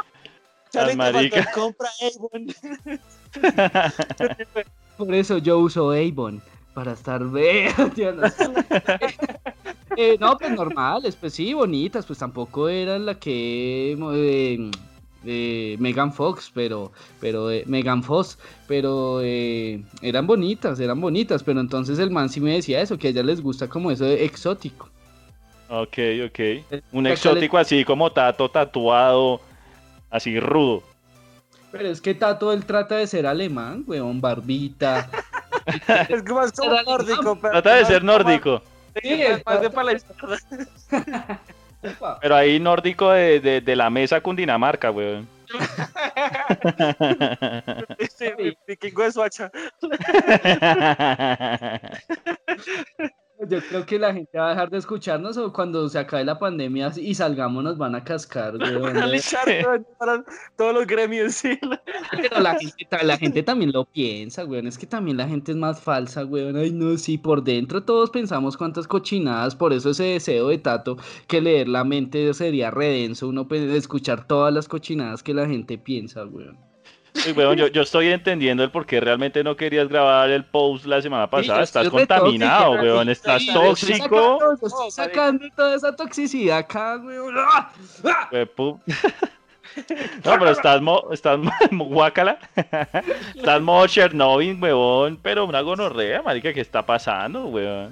Charlie, 0.72 1.32
el 1.34 1.46
compra 1.52 1.90
Avon. 2.16 2.48
Por 4.98 5.16
eso 5.16 5.40
yo 5.40 5.58
uso 5.58 5.90
Avon, 5.90 6.44
para 6.74 6.94
estar 6.94 7.22
no. 7.22 7.42
Eh, 9.96 10.18
no, 10.20 10.38
pues 10.38 10.52
normales, 10.52 11.16
pues 11.16 11.34
sí, 11.34 11.54
bonitas, 11.54 12.06
pues 12.06 12.18
tampoco 12.18 12.68
eran 12.68 13.06
la 13.06 13.20
que 13.20 13.92
eh, 13.94 14.72
eh, 15.26 15.76
Megan 15.80 16.12
Fox, 16.12 16.52
pero, 16.54 16.92
pero 17.20 17.52
eh, 17.52 17.64
Megan 17.68 18.02
Fox, 18.02 18.40
pero 18.68 19.20
eh, 19.22 19.84
eran 20.02 20.26
bonitas, 20.26 20.80
eran 20.80 21.00
bonitas, 21.00 21.44
pero 21.44 21.60
entonces 21.60 22.00
el 22.00 22.10
man 22.10 22.30
sí 22.30 22.42
me 22.42 22.54
decía 22.54 22.82
eso, 22.82 22.98
que 22.98 23.08
a 23.08 23.10
ella 23.12 23.24
les 23.24 23.42
gusta 23.42 23.68
como 23.68 23.92
eso 23.92 24.06
de 24.06 24.26
exótico. 24.26 24.90
Ok, 25.70 25.98
ok. 26.26 26.40
Un 26.92 27.08
exótico 27.08 27.58
así 27.58 27.86
como 27.86 28.12
tato 28.12 28.50
tatuado, 28.50 29.42
así 30.10 30.40
rudo. 30.40 30.84
Pero 31.72 31.88
es 31.90 32.02
que 32.02 32.14
Tato 32.14 32.54
él 32.54 32.66
trata 32.66 32.98
de 32.98 33.08
ser 33.08 33.26
alemán, 33.26 33.84
weón, 33.88 34.22
barbita. 34.22 35.10
Es 35.66 36.24
que 36.24 36.34
más 36.34 36.52
como 36.52 36.82
nórdico. 36.82 37.38
pero 37.42 37.52
Trata 37.52 37.76
de 37.76 37.86
ser 37.86 38.04
nórdico, 38.04 38.62
Sí, 39.02 39.24
más 39.46 39.62
de 39.62 39.70
para 39.70 39.86
la 39.86 39.94
izquierda. 39.94 40.38
Pero 42.22 42.36
ahí 42.36 42.60
nórdico 42.60 43.12
de, 43.12 43.40
de, 43.40 43.62
de 43.62 43.76
la 43.76 43.90
mesa 43.90 44.22
Cundinamarca, 44.22 44.92
weón. 44.92 45.28
Sí, 48.18 48.26
mi 48.38 48.58
vikingo 48.68 49.04
de 49.04 49.12
Suacha. 49.12 49.52
Yo 53.50 53.60
creo 53.70 53.86
que 53.86 54.00
la 54.00 54.14
gente 54.14 54.38
va 54.38 54.48
a 54.48 54.50
dejar 54.52 54.70
de 54.70 54.78
escucharnos 54.78 55.38
o 55.38 55.52
cuando 55.52 55.88
se 55.90 56.00
acabe 56.00 56.24
la 56.24 56.40
pandemia 56.40 56.92
y 56.96 57.14
salgamos 57.16 57.64
nos 57.64 57.78
van 57.78 57.96
a 57.96 58.04
cascar, 58.04 58.56
weón. 58.56 58.82
Van 58.82 58.98
a 58.98 59.12
para 59.98 60.24
todos 60.56 60.74
los 60.74 60.88
gremios, 60.88 61.36
sí. 61.36 61.60
Pero 62.12 62.40
la 62.42 62.58
gente, 62.58 62.88
la 63.04 63.18
gente 63.18 63.44
también 63.44 63.72
lo 63.72 63.86
piensa, 63.86 64.46
weón. 64.46 64.68
Es 64.68 64.78
que 64.78 64.86
también 64.86 65.18
la 65.18 65.28
gente 65.28 65.52
es 65.52 65.58
más 65.58 65.82
falsa, 65.82 66.26
weón. 66.26 66.56
Ay, 66.56 66.72
no, 66.72 66.98
sí, 66.98 67.18
por 67.18 67.44
dentro 67.44 67.84
todos 67.84 68.10
pensamos 68.10 68.58
cuántas 68.58 68.88
cochinadas. 68.88 69.56
Por 69.56 69.74
eso 69.74 69.90
ese 69.92 70.04
deseo 70.04 70.48
de 70.50 70.58
Tato 70.58 70.98
que 71.28 71.42
leer 71.42 71.68
la 71.68 71.84
mente 71.84 72.34
sería 72.34 72.72
redenso. 72.72 73.28
Uno 73.28 73.48
puede 73.48 73.76
escuchar 73.78 74.28
todas 74.28 74.54
las 74.54 74.68
cochinadas 74.68 75.24
que 75.24 75.34
la 75.34 75.48
gente 75.48 75.78
piensa, 75.78 76.26
weón. 76.26 76.73
Uy, 77.28 77.32
weón, 77.34 77.56
yo, 77.58 77.68
yo 77.68 77.84
estoy 77.84 78.08
entendiendo 78.10 78.64
el 78.64 78.72
por 78.72 78.86
qué 78.86 79.00
realmente 79.00 79.44
no 79.44 79.56
querías 79.56 79.88
grabar 79.88 80.30
el 80.32 80.44
post 80.46 80.86
la 80.86 81.02
semana 81.02 81.30
pasada. 81.30 81.62
Estás 81.64 81.90
contaminado, 81.90 82.72
tóxica, 82.72 82.84
weón. 82.84 83.10
Estás 83.10 83.42
sí, 83.42 83.48
yo 83.54 83.72
estoy 83.72 83.90
tóxico. 83.92 84.04
sacando- 84.40 84.40
yo 84.62 84.68
estoy 84.68 84.92
sacando 84.92 85.46
toda 85.56 85.76
esa 85.76 85.96
toxicidad 85.96 86.58
acá, 86.58 86.98
weón. 87.04 87.36
¡Ah! 87.38 87.72
¡Ah! 88.04 88.30
No, 90.24 90.34
pero 90.38 90.50
estás, 90.52 90.82
mo, 90.82 91.08
estás 91.12 91.40
mo- 91.40 91.86
guácala. 91.86 92.38
Estás 93.36 93.60
modo 93.62 93.88
Chernobyl, 93.88 94.56
weón. 94.62 95.18
Pero 95.22 95.46
una 95.46 95.62
gonorrea, 95.62 96.22
marica, 96.22 96.54
¿qué 96.54 96.62
está 96.62 96.86
pasando, 96.86 97.46
weón? 97.46 97.92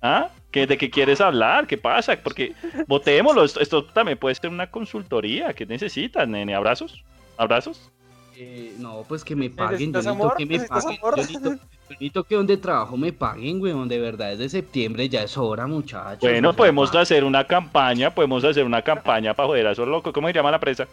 ¿Ah? 0.00 0.28
¿Qué, 0.50 0.66
¿De 0.66 0.76
qué 0.76 0.90
quieres 0.90 1.20
hablar? 1.20 1.68
¿Qué 1.68 1.78
pasa? 1.78 2.16
Porque 2.20 2.54
votémoslo. 2.88 3.44
Esto, 3.44 3.60
esto 3.60 3.84
también 3.84 4.18
puede 4.18 4.34
ser 4.34 4.50
una 4.50 4.68
consultoría. 4.68 5.52
¿Qué 5.54 5.64
necesitas, 5.64 6.26
nene? 6.26 6.56
¿Abrazos? 6.56 7.04
¿Abrazos? 7.36 7.91
Eh, 8.36 8.74
no, 8.78 9.04
pues 9.06 9.24
que 9.24 9.36
me 9.36 9.50
paguen, 9.50 9.92
yo 9.92 10.00
¿Necesitas 10.00 10.06
necesito 10.06 10.36
que 10.36 10.46
me 10.46 10.52
¿Necesitas 10.54 10.84
paguen. 10.84 10.98
amor? 11.00 11.16
Yo 11.16 11.22
necesito, 11.22 11.50
yo 11.50 11.58
necesito 11.90 12.24
que 12.24 12.34
donde 12.34 12.56
trabajo 12.56 12.96
me 12.96 13.12
paguen, 13.12 13.60
weón. 13.60 13.88
De 13.88 13.98
verdad, 13.98 14.32
es 14.32 14.38
de 14.38 14.48
septiembre, 14.48 15.08
ya 15.08 15.22
es 15.22 15.36
hora, 15.36 15.66
muchachos. 15.66 16.20
Bueno, 16.20 16.54
podemos 16.54 16.94
hacer 16.94 17.24
una 17.24 17.46
campaña. 17.46 18.14
Podemos 18.14 18.42
hacer 18.44 18.64
una 18.64 18.82
campaña 18.82 19.34
para 19.34 19.48
joder 19.48 19.66
a 19.66 19.72
esos 19.72 19.86
locos. 19.86 20.12
¿Cómo 20.12 20.28
se 20.28 20.34
llama 20.34 20.50
la 20.50 20.58
presa? 20.60 20.86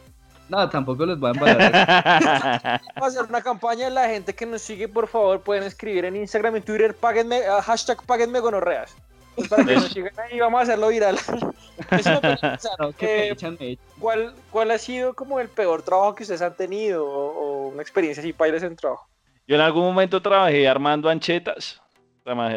No, 0.49 0.67
tampoco 0.67 1.05
les 1.05 1.19
voy 1.19 1.29
a 1.29 1.33
embalar. 1.33 1.71
Vamos 2.95 3.15
a 3.15 3.19
hacer 3.19 3.29
una 3.29 3.41
campaña. 3.41 3.89
La 3.89 4.09
gente 4.09 4.33
que 4.33 4.45
nos 4.45 4.61
sigue, 4.61 4.87
por 4.87 5.07
favor, 5.07 5.41
pueden 5.41 5.63
escribir 5.63 6.05
en 6.05 6.15
Instagram 6.15 6.57
y 6.57 6.61
Twitter, 6.61 6.95
páguenme, 6.95 7.41
ah, 7.45 7.61
hashtag 7.61 8.03
páguenme 8.03 8.39
gonorreas. 8.39 8.95
Pues 9.39 9.49
para 9.49 9.65
que 9.65 9.71
Eso. 9.73 9.81
nos 9.83 9.91
sigan 9.91 10.13
ahí, 10.19 10.39
vamos 10.39 10.59
a 10.59 10.63
hacerlo 10.63 10.89
viral. 10.89 11.15
Eso 11.91 12.09
me 12.21 12.37
pensar, 12.37 12.71
No, 12.77 12.93
eh. 12.99 13.77
¿cuál, 13.99 14.33
¿Cuál 14.51 14.71
ha 14.71 14.77
sido 14.77 15.13
como 15.13 15.39
el 15.39 15.47
peor 15.49 15.81
trabajo 15.81 16.13
que 16.15 16.23
ustedes 16.23 16.41
han 16.41 16.55
tenido 16.55 17.05
o, 17.07 17.65
o 17.65 17.67
una 17.69 17.81
experiencia 17.81 18.21
así, 18.21 18.33
pailes 18.33 18.63
en 18.63 18.75
trabajo? 18.75 19.07
Yo 19.47 19.55
en 19.55 19.61
algún 19.61 19.83
momento 19.83 20.21
trabajé 20.21 20.67
armando 20.67 21.09
anchetas. 21.09 21.81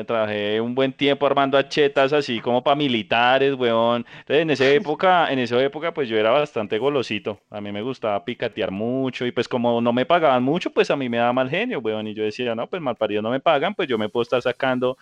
Trabajé, 0.06 0.61
un 0.61 0.74
buen 0.74 0.92
tiempo 0.92 1.26
armando 1.26 1.56
achetas 1.56 2.12
así 2.12 2.40
como 2.40 2.62
para 2.62 2.76
militares, 2.76 3.54
weón. 3.54 4.06
Entonces 4.20 4.42
en 4.42 4.50
esa 4.50 4.68
época, 4.68 5.32
en 5.32 5.38
esa 5.38 5.62
época 5.62 5.92
pues 5.94 6.08
yo 6.08 6.16
era 6.16 6.30
bastante 6.30 6.78
golosito. 6.78 7.40
A 7.50 7.61
mí 7.61 7.72
me 7.72 7.82
gustaba 7.82 8.24
picatear 8.24 8.70
mucho 8.70 9.26
y 9.26 9.32
pues 9.32 9.48
como 9.48 9.80
no 9.80 9.92
me 9.92 10.06
pagaban 10.06 10.42
mucho, 10.42 10.70
pues 10.70 10.90
a 10.90 10.96
mí 10.96 11.08
me 11.08 11.18
daba 11.18 11.32
mal 11.32 11.50
genio, 11.50 11.80
weón. 11.80 12.06
Y 12.06 12.14
yo 12.14 12.24
decía, 12.24 12.54
no, 12.54 12.66
pues 12.66 12.82
mal 12.82 12.96
parido 12.96 13.22
no 13.22 13.30
me 13.30 13.40
pagan, 13.40 13.74
pues 13.74 13.88
yo 13.88 13.98
me 13.98 14.08
puedo 14.08 14.22
estar 14.22 14.42
sacando, 14.42 14.96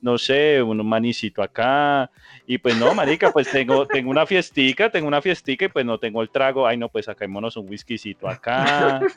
no 0.00 0.18
sé, 0.18 0.62
un 0.62 0.86
manicito 0.86 1.42
acá. 1.42 2.10
Y 2.46 2.58
pues 2.58 2.76
no, 2.76 2.94
marica, 2.94 3.30
pues 3.32 3.50
tengo, 3.50 3.86
tengo 3.86 4.10
una 4.10 4.26
fiestica, 4.26 4.90
tengo 4.90 5.08
una 5.08 5.22
fiestica 5.22 5.66
y 5.66 5.68
pues 5.68 5.84
no 5.84 5.98
tengo 5.98 6.22
el 6.22 6.30
trago. 6.30 6.66
Ay, 6.66 6.76
no, 6.76 6.88
pues 6.88 7.06
sacámonos 7.06 7.56
un 7.56 7.68
whiskycito 7.68 8.28
acá. 8.28 9.00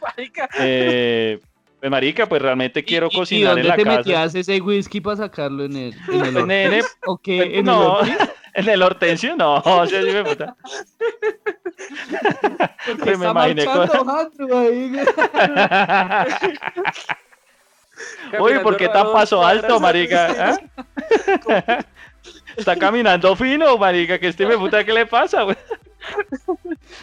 Eh, 0.59 1.39
pues 1.85 1.91
marica, 1.91 2.25
pues 2.27 2.41
realmente 2.41 2.83
quiero 2.83 3.09
¿Y- 3.11 3.15
cocinar 3.15 3.41
¿Y 3.41 3.45
dónde 3.45 3.61
en 3.61 3.67
la 3.67 3.75
te 3.75 3.83
casa. 3.83 3.97
metías 3.97 4.33
ese 4.33 4.59
whisky 4.59 5.01
para 5.01 5.17
sacarlo 5.17 5.65
en 5.65 5.75
el, 5.77 5.93
en 6.11 6.25
el 6.25 6.37
En 6.51 6.73
el- 6.73 6.83
¿O 7.05 7.19
qué? 7.19 7.43
¿En 7.43 7.51
el 7.59 7.65
no, 7.65 7.93
Ortiz? 7.97 8.17
en 8.55 8.69
el 8.69 8.81
hortensio 8.81 9.35
no, 9.35 9.55
o 9.65 9.85
sea, 9.85 10.01
sí 10.01 10.09
me 10.11 10.23
puta. 10.23 10.55
Porque 12.87 13.03
Pues 13.03 13.05
me 13.05 13.11
está 13.27 13.29
imaginé 13.29 13.65
marchando 13.67 14.17
Andrew 14.17 14.57
ahí. 14.57 14.91
Uy, 18.39 18.59
¿por 18.63 18.77
qué 18.77 18.89
tan 18.89 19.11
paso 19.13 19.45
alto, 19.45 19.79
marica? 19.79 20.57
¿Ah? 21.47 21.85
Está 22.57 22.75
caminando 22.75 23.35
fino, 23.35 23.77
marica, 23.77 24.17
que 24.19 24.27
este 24.27 24.45
me 24.45 24.57
puta, 24.57 24.83
¿qué 24.83 24.93
le 24.93 25.05
pasa, 25.05 25.43
güey? 25.43 25.57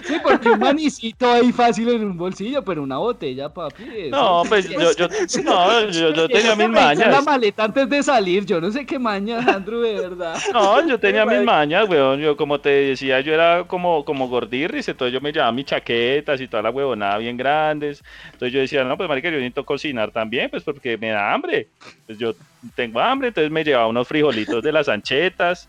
Sí, 0.05 0.14
porque 0.22 0.48
un 0.50 0.61
manicito 0.61 1.28
ahí 1.28 1.50
fácil 1.50 1.88
en 1.88 2.05
un 2.05 2.16
bolsillo, 2.16 2.62
pero 2.64 2.84
una 2.84 2.98
botella, 2.98 3.48
papi. 3.48 3.82
eso- 3.96 4.11
No, 4.11 4.42
pues 4.48 4.68
yo, 4.68 4.78
yo, 4.96 5.09
no, 5.44 5.88
yo, 5.90 6.12
yo 6.12 6.28
tenía 6.28 6.55
mis 6.55 6.66
en 6.66 6.72
la 6.72 6.80
mañas. 6.86 7.24
maleta 7.24 7.64
antes 7.64 7.88
de 7.88 8.03
salir, 8.05 8.46
yo 8.46 8.61
no 8.61 8.70
sé 8.70 8.86
qué 8.86 9.00
mañas, 9.00 9.44
Andrew, 9.48 9.80
de 9.80 9.94
verdad. 9.94 10.38
No, 10.53 10.86
yo 10.86 10.98
tenía 11.00 11.26
mis 11.26 11.42
mañas, 11.42 11.88
weón. 11.88 12.20
Yo, 12.20 12.36
como 12.36 12.61
te 12.61 12.68
decía, 12.70 13.20
yo 13.20 13.34
era 13.34 13.64
como, 13.66 14.05
como 14.05 14.28
gordirris, 14.28 14.88
entonces 14.88 15.12
yo 15.12 15.20
me 15.20 15.32
llevaba 15.32 15.50
mis 15.50 15.64
chaquetas 15.66 16.40
y 16.40 16.46
toda 16.46 16.62
la 16.62 16.70
huevonada 16.70 17.18
bien 17.18 17.36
grandes. 17.36 18.05
Entonces 18.26 18.53
yo 18.53 18.61
decía, 18.61 18.84
no, 18.84 18.96
pues 18.96 19.09
marica, 19.09 19.28
yo 19.30 19.36
necesito 19.36 19.64
cocinar 19.66 20.12
también, 20.12 20.48
pues 20.48 20.62
porque 20.62 20.96
me 20.96 21.09
da 21.09 21.32
hambre. 21.34 21.66
Pues 22.07 22.18
yo 22.18 22.34
tengo 22.74 23.00
hambre, 23.00 23.28
entonces 23.28 23.50
me 23.50 23.64
llevaba 23.64 23.86
unos 23.86 24.08
frijolitos 24.08 24.62
de 24.62 24.72
las 24.72 24.88
anchetas. 24.88 25.68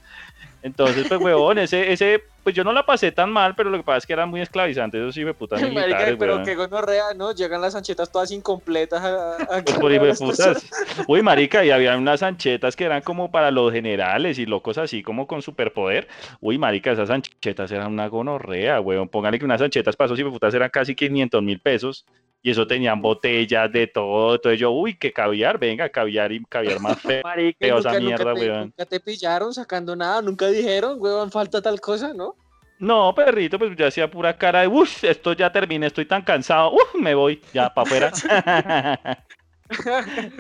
Entonces, 0.64 1.06
pues, 1.10 1.20
huevón, 1.20 1.58
ese, 1.58 1.92
ese, 1.92 2.24
pues 2.42 2.56
yo 2.56 2.64
no 2.64 2.72
la 2.72 2.86
pasé 2.86 3.12
tan 3.12 3.30
mal, 3.30 3.54
pero 3.54 3.70
lo 3.70 3.78
que 3.78 3.84
pasa 3.84 3.98
es 3.98 4.06
que 4.06 4.14
eran 4.14 4.30
muy 4.30 4.40
esclavizantes, 4.40 5.02
esos 5.02 5.14
sí 5.14 5.26
me 5.26 5.34
putas 5.34 5.62
Marica, 5.62 6.16
pero 6.18 6.36
weón. 6.36 6.46
qué 6.46 6.56
gonorrea, 6.56 7.14
¿no? 7.18 7.34
Llegan 7.34 7.60
las 7.60 7.76
anchetas 7.76 8.10
todas 8.10 8.32
incompletas 8.32 9.04
a, 9.04 9.36
a 9.58 9.62
Pues 9.62 9.78
por 9.78 10.18
putas. 10.18 10.66
Uy, 11.06 11.22
marica, 11.24 11.66
y 11.66 11.72
había 11.72 11.98
unas 11.98 12.24
anchetas 12.24 12.78
que 12.78 12.86
eran 12.86 13.02
como 13.02 13.30
para 13.30 13.52
los 13.52 13.74
generales 13.74 14.40
y 14.40 14.46
locos 14.46 14.78
así 14.78 15.04
como 15.04 15.28
con 15.28 15.42
superpoder. 15.42 16.08
Uy, 16.40 16.58
marica, 16.58 16.94
esas 16.94 17.10
anchetas 17.10 17.70
eran 17.70 17.92
una 17.92 18.08
gonorrea, 18.08 18.80
weón. 18.80 19.10
Póngale 19.10 19.40
que 19.40 19.46
unas 19.46 19.62
anchetas 19.62 19.98
para 19.98 20.06
esos 20.06 20.18
de 20.18 20.24
putas 20.24 20.54
eran 20.54 20.70
casi 20.70 20.96
500 20.96 21.44
mil 21.44 21.60
pesos. 21.60 22.06
Y 22.46 22.52
eso 22.52 22.68
tenían 22.68 23.02
botellas 23.02 23.72
de 23.72 23.88
todo. 23.88 24.36
Entonces 24.36 24.60
yo, 24.60 24.72
uy, 24.72 24.96
que 24.96 25.14
caviar, 25.14 25.58
venga, 25.58 25.88
caviar 25.88 26.34
y 26.34 26.44
caviar 26.44 26.82
más 26.82 27.00
feo. 27.02 27.22
Marica, 27.24 27.66
esa 27.66 27.76
nunca 27.76 28.00
mierda, 28.02 28.34
te, 28.34 28.40
weón. 28.42 28.60
nunca 28.64 28.86
te 28.86 29.00
pillaron 29.00 29.54
sacando 29.54 29.96
nada, 29.96 30.22
nunca 30.22 30.48
dijeron, 30.48 30.98
weón, 31.00 31.32
falta 31.32 31.62
tal 31.62 31.80
cosa, 31.80 32.14
¿no? 32.14 32.36
No, 32.80 33.16
perrito, 33.16 33.58
pues 33.58 33.74
yo 33.78 33.88
hacía 33.88 34.12
pura 34.12 34.38
cara 34.38 34.60
de, 34.60 34.68
uff, 34.68 35.06
esto 35.06 35.32
ya 35.32 35.50
terminé, 35.54 35.88
estoy 35.88 36.06
tan 36.06 36.22
cansado, 36.22 36.74
uff, 36.74 36.96
me 37.00 37.16
voy, 37.16 37.42
ya, 37.54 37.74
para 37.74 37.88
afuera. 37.88 38.12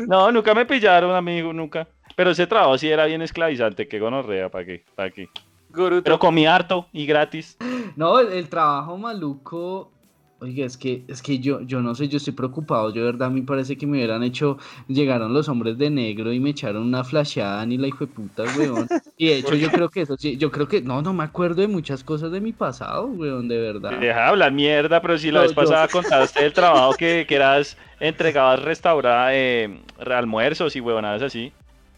no, 0.06 0.30
nunca 0.30 0.54
me 0.54 0.66
pillaron, 0.66 1.16
amigo, 1.16 1.54
nunca. 1.54 1.88
Pero 2.18 2.32
ese 2.32 2.46
trabajo 2.46 2.78
sí 2.78 2.90
era 2.90 3.06
bien 3.06 3.22
esclavizante, 3.22 3.88
qué 3.88 3.98
gonorrea, 3.98 4.50
¿para 4.50 4.66
qué? 4.66 4.84
¿Para 4.94 5.10
qué? 5.10 5.30
Guruto. 5.70 6.04
Pero 6.04 6.20
comí 6.20 6.46
harto 6.46 6.88
y 6.92 7.06
gratis. 7.06 7.58
No, 7.96 8.20
el, 8.20 8.34
el 8.34 8.50
trabajo 8.50 8.98
maluco. 8.98 9.93
Oiga, 10.44 10.66
es 10.66 10.78
que, 10.78 11.06
es 11.08 11.22
que 11.22 11.40
yo, 11.40 11.62
yo 11.62 11.82
no 11.82 11.96
sé, 11.96 12.10
yo 12.10 12.18
estoy 12.18 12.34
preocupado. 12.34 12.94
Yo, 12.94 13.00
de 13.06 13.12
verdad, 13.14 13.30
a 13.30 13.32
mí 13.32 13.42
parece 13.44 13.78
que 13.78 13.88
me 13.88 13.94
hubieran 13.98 14.24
hecho. 14.24 14.58
Llegaron 14.90 15.34
los 15.34 15.48
hombres 15.48 15.78
de 15.78 15.90
negro 15.90 16.34
y 16.34 16.40
me 16.42 16.50
echaron 16.50 16.84
una 16.84 17.04
flasheada 17.06 17.66
ni 17.66 17.78
la 17.78 17.88
hijo 17.88 18.06
de 18.06 18.12
puta, 18.14 18.44
weón. 18.58 18.90
Y 19.18 19.28
de 19.28 19.38
hecho, 19.38 19.56
yo 19.56 19.70
creo 19.72 19.90
que 19.90 20.02
eso 20.02 20.18
sí, 20.18 20.36
yo 20.38 20.52
creo 20.52 20.68
que. 20.68 20.82
No, 20.82 21.02
no 21.02 21.14
me 21.14 21.24
acuerdo 21.24 21.62
de 21.62 21.70
muchas 21.70 22.04
cosas 22.04 22.30
de 22.32 22.42
mi 22.42 22.52
pasado, 22.52 23.08
weón, 23.08 23.48
de 23.48 23.58
verdad. 23.58 23.92
Deja 24.00 24.20
de 24.20 24.26
hablar 24.28 24.52
mierda, 24.52 25.02
pero 25.02 25.18
si 25.18 25.32
la 25.32 25.40
No, 25.40 25.42
vez 25.44 25.52
yo- 25.52 25.56
pasada 25.56 25.88
contaste 25.92 26.46
el 26.46 26.52
trabajo 26.52 26.94
que, 26.98 27.26
que 27.26 27.36
eras, 27.36 27.78
entregabas 28.02 28.62
restaurar 28.62 29.32
eh, 29.34 29.82
almuerzos 29.98 30.76
y 30.76 30.82
huevonadas 30.82 31.22
así. 31.22 31.54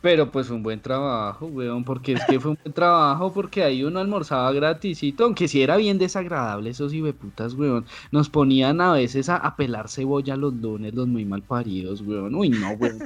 Pero 0.06 0.30
pues 0.32 0.52
un 0.52 0.62
buen 0.62 0.80
trabajo, 0.84 1.48
weón, 1.48 1.84
porque 1.84 2.14
es 2.14 2.22
que 2.30 2.40
fue 2.40 2.52
un 2.52 2.60
buen 2.64 2.76
trabajo, 2.76 3.34
porque 3.34 3.64
ahí 3.64 3.84
uno 3.84 4.00
almorzaba 4.00 4.52
gratisito, 4.52 5.24
aunque 5.24 5.48
si 5.48 5.64
era 5.64 5.78
bien 5.78 5.98
desagradable 5.98 6.70
esos 6.70 6.94
putas, 7.20 7.56
weón. 7.56 7.88
Nos 8.12 8.30
ponían 8.30 8.82
a 8.82 8.94
veces 8.94 9.30
a, 9.30 9.56
pelar 9.56 9.90
cebolla 9.90 10.38
los 10.38 10.54
lunes, 10.54 10.94
los 10.94 11.08
muy 11.08 11.26
mal 11.26 11.42
paridos, 11.42 12.02
weón. 12.02 12.36
Uy, 12.36 12.50
no, 12.50 12.74
weón. 12.74 13.00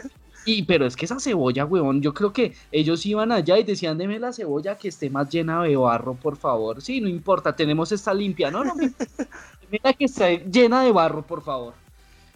Y, 0.46 0.64
pero 0.64 0.86
es 0.86 0.98
que 0.98 1.06
esa 1.06 1.22
cebolla, 1.22 1.64
weón, 1.64 2.02
yo 2.02 2.14
creo 2.14 2.34
que 2.34 2.54
ellos 2.70 3.06
iban 3.06 3.32
allá 3.32 3.58
y 3.58 3.64
decían, 3.64 3.98
deme 3.98 4.20
la 4.20 4.34
cebolla 4.34 4.78
que 4.78 4.90
esté 4.90 5.10
más 5.10 5.30
llena 5.30 5.64
de 5.64 5.78
barro, 5.78 6.16
por 6.16 6.36
favor. 6.36 6.82
Sí, 6.82 7.00
no 7.00 7.08
importa, 7.08 7.56
tenemos 7.56 7.94
esta 7.94 8.14
limpia. 8.14 8.52
No, 8.52 8.66
no, 8.66 8.76
me- 8.76 8.92
mira 9.72 9.94
que 9.94 10.04
está 10.04 10.32
llena 10.32 10.84
de 10.84 10.92
barro, 10.92 11.26
por 11.26 11.44
favor. 11.44 11.76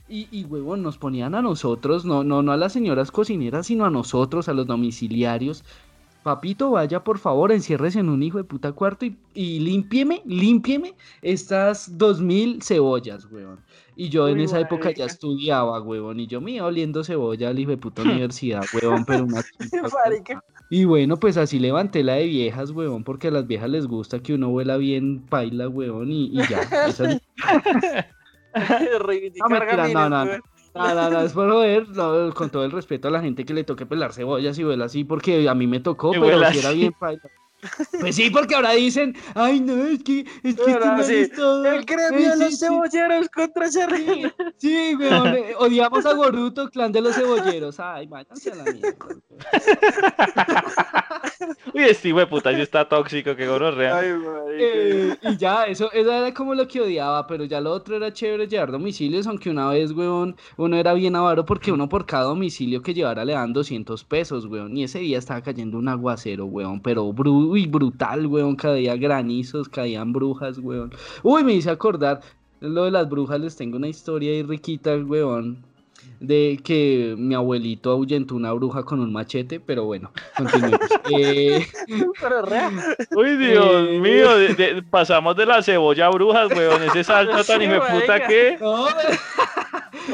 Y, 0.07 0.27
y 0.31 0.43
huevón, 0.43 0.83
nos 0.83 0.97
ponían 0.97 1.33
a 1.33 1.41
nosotros, 1.41 2.05
no, 2.05 2.23
no, 2.23 2.43
no 2.43 2.51
a 2.51 2.57
las 2.57 2.73
señoras 2.73 3.11
cocineras, 3.11 3.67
sino 3.67 3.85
a 3.85 3.89
nosotros, 3.89 4.49
a 4.49 4.53
los 4.53 4.67
domiciliarios. 4.67 5.63
Papito, 6.23 6.71
vaya 6.71 7.03
por 7.03 7.19
favor, 7.19 7.51
enciérrese 7.51 7.99
en 7.99 8.07
un 8.07 8.23
hijo 8.23 8.37
de 8.37 8.45
puta 8.45 8.71
cuarto 8.71 9.05
y, 9.05 9.17
y 9.33 9.59
límpieme, 9.59 10.21
límpieme 10.25 10.95
estas 11.21 11.97
dos 11.97 12.21
mil 12.21 12.63
cebollas, 12.63 13.25
huevón. 13.29 13.59
Y 13.97 14.07
yo 14.07 14.29
en 14.29 14.39
esa 14.39 14.59
época 14.61 14.91
ya 14.91 15.05
estudiaba, 15.05 15.81
huevón, 15.81 16.21
y 16.21 16.27
yo 16.27 16.39
me 16.39 16.51
iba 16.51 16.65
oliendo 16.65 17.03
cebolla 17.03 17.49
al 17.49 17.59
hijo 17.59 17.71
de 17.71 17.77
puta 17.77 18.03
universidad, 18.03 18.63
huevón, 18.73 19.03
pero 19.03 19.25
una 19.25 19.43
y 20.69 20.85
bueno, 20.85 21.17
pues 21.17 21.35
así 21.35 21.59
levanté 21.59 22.03
la 22.03 22.13
de 22.13 22.25
viejas, 22.25 22.71
huevón, 22.71 23.03
porque 23.03 23.27
a 23.27 23.31
las 23.31 23.45
viejas 23.45 23.69
les 23.69 23.85
gusta 23.85 24.19
que 24.19 24.33
uno 24.33 24.47
huela 24.47 24.77
bien 24.77 25.19
paila, 25.27 25.67
huevón, 25.67 26.09
y, 26.11 26.31
y 26.31 26.47
ya. 26.47 26.61
Esa 26.87 27.19
Reivindicar 28.99 29.49
No, 29.93 30.09
no, 30.09 30.09
no, 30.09 30.23
weón. 30.23 30.41
No, 30.75 30.95
no, 30.95 31.09
no, 31.09 31.21
es 31.21 31.33
por 31.33 31.47
no, 31.95 32.33
con 32.33 32.49
todo 32.49 32.65
el 32.65 32.71
respeto 32.71 33.07
a 33.07 33.11
la 33.11 33.21
gente 33.21 33.45
que 33.45 33.53
le 33.53 33.63
toque 33.63 33.85
pelar 33.85 34.11
cebollas 34.11 34.57
y 34.57 34.65
huela 34.65 34.85
así, 34.85 35.03
porque 35.03 35.47
a 35.47 35.53
mí 35.53 35.67
me 35.67 35.79
tocó, 35.79 36.15
Y 36.15 36.19
pero 36.19 36.51
si 36.51 36.59
era 36.59 36.71
bien 36.71 36.93
paila. 36.93 37.21
Pues 37.99 38.15
sí, 38.15 38.29
porque 38.29 38.55
ahora 38.55 38.71
dicen, 38.71 39.15
ay 39.35 39.59
no, 39.59 39.85
es 39.85 40.03
que, 40.03 40.21
es 40.43 40.55
que 40.55 40.71
este 40.71 40.79
man 40.79 41.03
sí, 41.03 41.15
es 41.15 41.31
todo- 41.31 41.65
El 41.65 41.85
gremio 41.85 42.29
de 42.29 42.33
sí, 42.35 42.39
los 42.39 42.49
sí, 42.59 42.65
cebolleros 42.65 43.29
contra 43.29 43.71
Cerrillo. 43.71 44.31
Sí, 44.57 44.95
weón, 44.95 45.35
odiamos 45.59 46.05
a 46.05 46.13
Goruto, 46.13 46.69
clan 46.69 46.91
de 46.91 47.01
los 47.01 47.15
cebolleros. 47.15 47.79
Ay, 47.79 48.07
váyanse 48.07 48.51
a 48.51 48.55
la 48.55 48.63
mierda. 48.65 48.95
Uy, 51.73 51.83
este 51.83 52.13
de 52.13 52.27
puta 52.27 52.53
sí 52.53 52.61
está 52.61 52.87
tóxico, 52.87 53.35
qué 53.35 53.47
gonorrea. 53.47 53.97
Ay. 53.97 54.07
Eh, 54.59 55.15
y 55.21 55.37
ya, 55.37 55.63
eso, 55.65 55.91
eso 55.91 56.11
era 56.11 56.33
como 56.33 56.53
lo 56.55 56.67
que 56.67 56.81
odiaba, 56.81 57.25
pero 57.27 57.45
ya 57.45 57.59
lo 57.61 57.71
otro 57.71 57.95
era 57.95 58.11
chévere 58.13 58.47
llevar 58.47 58.71
domicilios, 58.71 59.27
aunque 59.27 59.49
una 59.49 59.69
vez, 59.69 59.91
weón, 59.91 60.35
uno 60.57 60.75
era 60.77 60.93
bien 60.93 61.15
avaro 61.15 61.45
porque 61.45 61.71
uno 61.71 61.89
por 61.89 62.05
cada 62.05 62.25
domicilio 62.25 62.81
que 62.81 62.93
llevara 62.93 63.25
le 63.25 63.33
dan 63.33 63.53
200 63.53 64.03
pesos, 64.03 64.45
weón, 64.45 64.75
y 64.77 64.83
ese 64.83 64.99
día 64.99 65.17
estaba 65.17 65.41
cayendo 65.41 65.77
un 65.77 65.87
aguacero, 65.87 66.45
weón, 66.45 66.81
pero 66.81 67.11
bru 67.13 67.52
uy, 67.53 67.67
brutal, 67.67 68.25
weón, 68.27 68.55
caía 68.55 68.95
granizos, 68.97 69.69
caían 69.69 70.11
brujas, 70.11 70.57
weón. 70.57 70.91
Uy, 71.21 71.43
me 71.43 71.53
hice 71.53 71.69
acordar, 71.69 72.21
lo 72.59 72.85
de 72.85 72.91
las 72.91 73.07
brujas, 73.09 73.39
les 73.39 73.55
tengo 73.55 73.77
una 73.77 73.87
historia 73.87 74.31
ahí 74.31 74.41
riquita, 74.43 74.95
weón. 74.97 75.63
De 76.19 76.57
que 76.63 77.15
mi 77.17 77.35
abuelito 77.35 77.91
ahuyentó 77.91 78.35
una 78.35 78.53
bruja 78.53 78.83
con 78.83 79.01
un 79.01 79.11
machete, 79.11 79.59
pero 79.59 79.83
bueno, 79.85 80.11
continuemos. 80.37 80.79
Eh, 81.11 81.67
Pero 82.21 82.41
real. 82.43 82.71
Uy, 83.15 83.35
Dios 83.35 83.87
Eh. 83.89 83.99
mío, 83.99 84.37
de- 84.37 84.53
de- 84.55 84.83
pasamos 84.83 85.35
de 85.35 85.45
la 85.45 85.61
cebolla 85.61 86.05
a 86.07 86.09
brujas, 86.11 86.49
weón, 86.55 86.81
ese 86.83 87.03
salto 87.03 87.43
tan 87.43 87.59
Sí, 87.59 87.67
puta 87.67 88.25
que... 88.25 88.57
no, 88.61 88.85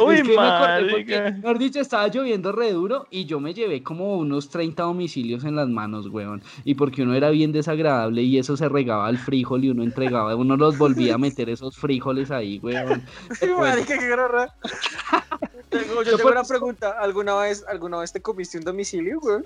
Uy, 0.04 0.16
es 0.16 0.22
que 0.24 0.30
me 0.30 0.90
porque, 0.92 1.32
mejor 1.42 1.58
dicho, 1.60 1.80
estaba 1.80 2.08
lloviendo 2.08 2.52
re 2.52 2.72
duro 2.72 3.08
y 3.12 3.26
yo 3.26 3.40
me 3.40 3.54
llevé 3.54 3.82
como 3.84 4.18
unos 4.18 4.50
30 4.50 4.84
domicilios 4.84 5.44
en 5.46 5.56
las 5.56 5.68
manos, 5.70 6.08
weón. 6.08 6.42
Y 6.64 6.74
porque 6.76 7.04
uno 7.04 7.14
era 7.16 7.30
bien 7.30 7.52
desagradable 7.52 8.22
y 8.24 8.38
eso 8.40 8.58
se 8.58 8.68
regaba 8.70 9.08
al 9.08 9.18
frijol 9.18 9.64
y 9.64 9.70
uno 9.70 9.84
entregaba, 9.84 10.36
uno 10.36 10.58
los 10.58 10.78
volvía 10.78 11.16
a 11.16 11.18
meter 11.20 11.50
esos 11.50 11.76
frijoles 11.78 12.30
ahí, 12.32 12.60
weón. 12.64 13.04
Ay, 13.42 13.50
marica, 13.58 13.98
qué 13.98 14.08
gran 14.08 14.32
real. 14.32 14.50
Tengo, 15.88 16.04
yo 16.04 16.18
tengo 16.18 16.30
una 16.32 16.44
pregunta. 16.44 16.96
¿Alguna 17.00 17.36
vez, 17.36 17.66
¿Alguna 17.68 17.98
vez 18.00 18.12
te 18.12 18.22
comiste 18.22 18.58
un 18.58 18.64
domicilio, 18.64 19.20
güey? 19.20 19.38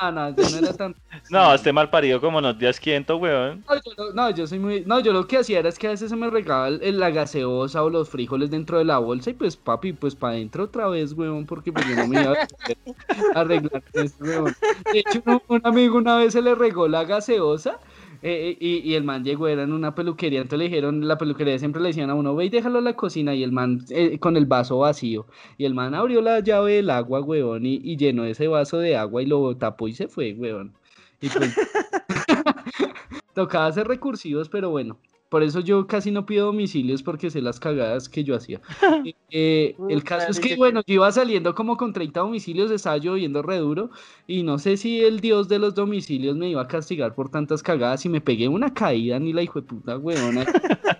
No, 0.00 0.12
no, 0.12 0.36
yo 0.36 0.50
no 0.50 0.56
era 0.58 0.72
tan. 0.72 0.94
No, 1.30 1.54
este 1.54 1.72
mal 1.72 1.90
parido 1.90 2.20
como 2.20 2.40
nos 2.40 2.58
días 2.58 2.78
quiento, 2.80 3.16
weón. 3.16 3.64
No 3.68 3.74
yo, 3.76 4.12
no, 4.14 4.30
yo 4.30 4.46
soy 4.46 4.58
muy. 4.58 4.84
No, 4.86 5.00
yo 5.00 5.12
lo 5.12 5.26
que 5.26 5.38
hacía 5.38 5.58
era 5.58 5.68
es 5.68 5.78
que 5.78 5.86
a 5.88 5.90
veces 5.90 6.10
se 6.10 6.16
me 6.16 6.30
regaba 6.30 6.68
el- 6.68 6.98
la 7.00 7.10
gaseosa 7.10 7.82
o 7.82 7.90
los 7.90 8.08
frijoles 8.08 8.50
dentro 8.50 8.78
de 8.78 8.84
la 8.84 8.98
bolsa 8.98 9.30
y 9.30 9.34
pues, 9.34 9.56
papi, 9.56 9.92
pues 9.92 10.14
para 10.14 10.34
adentro 10.34 10.64
otra 10.64 10.88
vez, 10.88 11.12
weón, 11.14 11.46
porque 11.46 11.72
pues 11.72 11.86
yo 11.88 11.96
no 11.96 12.06
me 12.06 12.20
iba 12.22 12.32
a 12.32 13.40
arreglar 13.40 13.82
eso, 13.92 14.16
weón. 14.20 14.54
De 14.92 14.98
hecho, 15.00 15.22
un, 15.26 15.40
un 15.48 15.60
amigo 15.64 15.96
una 15.96 16.16
vez 16.16 16.32
se 16.32 16.42
le 16.42 16.54
regó 16.54 16.88
la 16.88 17.04
gaseosa. 17.04 17.78
Eh, 18.22 18.56
y, 18.60 18.78
y 18.78 18.94
el 18.94 19.04
man 19.04 19.24
llegó, 19.24 19.48
era 19.48 19.62
en 19.64 19.72
una 19.72 19.94
peluquería, 19.94 20.40
entonces 20.40 20.58
le 20.60 20.64
dijeron, 20.66 21.06
la 21.08 21.18
peluquería 21.18 21.58
siempre 21.58 21.82
le 21.82 21.88
decían 21.88 22.10
a 22.10 22.14
uno, 22.14 22.34
ve 22.36 22.46
y 22.46 22.48
déjalo 22.50 22.78
en 22.78 22.84
la 22.84 22.94
cocina, 22.96 23.34
y 23.34 23.42
el 23.42 23.52
man 23.52 23.84
eh, 23.90 24.18
con 24.18 24.36
el 24.36 24.46
vaso 24.46 24.78
vacío, 24.78 25.26
y 25.58 25.64
el 25.64 25.74
man 25.74 25.94
abrió 25.94 26.20
la 26.22 26.40
llave 26.40 26.74
del 26.74 26.90
agua, 26.90 27.20
weón, 27.20 27.66
y, 27.66 27.80
y 27.82 27.96
llenó 27.96 28.24
ese 28.24 28.48
vaso 28.48 28.78
de 28.78 28.96
agua 28.96 29.22
y 29.22 29.26
lo 29.26 29.56
tapó 29.56 29.88
y 29.88 29.94
se 29.94 30.08
fue, 30.08 30.34
weón. 30.34 30.72
Y 31.20 31.28
pues, 31.30 31.54
Tocaba 33.34 33.72
ser 33.72 33.88
recursivos, 33.88 34.48
pero 34.48 34.70
bueno. 34.70 34.98
Por 35.32 35.42
eso 35.42 35.60
yo 35.60 35.86
casi 35.86 36.10
no 36.10 36.26
pido 36.26 36.44
domicilios 36.44 37.02
porque 37.02 37.30
sé 37.30 37.40
las 37.40 37.58
cagadas 37.58 38.10
que 38.10 38.22
yo 38.22 38.36
hacía. 38.36 38.60
Eh, 39.34 39.74
el 39.88 40.04
caso 40.04 40.30
es 40.30 40.38
que, 40.38 40.56
bueno, 40.56 40.82
yo 40.86 40.96
iba 40.96 41.10
saliendo 41.10 41.54
como 41.54 41.78
con 41.78 41.94
30 41.94 42.20
domicilios, 42.20 42.70
estaba 42.70 42.98
lloviendo 42.98 43.40
re 43.40 43.56
duro 43.56 43.88
y 44.26 44.42
no 44.42 44.58
sé 44.58 44.76
si 44.76 45.00
el 45.00 45.20
dios 45.20 45.48
de 45.48 45.58
los 45.58 45.74
domicilios 45.74 46.36
me 46.36 46.50
iba 46.50 46.60
a 46.60 46.68
castigar 46.68 47.14
por 47.14 47.30
tantas 47.30 47.62
cagadas 47.62 48.04
y 48.04 48.10
me 48.10 48.20
pegué 48.20 48.46
una 48.46 48.74
caída 48.74 49.18
ni 49.18 49.32
la 49.32 49.40
hijo 49.40 49.62
de 49.62 49.66
puta, 49.66 49.96
weón. 49.96 50.44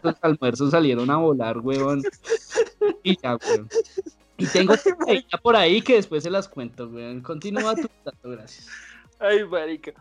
Los 0.03 0.15
almuerzos 0.23 0.71
salieron 0.71 1.11
a 1.11 1.17
volar, 1.17 1.59
weón. 1.59 2.03
Y 3.03 3.19
ya, 3.23 3.37
weón. 3.37 3.69
Y 4.39 4.47
tengo 4.47 4.73
por 5.43 5.57
ahí 5.57 5.83
que 5.83 5.97
después 5.97 6.23
se 6.23 6.31
las 6.31 6.49
cuento, 6.49 6.89
weón. 6.89 7.21
Continúa 7.21 7.75
tu 7.75 7.91
dato, 8.03 8.31
gracias. 8.31 8.67
Ay, 9.19 9.45
marica. 9.45 9.93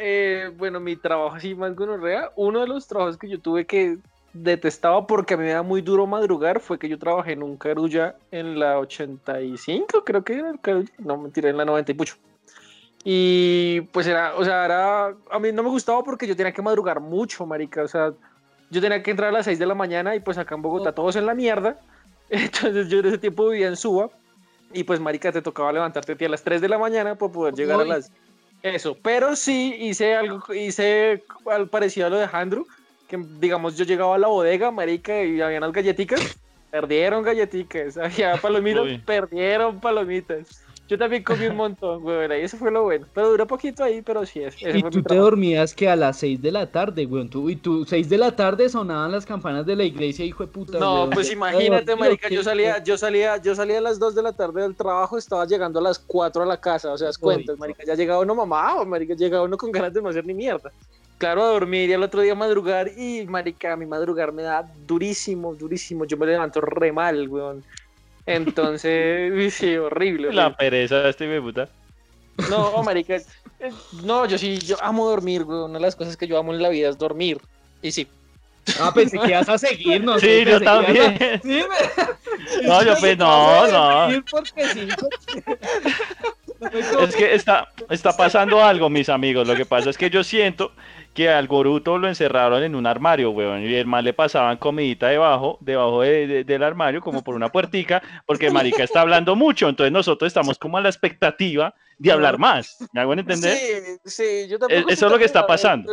Eh, 0.00 0.52
bueno, 0.56 0.78
mi 0.78 0.94
trabajo 0.94 1.34
así 1.34 1.56
más 1.56 1.74
gonorrea, 1.74 2.30
uno 2.36 2.60
de 2.60 2.68
los 2.68 2.86
trabajos 2.86 3.18
que 3.18 3.28
yo 3.28 3.40
tuve 3.40 3.66
que 3.66 3.98
detestaba 4.32 5.08
porque 5.08 5.34
a 5.34 5.36
mí 5.36 5.42
me 5.42 5.50
da 5.50 5.62
muy 5.62 5.82
duro 5.82 6.06
madrugar 6.06 6.60
fue 6.60 6.78
que 6.78 6.88
yo 6.88 7.00
trabajé 7.00 7.32
en 7.32 7.42
un 7.42 7.56
carulla 7.56 8.14
en 8.30 8.60
la 8.60 8.78
85, 8.78 10.04
creo 10.04 10.22
que 10.22 10.34
era 10.34 10.50
el 10.50 10.60
carulla, 10.60 10.92
no 10.98 11.16
mentira, 11.16 11.50
en 11.50 11.56
la 11.56 11.64
90 11.64 11.90
y 11.90 11.94
pucho. 11.96 12.14
Y 13.02 13.80
pues 13.92 14.06
era, 14.06 14.36
o 14.36 14.44
sea, 14.44 14.66
era, 14.66 15.06
a 15.32 15.38
mí 15.40 15.50
no 15.50 15.64
me 15.64 15.68
gustaba 15.68 16.04
porque 16.04 16.28
yo 16.28 16.36
tenía 16.36 16.52
que 16.52 16.62
madrugar 16.62 17.00
mucho, 17.00 17.44
marica, 17.44 17.82
o 17.82 17.88
sea, 17.88 18.12
yo 18.70 18.80
tenía 18.80 19.02
que 19.02 19.10
entrar 19.10 19.30
a 19.30 19.32
las 19.32 19.46
6 19.46 19.58
de 19.58 19.66
la 19.66 19.74
mañana 19.74 20.14
y 20.14 20.20
pues 20.20 20.38
acá 20.38 20.54
en 20.54 20.62
Bogotá 20.62 20.92
todos 20.92 21.16
en 21.16 21.26
la 21.26 21.34
mierda, 21.34 21.80
entonces 22.30 22.88
yo 22.88 23.00
en 23.00 23.06
ese 23.06 23.18
tiempo 23.18 23.48
vivía 23.48 23.66
en 23.66 23.76
Suba 23.76 24.10
y 24.72 24.84
pues 24.84 25.00
marica 25.00 25.32
te 25.32 25.42
tocaba 25.42 25.72
levantarte 25.72 26.12
a 26.12 26.26
a 26.26 26.28
las 26.28 26.44
3 26.44 26.60
de 26.60 26.68
la 26.68 26.78
mañana 26.78 27.16
para 27.16 27.32
poder 27.32 27.54
llegar 27.54 27.80
a 27.80 27.82
Uy. 27.82 27.88
las 27.88 28.12
eso, 28.62 29.00
pero 29.00 29.36
sí 29.36 29.74
hice 29.78 30.14
algo, 30.14 30.42
hice 30.54 31.24
al 31.46 31.70
parecido 31.70 32.06
a 32.06 32.10
lo 32.10 32.18
de 32.18 32.28
Andrew, 32.32 32.66
que 33.06 33.18
digamos 33.38 33.76
yo 33.76 33.84
llegaba 33.84 34.16
a 34.16 34.18
la 34.18 34.28
bodega, 34.28 34.70
marica, 34.70 35.22
y 35.24 35.40
había 35.40 35.58
unas 35.58 35.72
galletitas, 35.72 36.40
perdieron 36.70 37.22
galletitas, 37.22 37.96
había 37.98 38.40
palomitas, 38.40 38.84
Uy. 38.84 38.98
perdieron 39.04 39.80
palomitas. 39.80 40.67
Yo 40.88 40.96
también 40.96 41.22
comí 41.22 41.46
un 41.46 41.56
montón, 41.56 42.00
güey, 42.02 42.40
y 42.40 42.44
eso 42.44 42.56
fue 42.56 42.70
lo 42.70 42.84
bueno. 42.84 43.06
Pero 43.12 43.30
duró 43.30 43.46
poquito 43.46 43.84
ahí, 43.84 44.00
pero 44.00 44.24
sí, 44.24 44.40
es, 44.40 44.56
Y 44.60 44.82
tú 44.82 44.90
te 44.90 45.02
trabajo. 45.02 45.30
dormías 45.30 45.74
que 45.74 45.88
a 45.88 45.94
las 45.94 46.18
6 46.18 46.40
de 46.40 46.50
la 46.50 46.66
tarde, 46.66 47.04
weón. 47.04 47.28
Tú, 47.28 47.50
y 47.50 47.56
tú, 47.56 47.84
6 47.84 48.08
de 48.08 48.16
la 48.16 48.34
tarde 48.34 48.68
sonaban 48.70 49.12
las 49.12 49.26
campanas 49.26 49.66
de 49.66 49.76
la 49.76 49.84
iglesia, 49.84 50.24
hijo 50.24 50.44
de 50.44 50.50
puta. 50.50 50.78
No, 50.78 50.94
weón. 50.94 51.10
pues 51.10 51.30
imagínate, 51.30 51.94
marica, 51.94 52.30
yo 52.30 52.42
salía, 52.42 52.82
yo 52.82 52.96
salía, 52.96 53.36
yo 53.36 53.54
salía 53.54 53.78
a 53.78 53.82
las 53.82 53.98
2 53.98 54.14
de 54.14 54.22
la 54.22 54.32
tarde 54.32 54.62
del 54.62 54.74
trabajo, 54.74 55.18
estaba 55.18 55.44
llegando 55.46 55.78
a 55.78 55.82
las 55.82 55.98
4 55.98 56.42
a 56.42 56.46
la 56.46 56.58
casa, 56.58 56.90
o 56.90 56.96
sea, 56.96 57.10
es 57.10 57.18
cuentas, 57.18 57.58
marica, 57.58 57.84
ya 57.86 57.94
llegaba 57.94 58.20
uno 58.20 58.34
mamado, 58.34 58.86
marica, 58.86 59.14
llegaba 59.14 59.44
uno 59.44 59.58
con 59.58 59.70
ganas 59.70 59.92
de 59.92 60.00
no 60.00 60.08
hacer 60.08 60.24
ni 60.24 60.32
mierda. 60.32 60.72
Claro, 61.18 61.42
a 61.42 61.48
dormir 61.48 61.90
y 61.90 61.92
al 61.92 62.02
otro 62.02 62.22
día 62.22 62.34
madrugar 62.34 62.92
y, 62.96 63.26
marica, 63.26 63.72
a 63.72 63.76
mi 63.76 63.86
madrugar 63.86 64.32
me 64.32 64.42
da 64.42 64.64
durísimo, 64.86 65.54
durísimo, 65.54 66.04
yo 66.04 66.16
me 66.16 66.26
levanto 66.26 66.60
re 66.60 66.92
mal, 66.92 67.28
weón. 67.28 67.64
Entonces, 68.28 69.54
sí, 69.54 69.76
horrible. 69.76 70.32
La 70.32 70.54
pereza 70.56 71.00
de 71.00 71.10
este 71.10 71.26
de 71.26 71.40
puta. 71.40 71.68
No, 72.50 72.82
marica, 72.84 73.16
eh, 73.16 73.22
no, 74.04 74.26
yo 74.26 74.38
sí, 74.38 74.58
yo 74.58 74.76
amo 74.82 75.08
dormir, 75.08 75.42
weón, 75.42 75.70
una 75.70 75.78
de 75.80 75.84
las 75.86 75.96
cosas 75.96 76.16
que 76.16 76.26
yo 76.28 76.38
amo 76.38 76.54
en 76.54 76.62
la 76.62 76.68
vida 76.68 76.88
es 76.88 76.98
dormir. 76.98 77.38
Y 77.82 77.90
sí, 77.90 78.06
Ah, 78.80 78.92
pensé 78.94 79.18
que 79.18 79.28
ibas 79.28 79.48
a 79.48 79.56
seguir, 79.56 80.04
no 80.04 80.18
Sí, 80.18 80.44
yo 80.44 80.56
a- 80.56 80.60
también. 80.60 81.16
Sí, 81.42 81.48
me- 81.48 82.62
No, 82.68 82.82
yo 82.84 82.94
pues 83.00 83.16
no, 83.18 83.66
no. 83.66 84.06
seguir 84.08 84.24
porque 84.30 84.68
sí, 84.68 84.88
porque- 85.00 85.56
No 86.60 86.70
me 86.70 86.80
co- 86.90 87.00
Es 87.04 87.16
que 87.16 87.34
está, 87.34 87.68
está 87.88 88.14
pasando 88.16 88.62
algo, 88.62 88.90
mis 88.90 89.08
amigos. 89.08 89.48
Lo 89.48 89.56
que 89.56 89.64
pasa 89.64 89.88
es 89.90 89.96
que 89.96 90.10
yo 90.10 90.22
siento 90.22 90.72
que 91.18 91.28
al 91.28 91.48
Goruto 91.48 91.98
lo 91.98 92.06
encerraron 92.06 92.62
en 92.62 92.76
un 92.76 92.86
armario, 92.86 93.30
weón. 93.32 93.64
Y 93.64 93.74
el 93.74 93.86
man 93.86 94.04
le 94.04 94.12
pasaban 94.12 94.56
comidita 94.56 95.08
debajo, 95.08 95.58
debajo 95.60 96.02
de- 96.02 96.28
de- 96.28 96.44
del 96.44 96.62
armario, 96.62 97.00
como 97.00 97.24
por 97.24 97.34
una 97.34 97.50
puertica, 97.50 98.00
porque 98.24 98.52
Marica 98.52 98.84
está 98.84 99.00
hablando 99.00 99.34
mucho. 99.34 99.68
Entonces 99.68 99.90
nosotros 99.92 100.28
estamos 100.28 100.60
como 100.60 100.78
a 100.78 100.80
la 100.80 100.88
expectativa 100.88 101.74
de 101.98 102.12
hablar 102.12 102.38
más. 102.38 102.76
¿Me 102.92 103.00
hago 103.00 103.14
entender? 103.14 103.56
Sí, 103.56 103.98
sí, 104.04 104.46
yo 104.48 104.60
tampoco. 104.60 104.88
eso 104.90 105.00
soy 105.00 105.06
es 105.08 105.12
lo 105.12 105.18
que 105.18 105.24
está 105.24 105.44
pasando. 105.44 105.92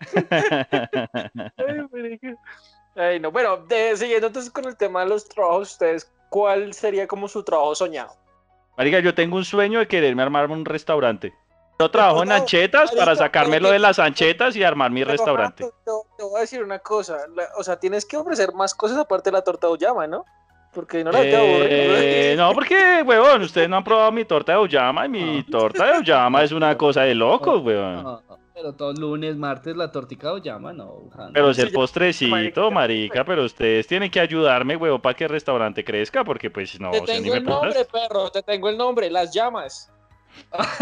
Ay, 2.96 3.20
no, 3.20 3.30
bueno, 3.30 3.58
de- 3.58 3.96
siguiendo 3.96 4.26
entonces 4.26 4.50
con 4.50 4.64
el 4.64 4.76
tema 4.76 5.04
de 5.04 5.10
los 5.10 5.28
trabajos, 5.28 5.70
ustedes, 5.72 6.12
¿cuál 6.28 6.74
sería 6.74 7.06
como 7.06 7.28
su 7.28 7.44
trabajo 7.44 7.76
soñado? 7.76 8.10
Marica, 8.76 8.98
yo 8.98 9.14
tengo 9.14 9.36
un 9.36 9.44
sueño 9.44 9.78
de 9.78 9.86
quererme 9.86 10.22
armarme 10.22 10.54
un 10.54 10.64
restaurante. 10.64 11.32
Yo 11.80 11.90
trabajo 11.90 12.22
en 12.22 12.32
anchetas 12.32 12.92
para 12.92 13.16
sacármelo 13.16 13.70
de 13.70 13.78
las 13.78 13.98
anchetas 13.98 14.54
y 14.54 14.62
armar 14.62 14.90
mi 14.90 15.02
restaurante. 15.02 15.64
Te, 15.64 16.22
voy 16.22 16.36
a 16.36 16.40
decir 16.40 16.62
una 16.62 16.78
cosa, 16.78 17.16
o 17.56 17.62
sea, 17.62 17.80
tienes 17.80 18.04
que 18.04 18.18
ofrecer 18.18 18.52
más 18.52 18.74
cosas 18.74 18.98
aparte 18.98 19.30
de 19.30 19.38
la 19.38 19.42
torta 19.42 19.66
de 19.66 19.78
llama, 19.78 20.06
¿no? 20.06 20.24
Porque 20.74 21.02
no 21.02 21.10
la 21.10 21.20
te 21.20 22.32
Eh, 22.32 22.36
no, 22.36 22.52
porque, 22.52 23.02
huevón, 23.04 23.42
ustedes 23.42 23.68
no 23.68 23.78
han 23.78 23.84
probado 23.84 24.12
mi 24.12 24.26
torta 24.26 24.52
de 24.52 24.58
Oyama 24.58 25.06
y 25.06 25.08
mi 25.08 25.42
torta 25.42 25.86
de 25.86 25.98
Oyama 25.98 26.42
es 26.44 26.52
una 26.52 26.76
cosa 26.76 27.02
de 27.02 27.14
locos, 27.14 27.62
huevón. 27.64 28.02
No, 28.02 28.22
no, 28.28 28.38
pero 28.54 28.74
todos 28.74 28.98
lunes, 28.98 29.36
martes, 29.36 29.74
la 29.74 29.90
tortica 29.90 30.32
o 30.34 30.38
llama, 30.38 30.74
no. 30.74 31.08
Pero 31.32 31.50
es 31.50 31.58
el 31.58 31.72
postrecito, 31.72 32.70
marica. 32.70 33.24
pero 33.24 33.44
ustedes 33.44 33.86
tienen 33.86 34.10
que 34.10 34.20
ayudarme, 34.20 34.76
huevón, 34.76 35.00
para 35.00 35.14
que 35.14 35.24
el 35.24 35.30
restaurante 35.30 35.82
crezca, 35.82 36.24
porque 36.24 36.50
pues 36.50 36.78
no, 36.78 36.90
te 36.90 37.00
o 37.00 37.06
sea, 37.06 37.16
ni 37.16 37.22
tengo 37.22 37.34
me 37.34 37.38
el 37.38 37.44
nombre, 37.46 37.84
perro, 37.90 38.30
te 38.30 38.42
tengo 38.42 38.68
el 38.68 38.76
nombre, 38.76 39.10
las 39.10 39.32
llamas. 39.32 39.90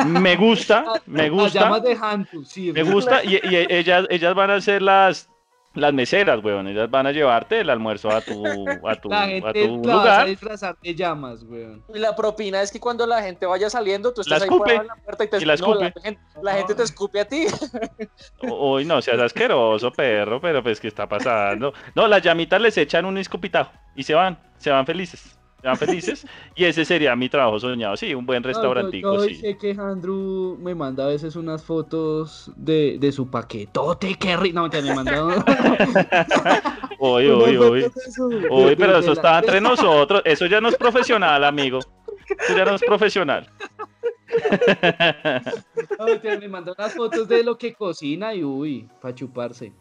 Me 0.06 0.36
gusta, 0.36 0.84
me 1.06 1.22
Las 1.28 1.30
gusta, 1.30 1.60
llamas 1.60 1.82
de 1.82 1.98
Hantu, 2.00 2.44
sí. 2.44 2.72
me 2.72 2.82
gusta, 2.82 3.22
y, 3.24 3.34
y 3.42 3.66
ellas, 3.68 4.06
ellas 4.10 4.34
van 4.34 4.50
a 4.50 4.60
ser 4.60 4.80
las, 4.82 5.28
las 5.74 5.92
meseras, 5.92 6.42
huevón, 6.42 6.66
ellas 6.68 6.90
van 6.90 7.06
a 7.06 7.12
llevarte 7.12 7.60
el 7.60 7.70
almuerzo 7.70 8.10
a 8.10 8.20
tu, 8.22 8.42
a 8.86 8.94
tu, 8.96 9.08
La 9.08 9.22
a 9.24 9.52
tu 9.52 9.82
la 9.84 9.96
vas 9.96 10.08
a 10.18 10.22
lugar. 10.22 10.26
disfrazar 10.26 10.76
de 10.82 10.94
llamas, 10.94 11.42
weón. 11.44 11.84
Y 11.94 11.98
la 11.98 12.16
propina 12.16 12.62
es 12.62 12.72
que 12.72 12.80
cuando 12.80 13.06
la 13.06 13.22
gente 13.22 13.46
vaya 13.46 13.68
saliendo, 13.70 14.12
tú 14.12 14.22
estás 14.22 14.40
La 14.40 14.46
ahí 14.46 14.76
en 14.80 14.86
la 14.86 14.96
puerta 14.96 15.24
y 15.24 15.28
te 15.28 15.36
Y 15.38 15.44
la 15.44 15.56
no, 15.56 15.66
escupe. 15.80 16.00
gente, 16.02 16.20
la 16.42 16.52
gente 16.54 16.74
te 16.74 16.82
escupe 16.82 17.20
a 17.20 17.28
ti. 17.28 17.46
Uy, 18.42 18.84
no 18.84 19.00
seas 19.02 19.20
asqueroso, 19.20 19.92
perro, 19.92 20.40
pero 20.40 20.62
pues, 20.62 20.80
¿qué 20.80 20.88
está 20.88 21.08
pasando? 21.08 21.72
No, 21.94 22.08
las 22.08 22.22
llamitas 22.22 22.60
les 22.60 22.76
echan 22.78 23.04
un 23.04 23.18
escupitajo 23.18 23.70
y 23.94 24.02
se 24.02 24.14
van, 24.14 24.38
se 24.56 24.70
van 24.70 24.86
felices. 24.86 25.37
Van 25.62 25.76
felices. 25.76 26.24
y 26.54 26.64
ese 26.64 26.84
sería 26.84 27.16
mi 27.16 27.28
trabajo 27.28 27.58
soñado. 27.58 27.96
Sí, 27.96 28.14
un 28.14 28.24
buen 28.24 28.40
No, 28.42 28.48
yo- 28.48 28.54
restaurantico, 28.54 29.14
yo, 29.16 29.20
sí. 29.22 29.34
sé 29.34 29.58
que 29.58 29.72
Andrew 29.72 30.56
me 30.60 30.72
manda 30.74 31.04
a 31.04 31.08
veces 31.08 31.34
unas 31.36 31.62
fotos 31.64 32.50
de, 32.56 32.96
de 33.00 33.10
su 33.12 33.28
paquetote, 33.28 34.14
qué 34.14 34.36
rico. 34.36 34.54
No, 34.54 34.70
ya 34.70 34.80
me 34.82 34.94
de 37.82 37.90
su- 38.12 38.28
de- 38.28 38.48
Uy, 38.50 38.70
de- 38.70 38.76
pero 38.76 38.98
eso 38.98 39.12
está 39.12 39.40
entre 39.40 39.60
nosotros. 39.70 40.22
Eso 40.24 40.46
ya 40.46 40.60
no 40.60 40.68
es 40.68 40.76
profesional, 40.76 41.42
amigo. 41.44 41.80
Eso 41.80 42.56
ya 42.56 42.64
no 42.64 42.74
es 42.76 42.82
profesional. 42.82 43.48
No, 45.98 46.22
ya 46.22 46.38
me 46.38 46.48
manda 46.48 46.72
unas 46.76 46.94
fotos 46.94 47.26
de 47.28 47.42
lo 47.42 47.56
que 47.58 47.74
cocina 47.74 48.32
y 48.34 48.44
uy, 48.44 48.88
para 49.00 49.14
chuparse. 49.14 49.72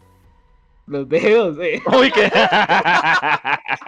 Los 0.88 1.08
veo, 1.08 1.54
sí. 1.54 1.82
Uy, 1.98 2.12
qué. 2.12 2.32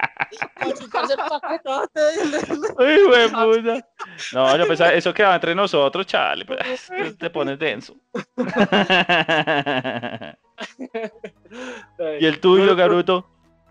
Uy, 2.77 3.03
güey, 3.07 3.29
puta. 3.29 3.85
No, 4.33 4.57
yo 4.57 4.67
pensaba, 4.67 4.93
eso 4.93 5.13
quedaba 5.13 5.35
entre 5.35 5.55
nosotros, 5.55 6.05
chale. 6.05 6.45
Pues, 6.45 6.59
es 6.61 6.89
que 6.89 7.11
te 7.11 7.29
pones 7.29 7.57
denso. 7.59 7.95
¿Y 12.19 12.25
el 12.25 12.39
tuyo, 12.39 12.75
Garuto? 12.75 13.25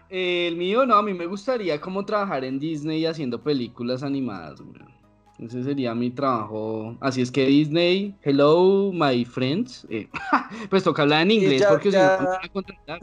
El 0.08 0.56
mío, 0.56 0.86
no, 0.86 0.94
a 0.96 1.02
mí 1.02 1.12
me 1.12 1.26
gustaría 1.26 1.80
como 1.80 2.04
trabajar 2.04 2.44
en 2.44 2.58
Disney 2.58 3.04
haciendo 3.06 3.42
películas 3.42 4.02
animadas, 4.02 4.60
weón. 4.60 4.96
Ese 5.38 5.62
sería 5.62 5.94
mi 5.94 6.10
trabajo. 6.10 6.96
Así 7.00 7.22
es 7.22 7.30
que 7.30 7.46
Disney, 7.46 8.16
hello, 8.22 8.90
my 8.92 9.24
friends. 9.24 9.86
Eh, 9.88 10.08
pues 10.70 10.82
toca 10.82 11.02
hablar 11.02 11.22
en 11.22 11.30
inglés 11.32 11.60
ya- 11.60 11.68
porque 11.68 11.92
si 11.92 11.96
no, 11.98 12.02
no 12.02 12.18
me 12.22 12.28
van 12.28 12.44
a 12.44 12.48
contratar. 12.48 12.98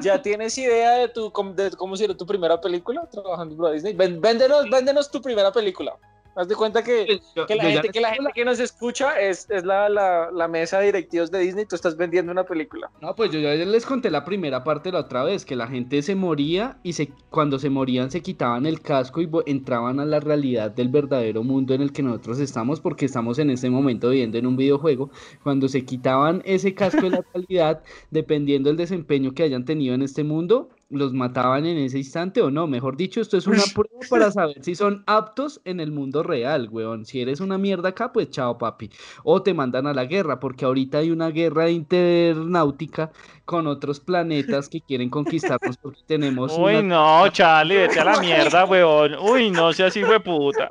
¿Ya 0.00 0.20
tienes 0.20 0.56
idea 0.58 0.92
de, 0.92 1.08
tu, 1.08 1.32
de 1.54 1.70
cómo 1.72 1.96
será 1.96 2.14
tu 2.16 2.26
primera 2.26 2.60
película 2.60 3.08
trabajando 3.10 3.56
para 3.56 3.72
Disney? 3.72 3.94
Véndenos, 3.94 4.68
véndenos 4.70 5.10
tu 5.10 5.20
primera 5.22 5.52
película. 5.52 5.96
Haz 6.36 6.48
de 6.48 6.54
cuenta 6.56 6.82
que, 6.82 7.20
Yo- 7.36 7.46
que 7.46 7.54
la, 7.54 7.64
gente, 7.64 7.88
que 7.90 8.00
la 8.00 8.12
gente 8.12 8.30
que 8.34 8.44
nos 8.44 8.58
escucha 8.60 9.20
es, 9.20 9.48
es 9.50 9.64
la, 9.64 9.88
la, 9.88 10.30
la 10.32 10.48
mesa 10.48 10.78
de 10.80 10.86
directivos 10.86 11.30
de 11.30 11.38
Disney. 11.38 11.64
Tú 11.66 11.76
estás 11.76 11.96
vendiendo 11.96 12.32
una 12.32 12.44
película. 12.44 12.90
No, 13.00 13.14
pues 13.14 13.30
yo 13.30 13.40
ya 13.40 13.54
les 13.54 13.86
conté 13.86 14.10
la 14.10 14.24
primera 14.24 14.64
parte 14.64 14.90
la 14.90 15.00
otra 15.00 15.22
vez, 15.24 15.44
que 15.44 15.56
la 15.56 15.66
gente 15.68 16.02
se 16.02 16.14
moría 16.14 16.78
y 16.82 16.94
se, 16.94 17.10
cuando 17.30 17.58
se 17.58 17.70
morían 17.70 18.10
se 18.10 18.20
quitaban 18.22 18.66
el 18.66 18.80
casco 18.80 19.20
y 19.22 19.28
entraban 19.46 20.00
a 20.00 20.04
la 20.04 20.20
realidad 20.20 20.70
del 20.70 20.88
verdadero 20.88 21.42
mundo 21.42 21.74
en 21.74 21.82
el 21.82 21.92
que 21.92 22.02
nosotros 22.02 22.40
estamos, 22.40 22.80
porque 22.80 23.06
estamos 23.06 23.38
en 23.38 23.50
este 23.50 23.70
momento 23.70 24.10
viviendo 24.10 24.38
en 24.38 24.46
un 24.46 24.56
videojuego. 24.56 25.10
Cuando 25.42 25.68
se 25.68 25.84
quitaban 25.84 26.42
ese 26.44 26.74
casco 26.74 27.02
de 27.02 27.10
la 27.10 27.24
realidad, 27.34 27.82
dependiendo 28.10 28.68
del 28.70 28.76
desempeño 28.76 29.32
que 29.34 29.42
hayan 29.44 29.64
tenido 29.64 29.94
en 29.94 30.02
este 30.02 30.24
mundo, 30.24 30.68
los 30.90 31.12
mataban 31.12 31.66
en 31.66 31.78
ese 31.78 31.98
instante 31.98 32.40
o 32.42 32.50
no. 32.50 32.66
Mejor 32.66 32.96
dicho, 32.96 33.20
esto 33.20 33.36
es 33.36 33.46
una 33.46 33.62
prueba 33.74 33.98
para 34.10 34.30
saber 34.30 34.62
si 34.62 34.74
son 34.74 35.02
aptos 35.06 35.60
en 35.64 35.80
el 35.80 35.90
mundo 35.92 36.22
real, 36.22 36.68
weón. 36.70 37.04
Si 37.04 37.20
eres 37.20 37.40
una 37.40 37.58
mierda 37.58 37.90
acá, 37.90 38.12
pues 38.12 38.30
chao, 38.30 38.58
papi. 38.58 38.90
O 39.24 39.42
te 39.42 39.54
mandan 39.54 39.86
a 39.86 39.94
la 39.94 40.04
guerra, 40.04 40.38
porque 40.38 40.64
ahorita 40.64 40.98
hay 40.98 41.10
una 41.10 41.30
guerra 41.30 41.70
internáutica 41.70 43.10
con 43.44 43.66
otros 43.66 44.00
planetas 44.00 44.68
que 44.68 44.80
quieren 44.80 45.10
conquistarnos 45.10 45.76
porque 45.76 46.00
tenemos 46.06 46.56
Uy, 46.56 46.76
una- 46.76 46.82
no, 46.82 47.28
Charlie, 47.28 47.76
vete 47.76 48.00
a 48.00 48.04
la 48.04 48.20
mierda, 48.20 48.64
weón. 48.64 49.14
Uy, 49.20 49.50
no 49.50 49.72
seas 49.72 49.94
de 49.94 50.20
puta. 50.20 50.68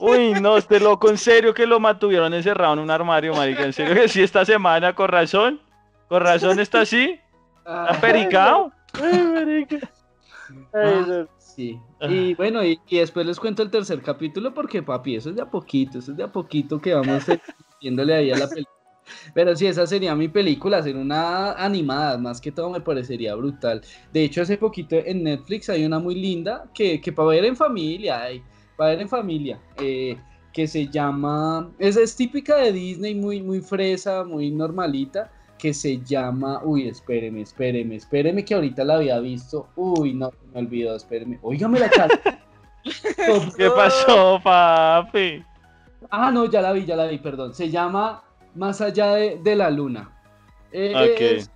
Uy, 0.00 0.32
no, 0.40 0.56
este 0.56 0.80
loco, 0.80 1.08
en 1.10 1.16
serio 1.18 1.54
que 1.54 1.66
lo 1.66 1.78
mantuvieron 1.78 2.34
encerrado 2.34 2.72
en 2.74 2.80
un 2.80 2.90
armario, 2.90 3.34
marica. 3.34 3.64
En 3.64 3.72
serio 3.72 3.94
que 3.94 4.08
sí, 4.08 4.22
esta 4.22 4.44
semana, 4.44 4.94
con 4.94 5.08
razón. 5.08 5.60
Con 6.08 6.22
razón 6.22 6.58
está 6.60 6.80
así. 6.80 7.18
Ah, 7.68 7.88
¿Está 7.90 8.00
pericado? 8.00 8.72
Ay, 9.00 9.24
marica. 9.24 9.76
Ay, 9.78 10.60
Ah. 10.72 11.04
no. 11.08 11.28
Sí. 11.38 11.80
Y 12.02 12.34
bueno, 12.34 12.62
y, 12.64 12.78
y 12.88 12.98
después 12.98 13.24
les 13.26 13.40
cuento 13.40 13.62
el 13.62 13.70
tercer 13.70 14.02
capítulo 14.02 14.52
porque, 14.52 14.82
papi, 14.82 15.16
eso 15.16 15.30
es 15.30 15.36
de 15.36 15.42
a 15.42 15.50
poquito, 15.50 15.98
eso 15.98 16.10
es 16.12 16.16
de 16.16 16.24
a 16.24 16.30
poquito 16.30 16.80
que 16.80 16.92
vamos 16.94 17.24
viéndole 17.80 18.14
ahí 18.14 18.30
a 18.30 18.36
la 18.36 18.46
película. 18.48 18.76
Pero 19.34 19.54
sí, 19.56 19.66
esa 19.66 19.86
sería 19.86 20.14
mi 20.14 20.28
película, 20.28 20.78
hacer 20.78 20.96
una 20.96 21.52
animada, 21.52 22.18
más 22.18 22.40
que 22.40 22.52
todo 22.52 22.70
me 22.70 22.80
parecería 22.80 23.34
brutal. 23.36 23.80
De 24.12 24.24
hecho, 24.24 24.42
hace 24.42 24.58
poquito 24.58 24.96
en 24.96 25.22
Netflix 25.22 25.70
hay 25.70 25.84
una 25.84 25.98
muy 25.98 26.14
linda 26.16 26.64
que, 26.74 27.00
que 27.00 27.12
para 27.12 27.28
ver 27.28 27.44
en 27.44 27.56
familia, 27.56 28.22
ay, 28.22 28.42
para 28.76 28.90
ver 28.90 29.00
en 29.02 29.08
familia, 29.08 29.60
eh, 29.80 30.16
que 30.52 30.66
se 30.66 30.88
llama, 30.88 31.70
es, 31.78 31.96
es 31.96 32.16
típica 32.16 32.56
de 32.56 32.72
Disney, 32.72 33.14
muy, 33.14 33.40
muy 33.42 33.60
fresa, 33.60 34.24
muy 34.24 34.50
normalita, 34.50 35.30
que 35.66 35.74
se 35.74 35.98
llama, 35.98 36.60
uy, 36.62 36.86
espéreme, 36.86 37.40
espéreme, 37.40 37.96
espéreme 37.96 38.44
que 38.44 38.54
ahorita 38.54 38.84
la 38.84 38.94
había 38.94 39.18
visto, 39.18 39.66
uy, 39.74 40.14
no, 40.14 40.30
me 40.54 40.60
olvidó, 40.60 40.94
espéreme, 40.94 41.40
óigame 41.42 41.80
la 41.80 41.90
cara. 41.90 42.20
¿Qué 43.56 43.68
pasó, 43.68 44.40
papi? 44.44 45.42
Ah, 46.08 46.30
no, 46.30 46.44
ya 46.44 46.62
la 46.62 46.70
vi, 46.70 46.84
ya 46.84 46.94
la 46.94 47.08
vi, 47.08 47.18
perdón. 47.18 47.52
Se 47.52 47.68
llama 47.68 48.22
Más 48.54 48.80
allá 48.80 49.16
de, 49.16 49.40
de 49.42 49.56
la 49.56 49.68
luna. 49.68 50.08
Es, 50.70 51.50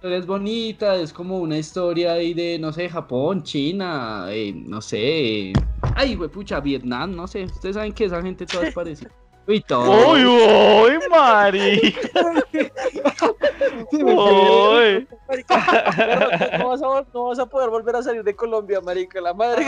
es 0.00 0.26
bonita, 0.26 0.94
es 0.94 1.12
como 1.12 1.40
una 1.40 1.58
historia 1.58 2.12
ahí 2.12 2.34
de, 2.34 2.60
no 2.60 2.72
sé, 2.72 2.88
Japón, 2.88 3.42
China, 3.42 4.26
eh, 4.28 4.52
no 4.54 4.80
sé. 4.80 5.54
ay, 5.96 6.16
pucha, 6.16 6.60
Vietnam, 6.60 7.16
no 7.16 7.26
sé. 7.26 7.46
Ustedes 7.46 7.74
saben 7.74 7.92
que 7.92 8.04
esa 8.04 8.22
gente 8.22 8.46
toda 8.46 8.68
es 8.68 8.74
parecida. 8.74 9.10
Uy, 9.48 9.60
todo. 9.60 10.10
Uy, 10.10 10.24
uy, 10.24 10.98
marica. 11.08 12.32
Sí, 13.90 14.02
me 14.02 14.12
Uy. 14.12 15.08
Marica, 15.28 16.58
no, 16.58 16.68
vas 16.68 16.82
a, 16.82 17.06
no 17.12 17.24
vas 17.24 17.38
a 17.38 17.46
poder 17.46 17.70
volver 17.70 17.96
a 17.96 18.02
salir 18.02 18.24
de 18.24 18.34
Colombia, 18.34 18.80
marica. 18.80 19.20
La 19.20 19.34
madre. 19.34 19.66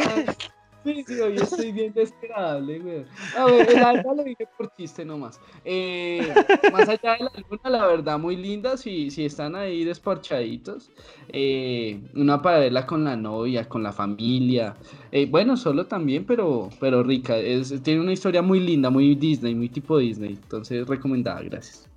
Sí, 0.85 1.05
sí, 1.07 1.21
hoy 1.21 1.37
estoy 1.37 1.73
bien 1.73 1.93
desesperable, 1.93 2.79
güey. 2.79 3.05
A 3.37 3.45
ver, 3.47 3.69
el 3.71 3.79
alma 3.79 4.15
lo 4.15 4.23
dije 4.23 4.47
por 4.57 4.75
chiste 4.77 5.05
nomás. 5.05 5.41
Eh, 5.65 6.33
más 6.73 6.89
allá 6.89 7.17
de 7.19 7.25
la 7.25 7.33
luna, 7.51 7.71
la 7.71 7.87
verdad, 7.87 8.19
muy 8.19 8.37
linda, 8.37 8.77
si, 8.77 9.11
si 9.11 9.25
están 9.25 9.57
ahí 9.57 9.85
desparchaditos. 9.85 10.91
Eh, 11.31 12.01
una 12.15 12.41
para 12.41 12.61
verla 12.61 12.87
con 12.87 13.05
la 13.05 13.17
novia, 13.17 13.69
con 13.69 13.83
la 13.83 13.93
familia. 13.93 14.77
Eh, 15.11 15.27
bueno, 15.27 15.57
solo 15.57 15.87
también, 15.87 16.25
pero, 16.25 16.71
pero 16.79 17.03
rica. 17.03 17.35
Tiene 17.83 18.01
una 18.01 18.13
historia 18.13 18.41
muy 18.41 18.61
linda, 18.61 18.89
muy 18.89 19.15
Disney, 19.15 19.55
muy 19.55 19.69
tipo 19.69 19.99
Disney. 19.99 20.39
Entonces, 20.43 20.87
recomendada, 20.87 21.43
gracias. 21.43 21.89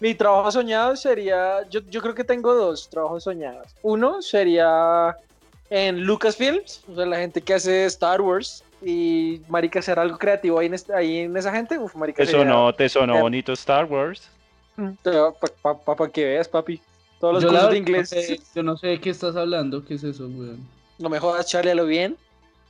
Mi 0.00 0.14
trabajo 0.14 0.50
soñado 0.50 0.96
sería. 0.96 1.68
Yo, 1.70 1.80
yo 1.88 2.00
creo 2.00 2.14
que 2.14 2.24
tengo 2.24 2.54
dos 2.54 2.88
trabajos 2.90 3.22
soñados. 3.22 3.76
Uno 3.82 4.20
sería 4.20 5.14
en 5.74 6.04
Lucasfilms, 6.04 6.84
o 6.86 6.94
sea, 6.94 7.06
la 7.06 7.16
gente 7.18 7.40
que 7.40 7.54
hace 7.54 7.86
Star 7.86 8.20
Wars. 8.20 8.62
Y, 8.84 9.40
marica, 9.48 9.78
hacer 9.78 9.98
algo 9.98 10.18
creativo 10.18 10.58
ahí 10.58 10.66
en, 10.66 10.74
este- 10.74 10.92
ahí 10.92 11.18
en 11.20 11.36
esa 11.36 11.52
gente. 11.52 11.78
Uf, 11.78 11.94
marica. 11.94 12.24
Te 12.24 12.30
sonó, 12.30 12.74
te 12.74 12.88
sonó 12.88 13.16
Eh. 13.16 13.20
bonito 13.22 13.52
Star 13.52 13.84
Wars. 13.84 14.28
Para 15.84 16.10
que 16.12 16.24
veas, 16.24 16.48
papi. 16.48 16.80
Todos 17.20 17.34
los 17.34 17.42
Yo, 17.44 17.52
la 17.52 17.60
cursos 17.60 17.74
de 17.74 17.80
verdad, 17.80 17.90
no 17.92 17.96
inglés. 17.98 18.08
sé- 18.08 18.40
yo 18.54 18.62
no 18.64 18.76
sé 18.76 18.86
de 18.88 19.00
qué 19.00 19.10
estás 19.10 19.36
hablando, 19.36 19.84
¿qué 19.84 19.94
es 19.94 20.02
eso, 20.04 20.28
güey? 20.28 20.56
No 20.98 21.08
me 21.08 21.18
jodas, 21.20 21.46
Charlie, 21.46 21.70
a 21.70 21.74
lo 21.76 21.86
bien. 21.86 22.16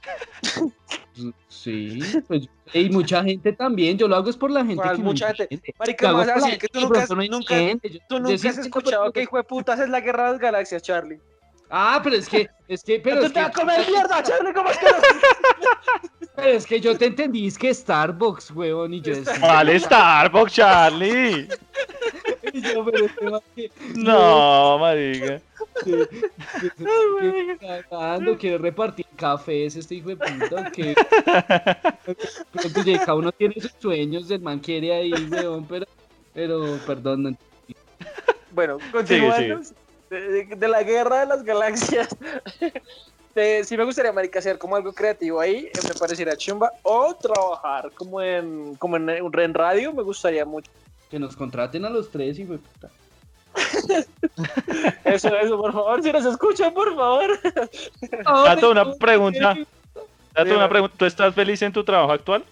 Sí, 1.48 2.00
pues 2.26 2.48
y 2.72 2.88
mucha 2.88 3.22
gente 3.22 3.53
también, 3.53 3.98
yo 3.98 4.09
lo 4.09 4.16
hago 4.16 4.30
es 4.30 4.36
por 4.36 4.50
la 4.50 4.61
gente 4.64 4.82
¿Cuál 4.82 4.96
que 4.96 5.03
mucha 5.03 5.34
gente? 5.34 5.74
Marica, 5.78 6.12
más 6.12 6.26
la 6.26 6.34
así 6.34 6.50
gente 6.50 6.59
que 6.66 6.68
tú 6.68 6.80
nunca, 6.80 7.07
nunca. 7.28 7.86
Yo- 7.88 7.98
tú 8.09 8.18
nunca 8.18 8.48
has 8.48 8.59
escuchado 8.59 9.12
que 9.12 9.22
hijo 9.22 9.36
de 9.36 9.44
putas 9.44 9.78
es 9.78 9.88
la 9.90 10.00
guerra 10.00 10.24
de 10.24 10.30
las 10.32 10.40
galaxias, 10.40 10.82
Charlie. 10.82 11.20
Ah, 11.74 12.00
pero 12.04 12.16
es 12.16 12.28
que, 12.28 12.50
es 12.68 12.82
que, 12.84 13.00
pero 13.00 13.16
Pero 13.16 13.26
es 13.26 13.32
te 13.32 13.38
que, 13.38 13.46
vas 13.46 13.48
a 13.48 13.60
comer 13.60 13.86
mierda, 13.88 14.22
Charlie, 14.22 14.52
¿cómo 14.52 14.68
es 14.68 14.76
que 14.76 14.84
no? 14.84 14.92
pero 16.36 16.48
es 16.50 16.66
que 16.66 16.80
yo 16.82 16.98
te 16.98 17.06
entendí, 17.06 17.46
es 17.46 17.56
que 17.56 17.72
Starbucks, 17.72 18.50
huevón, 18.50 18.92
y 18.92 19.00
yo 19.00 19.14
decía, 19.16 19.40
¿Cuál 19.40 19.80
Starbucks, 19.80 20.52
Charlie? 20.52 21.48
y 22.52 22.60
yo, 22.60 22.84
pero 22.84 23.06
este 23.06 23.24
man 23.30 23.40
que- 23.56 23.70
No, 23.94 24.78
marica. 24.80 25.40
que- 25.82 26.08
que- 26.10 26.20
que- 26.76 27.56
que 27.58 27.58
cagando, 27.88 28.36
quiere 28.36 28.58
repartir 28.58 29.06
cafés 29.16 29.74
este 29.74 29.94
hijo 29.94 30.10
de 30.10 30.16
puta, 30.18 30.70
que 30.72 30.94
que 32.84 32.98
cada 32.98 33.14
uno 33.14 33.32
tiene 33.32 33.54
sus 33.58 33.72
sueños, 33.80 34.30
el 34.30 34.42
man 34.42 34.58
quiere 34.58 34.92
ahí, 34.92 35.12
huevón, 35.14 35.64
pero, 35.66 35.86
pero, 36.34 36.78
perdón, 36.86 37.22
no 37.22 37.30
Bueno, 38.50 38.76
continuando. 38.92 39.60
De, 39.60 39.81
de- 40.20 40.44
de 40.56 40.68
la 40.68 40.82
guerra 40.82 41.20
de 41.20 41.26
las 41.26 41.42
galaxias. 41.42 42.08
Eh, 43.34 43.64
sí 43.64 43.78
me 43.78 43.84
gustaría, 43.84 44.12
marica, 44.12 44.40
hacer 44.40 44.58
como 44.58 44.76
algo 44.76 44.92
creativo 44.92 45.40
ahí, 45.40 45.64
eh, 45.64 45.70
me 45.88 45.94
parecería 45.98 46.36
chumba. 46.36 46.70
O 46.82 47.14
trabajar 47.14 47.90
como 47.92 48.20
en, 48.20 48.74
como 48.76 48.98
en, 48.98 49.08
en 49.08 49.54
radio, 49.54 49.90
me 49.94 50.02
gustaría 50.02 50.44
mucho. 50.44 50.70
que 51.10 51.18
nos 51.18 51.34
contraten 51.34 51.82
a 51.86 51.88
los 51.88 52.10
tres, 52.10 52.38
hijo 52.38 52.52
de 52.52 52.58
puta. 52.58 52.90
Eso, 55.04 55.34
eso, 55.36 55.56
por 55.58 55.72
favor, 55.72 56.02
si 56.02 56.12
nos 56.12 56.24
escuchan, 56.26 56.74
por 56.74 56.94
favor. 56.94 57.38
Tato, 58.22 58.70
una 58.70 58.92
pregunta. 59.00 59.56
Tato, 60.34 60.54
una 60.54 60.68
pregunta. 60.68 60.94
¿Tú 60.98 61.04
estás 61.06 61.34
feliz 61.34 61.62
en 61.62 61.72
tu 61.72 61.82
trabajo 61.84 62.12
actual? 62.12 62.44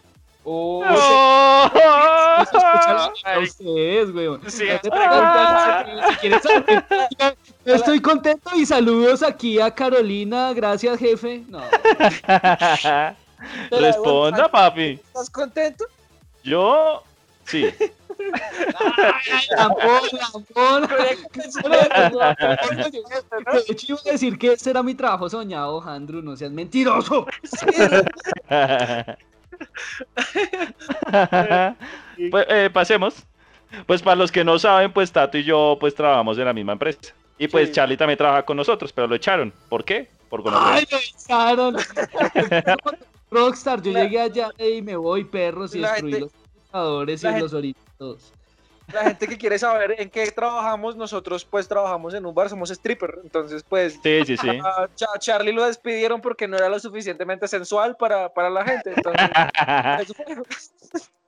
Oh, 0.45 0.83
¡Oh! 0.83 1.71
a 3.25 3.39
ustedes, 3.43 4.15
weón. 4.15 4.41
Sí, 4.51 4.65
estoy 7.65 8.01
contento 8.01 8.51
y 8.57 8.65
saludos 8.65 9.23
aquí 9.23 9.61
a 9.61 9.71
Carolina. 9.71 10.53
Gracias, 10.55 10.99
jefe. 10.99 11.45
No. 11.49 11.61
Responda, 13.71 14.51
papi. 14.51 14.93
¿Estás 14.93 15.31
contento? 15.31 15.85
Yo, 16.43 17.03
sí. 17.45 17.69
Lampón. 19.57 20.03
De 23.53 23.65
hecho, 23.69 23.93
iba 23.93 24.01
a 24.07 24.13
decir 24.13 24.39
que 24.39 24.53
ese 24.53 24.71
era 24.71 24.83
mi 24.83 24.95
trabajo 24.95 25.29
soñado, 25.29 25.83
Andrew. 25.83 26.23
No 26.23 26.37
seas 26.37 26.51
mentiroso. 26.51 27.27
pues, 32.31 32.47
eh, 32.49 32.71
pasemos. 32.73 33.27
Pues 33.87 34.03
para 34.03 34.17
los 34.17 34.33
que 34.33 34.43
no 34.45 34.59
saben, 34.59 34.93
pues 34.93 35.13
Tato 35.13 35.39
y 35.39 35.45
yo 35.45 35.77
pues 35.79 35.95
trabajamos 35.95 36.37
en 36.39 36.45
la 36.45 36.53
misma 36.53 36.73
empresa. 36.73 36.99
Y 37.39 37.47
pues 37.49 37.69
Sí. 37.69 37.75
Charlie 37.75 37.97
también 37.97 38.19
trabaja 38.19 38.45
con 38.45 38.57
nosotros, 38.57 38.93
pero 38.93 39.07
lo 39.07 39.15
echaron. 39.15 39.53
¿Por 39.69 39.85
qué? 39.85 40.09
Por 40.29 40.43
gonorrea. 40.43 40.75
Ay, 40.75 40.87
lo 40.91 40.99
echaron. 40.99 41.77
Rockstar, 43.31 43.81
yo 43.81 43.93
La- 43.93 44.03
llegué 44.03 44.21
allá 44.21 44.51
y 44.59 44.83
me 44.83 44.97
voy, 44.97 45.25
perros, 45.25 45.75
y 45.75 45.81
destruí 45.81 46.13
gente- 46.13 46.21
los 46.21 46.33
computadores 46.33 47.23
y 47.23 47.27
la 47.27 47.39
los 47.39 47.55
oritos. 47.55 48.33
La 48.93 49.05
gente 49.05 49.29
que 49.29 49.39
quiere 49.39 49.59
saber 49.59 49.95
en 49.99 50.11
qué 50.11 50.31
trabajamos, 50.31 50.97
nosotros 50.97 51.45
pues 51.45 51.69
trabajamos 51.69 52.15
en 52.15 52.27
un 52.27 52.35
bar, 52.35 52.49
somos 52.49 52.71
stripper. 52.71 53.21
Entonces, 53.23 53.65
pues, 53.69 53.99
Sí, 54.03 54.23
sí, 54.27 54.37
sí. 54.37 54.49
a 54.65 54.89
Charlie 55.19 55.53
lo 55.53 55.65
despidieron 55.65 56.21
porque 56.21 56.49
no 56.49 56.57
era 56.57 56.69
lo 56.69 56.79
suficientemente 56.79 57.49
sensual 57.49 57.97
para, 57.97 58.33
para 58.33 58.51
la 58.51 58.65
gente. 58.65 58.95
Entonces. 58.97 59.31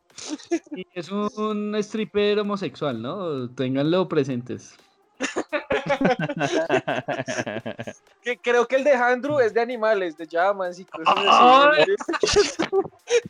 Y 0.70 0.86
es 0.94 1.10
un 1.10 1.74
stripper 1.76 2.38
homosexual, 2.38 3.00
¿no? 3.00 3.48
Ténganlo 3.50 4.08
presentes. 4.08 4.76
Que 8.22 8.38
creo 8.38 8.68
que 8.68 8.76
el 8.76 8.84
de 8.84 8.92
Andrew 8.92 9.40
es 9.40 9.52
de 9.52 9.60
animales, 9.60 10.16
de 10.16 10.28
llamas 10.28 10.78
y 10.78 10.84
cosas 10.84 11.16
así. 11.16 11.90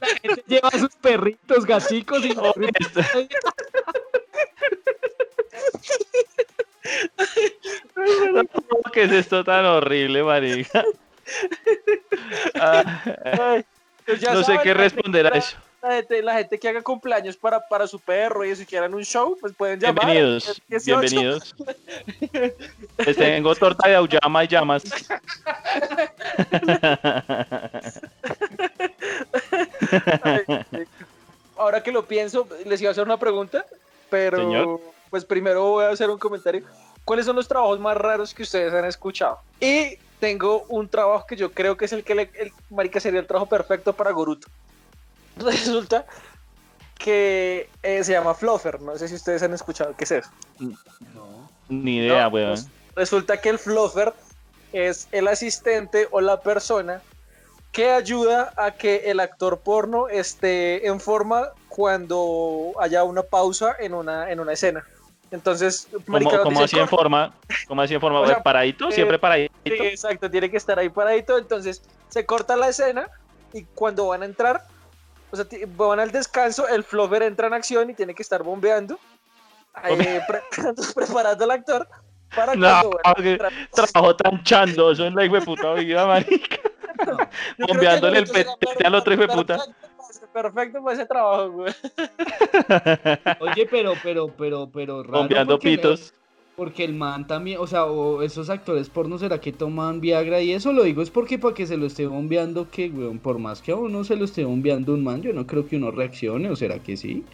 La 0.01 0.07
gente 0.21 0.45
lleva 0.47 0.69
a 0.69 0.79
sus 0.79 0.95
perritos, 0.97 1.65
gaticos 1.65 2.23
y 2.25 2.35
¿Qué 8.93 9.05
es 9.05 9.13
esto 9.13 9.45
tan 9.45 9.65
horrible, 9.65 10.23
marica? 10.23 10.85
Ah, 12.55 13.63
pues 14.05 14.21
ya 14.21 14.35
no 14.35 14.41
sé 14.41 14.47
saben, 14.47 14.61
qué 14.63 14.75
responder 14.75 15.33
a 15.33 15.39
eso. 15.39 15.57
La 15.81 15.95
gente, 15.95 16.23
la 16.23 16.35
gente 16.35 16.59
que 16.59 16.69
haga 16.69 16.83
cumpleaños 16.83 17.37
para, 17.37 17.61
para 17.69 17.87
su 17.87 17.99
perro 18.01 18.45
y 18.45 18.51
eso, 18.51 18.63
y 18.63 18.67
quieran 18.67 18.93
un 18.93 19.05
show, 19.05 19.37
pues 19.41 19.55
pueden 19.55 19.79
llamar. 19.81 20.07
Bienvenidos, 20.07 20.61
18. 20.69 21.01
bienvenidos. 21.01 21.55
Les 22.99 23.17
tengo 23.19 23.55
torta 23.55 23.89
de 23.89 23.95
auyama 23.97 24.45
y 24.45 24.49
llamas. 24.49 24.83
Ahora 31.57 31.83
que 31.83 31.93
lo 31.93 32.05
pienso, 32.05 32.49
les 32.67 32.81
iba 32.81 32.91
a 32.91 32.93
hacer 32.93 33.05
una 33.05 33.17
pregunta, 33.17 33.65
pero 34.11 34.39
Señor. 34.39 34.81
Pues 35.13 35.27
primero 35.27 35.63
voy 35.73 35.85
a 35.85 35.91
hacer 35.91 36.09
un 36.09 36.17
comentario. 36.19 36.65
¿Cuáles 37.05 37.27
son 37.27 37.37
los 37.37 37.47
trabajos 37.47 37.79
más 37.79 37.95
raros 37.99 38.33
que 38.33 38.45
ustedes 38.45 38.73
han 38.73 38.87
escuchado? 38.87 39.39
Y 39.61 39.99
tengo 40.19 40.65
un 40.71 40.89
trabajo 40.89 41.27
que 41.29 41.37
yo 41.37 41.53
creo 41.53 41.77
que 41.77 41.85
es 41.85 41.93
el 41.93 42.03
que 42.03 42.15
le, 42.15 42.31
el 42.33 42.51
marica 42.71 42.99
sería 42.99 43.21
el 43.21 43.27
trabajo 43.27 43.45
perfecto 43.47 43.93
para 43.93 44.11
Goruto. 44.11 44.49
Resulta 45.37 46.07
que 46.99 47.69
eh, 47.83 48.03
se 48.03 48.13
llama 48.13 48.33
Fluffer, 48.33 48.81
no 48.81 48.97
sé 48.97 49.07
si 49.07 49.17
ustedes 49.17 49.43
han 49.43 49.53
escuchado 49.53 49.95
qué 49.99 50.05
es 50.05 50.13
eso. 50.13 50.31
Ni 51.69 51.99
idea, 51.99 52.23
No, 52.25 52.29
weón. 52.31 52.51
pues, 52.53 52.69
resulta 52.95 53.39
que 53.39 53.51
el 53.51 53.59
fluffer 53.59 54.15
es 54.73 55.09
el 55.13 55.29
asistente 55.29 56.09
o 56.11 56.23
la 56.23 56.41
persona 56.41 57.03
que 57.71 57.91
ayuda 57.91 58.55
a 58.57 58.71
que 58.71 59.11
el 59.11 59.21
actor 59.21 59.61
porno 59.61 60.09
esté 60.09 60.87
en 60.87 61.01
forma 61.01 61.51
cuando 61.69 62.73
haya 62.81 63.05
una 63.05 63.23
pausa 63.23 63.77
en 63.79 63.93
una, 63.93 64.31
en 64.31 64.41
una 64.41 64.53
escena. 64.53 64.85
Entonces, 65.33 65.89
marica, 66.07 66.31
¿Cómo, 66.31 66.37
nos 66.37 66.43
cómo 66.43 66.61
dicen, 66.61 66.65
así 66.65 66.79
en 66.79 66.89
forma? 66.89 67.35
¿Cómo 67.67 67.81
así 67.83 67.95
en 67.95 68.01
forma? 68.01 68.21
O 68.21 68.27
sea, 68.27 68.43
¿Paradito? 68.43 68.91
eh, 68.91 68.93
¿Siempre 68.93 69.19
paradito? 69.19 69.55
Sí, 69.65 69.73
exacto, 69.73 70.31
tiene 70.31 70.51
que 70.51 70.59
estar 70.59 70.79
ahí 70.79 70.91
paradito. 70.91 71.39
Entonces, 71.39 71.83
se 72.09 72.27
corta 72.27 72.55
la 72.55 72.69
escena 72.69 73.09
y 73.55 73.65
cuando 73.75 74.09
van 74.09 74.23
a 74.23 74.27
entrar, 74.27 74.63
o 75.31 75.37
sea, 75.37 75.47
van 75.69 76.01
al 76.01 76.13
descanso, 76.13 76.69
el 76.69 76.85
fluffer 76.85 77.23
entra 77.23 77.47
en 77.47 77.55
acción 77.55 77.89
y 77.89 77.95
tiene 77.95 78.15
que 78.15 78.23
estar 78.23 78.43
bombeando, 78.43 78.99
ahí, 79.73 79.97
preparando, 80.29 80.83
preparando 80.95 81.45
al 81.45 81.51
actor 81.51 81.89
para 82.35 82.55
No, 82.55 82.91
que 83.17 83.39
trabajo 83.73 84.17
tan 84.17 84.43
chandoso 84.45 85.07
en 85.07 85.15
la 85.15 85.25
hijo 85.25 85.37
de 85.37 85.43
puta 85.43 85.73
vida, 85.75 86.07
marica. 86.07 86.57
Que 87.57 87.65
Bombeándole 87.65 88.19
el 88.19 88.29
pete 88.29 88.87
al 88.87 88.95
otro 88.95 89.15
hijo 89.15 89.23
de 89.23 89.29
puta. 89.29 89.59
Perfecto 90.33 90.83
para 90.83 90.95
ese- 90.95 91.07
trabajo, 91.07 91.51
güey. 91.51 91.73
Oye, 93.41 93.67
pero, 93.71 93.93
pero, 94.03 94.29
pero, 94.37 94.69
pero 94.73 95.03
raro. 95.03 95.19
Bombeando 95.19 95.55
porque 95.55 95.71
me- 95.71 95.77
pitos. 95.77 96.15
Porque 96.55 96.85
el 96.85 96.93
man 96.95 97.27
también, 97.27 97.59
o 97.61 97.67
sea, 97.67 97.87
o 97.87 98.21
esos 98.21 98.51
actores 98.51 98.91
porno, 98.91 99.17
¿será 99.17 99.41
que 99.41 99.53
toman 99.53 100.03
Viagra? 100.03 100.43
Y 100.43 100.53
eso 100.53 100.73
lo 100.75 100.83
digo 100.83 101.01
es 101.01 101.09
porque 101.09 101.39
para 101.39 101.55
que 101.55 101.67
se 101.67 101.79
lo 101.79 101.87
esté 101.87 102.07
bombeando, 102.07 102.71
que, 102.71 102.91
weón, 102.91 103.19
por 103.19 103.39
más 103.39 103.63
que 103.63 103.73
a 103.73 103.77
uno 103.77 104.05
se 104.05 104.17
lo 104.17 104.27
esté 104.27 104.45
bombeando 104.45 104.93
un 104.93 105.03
man, 105.03 105.23
yo 105.23 105.33
no 105.33 105.47
creo 105.47 105.67
que 105.67 105.77
uno 105.77 105.91
reaccione, 105.91 106.51
¿o 106.51 106.57
será 106.57 106.79
que 106.79 106.99
sí? 106.99 107.25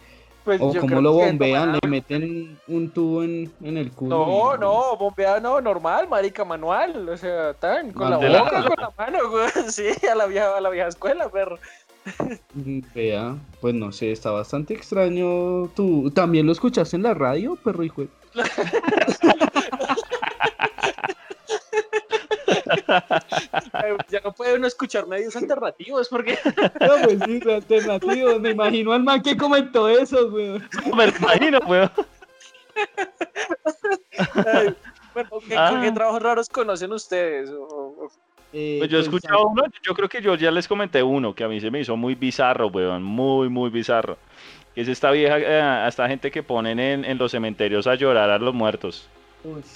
Pues 0.45 0.61
O 0.61 0.73
como 0.79 1.01
lo 1.01 1.11
bombean, 1.11 1.77
le 1.83 1.89
meten 1.89 2.57
un 2.69 2.89
tubo 2.91 3.21
en, 3.23 3.51
en 3.61 3.77
el 3.77 3.91
culo. 3.91 4.25
No, 4.25 4.55
y- 4.55 4.59
no, 4.59 4.95
bombea 4.95 5.41
no, 5.41 5.59
normal, 5.59 6.07
marica, 6.07 6.45
manual, 6.45 7.09
o 7.09 7.17
sea, 7.17 7.53
tan, 7.55 7.91
con 7.91 8.09
la 8.09 8.17
boca, 8.17 8.63
con 8.73 8.75
la 8.79 8.93
mano, 8.97 9.29
güey, 9.29 9.49
sí, 9.67 9.89
a 10.09 10.15
la 10.15 10.27
vieja, 10.27 10.55
a 10.57 10.61
la 10.61 10.69
vieja 10.69 10.87
escuela, 10.87 11.27
perro. 11.29 11.59
Vea, 12.95 13.35
pues 13.61 13.73
no 13.75 13.91
sé, 13.91 14.11
está 14.11 14.31
bastante 14.31 14.73
extraño. 14.73 15.67
¿Tú 15.75 16.09
también 16.11 16.45
lo 16.45 16.51
escuchaste 16.51 16.95
en 16.95 17.03
la 17.03 17.13
radio, 17.13 17.55
perro 17.55 17.83
hijo? 17.83 18.03
Ya 24.09 24.21
no 24.23 24.33
puede 24.33 24.55
uno 24.55 24.67
escuchar 24.67 25.07
medios 25.07 25.35
alternativos 25.35 26.07
porque 26.09 26.37
No, 26.79 26.93
pues 27.03 27.19
sí, 27.25 27.37
es 27.37 27.47
alternativo. 27.47 28.39
Me 28.39 28.51
imagino 28.51 28.93
al 28.93 29.03
man 29.03 29.21
que 29.21 29.37
comentó 29.37 29.87
eso, 29.87 30.27
weón. 30.27 30.67
Me 30.95 31.05
imagino, 31.07 31.59
weón. 31.67 31.91
Ay, 34.45 34.75
bueno, 35.13 35.29
¿qué, 35.47 35.57
Ah. 35.57 35.79
qué 35.83 35.91
trabajos 35.91 36.21
raros 36.23 36.49
conocen 36.49 36.91
ustedes? 36.93 37.49
O- 37.51 37.63
o- 38.05 38.11
Eh, 38.53 38.77
Pues 38.79 38.89
yo 38.89 38.97
he 38.97 39.01
escuchado 39.01 39.47
uno, 39.47 39.63
yo 39.83 39.93
creo 39.93 40.09
que 40.09 40.21
yo 40.21 40.35
ya 40.35 40.51
les 40.51 40.67
comenté 40.67 41.03
uno 41.03 41.33
que 41.35 41.43
a 41.43 41.47
mí 41.47 41.59
se 41.59 41.69
me 41.69 41.79
hizo 41.81 41.95
muy 41.95 42.15
bizarro, 42.15 42.67
weón, 42.67 43.03
muy, 43.03 43.49
muy 43.49 43.69
bizarro. 43.69 44.17
Que 44.73 44.81
es 44.81 44.87
esta 44.87 45.11
vieja, 45.11 45.37
eh, 45.39 45.87
esta 45.87 46.07
gente 46.07 46.31
que 46.31 46.43
ponen 46.43 46.79
en, 46.79 47.05
en 47.05 47.17
los 47.17 47.31
cementerios 47.31 47.85
a 47.87 47.95
llorar 47.95 48.29
a 48.29 48.37
los 48.37 48.53
muertos. 48.53 49.07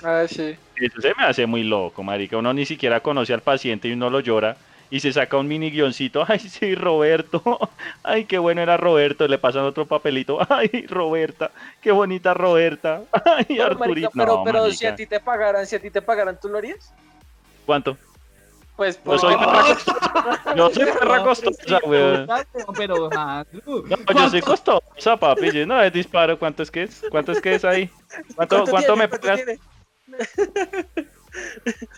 Ah, 0.04 0.26
sí. 0.28 0.56
Eso 0.76 1.02
se 1.02 1.14
me 1.16 1.24
hace 1.24 1.46
muy 1.46 1.64
loco, 1.64 2.04
marica. 2.04 2.38
Uno 2.38 2.54
ni 2.54 2.66
siquiera 2.66 3.00
conoce 3.00 3.34
al 3.34 3.42
paciente 3.42 3.88
y 3.88 3.94
uno 3.94 4.10
lo 4.10 4.20
llora 4.20 4.58
y 4.90 5.00
se 5.00 5.14
saca 5.14 5.38
un 5.38 5.48
mini 5.48 5.72
guioncito. 5.72 6.24
Ay, 6.28 6.40
sí, 6.40 6.76
Roberto. 6.76 7.42
Ay, 8.04 8.26
qué 8.26 8.38
bueno 8.38 8.62
era 8.62 8.76
Roberto. 8.78 9.28
Le 9.28 9.38
pasan 9.38 9.64
otro 9.64 9.86
papelito. 9.86 10.40
Ay, 10.50 10.86
Roberta. 10.88 11.52
Qué 11.82 11.92
bonita 11.92 12.34
Roberta. 12.34 13.04
Ay, 13.12 13.46
Pero, 13.48 13.64
Arturito. 13.66 13.80
marica, 13.80 14.10
pero, 14.14 14.36
No, 14.38 14.44
pero 14.44 14.72
si 14.72 14.86
a 14.86 14.96
ti 14.96 15.06
te 15.06 15.20
pagaran, 15.20 15.66
si 15.66 15.76
a 15.76 15.80
ti 15.80 15.90
te 15.90 16.02
pagaran, 16.02 16.38
¿tú 16.40 16.50
lo 16.50 16.58
harías? 16.58 16.94
¿Cuánto? 17.66 17.98
Pues 18.76 18.98
Yo 18.98 19.04
porque- 19.04 19.20
soy 19.22 19.36
perra 19.38 19.64
costosa. 19.64 20.56
Yo 20.56 20.70
soy 20.72 20.86
perra 20.86 21.18
no, 21.18 21.24
costosa, 21.24 21.80
weón. 21.86 22.28
Pero, 22.76 23.10
Andrew, 23.16 23.84
No, 23.88 23.98
yo 24.20 24.30
soy 24.30 24.42
costosa, 24.42 25.18
papi. 25.18 25.52
Yo 25.52 25.66
no 25.68 25.82
es 25.82 25.94
disparo. 25.94 26.40
¿Cuánto 26.40 26.64
es 26.64 26.72
que 26.72 26.84
es? 26.84 27.02
¿Cuánto 27.12 27.32
es 27.34 27.42
que 27.42 27.56
es 27.56 27.66
ahí? 27.66 27.90
¿Cuánto, 28.36 28.64
cuánto 28.66 28.94
tiene? 28.96 28.96
me 29.04 29.10
¿Cuánto 29.10 29.28
pagas? 29.28 29.60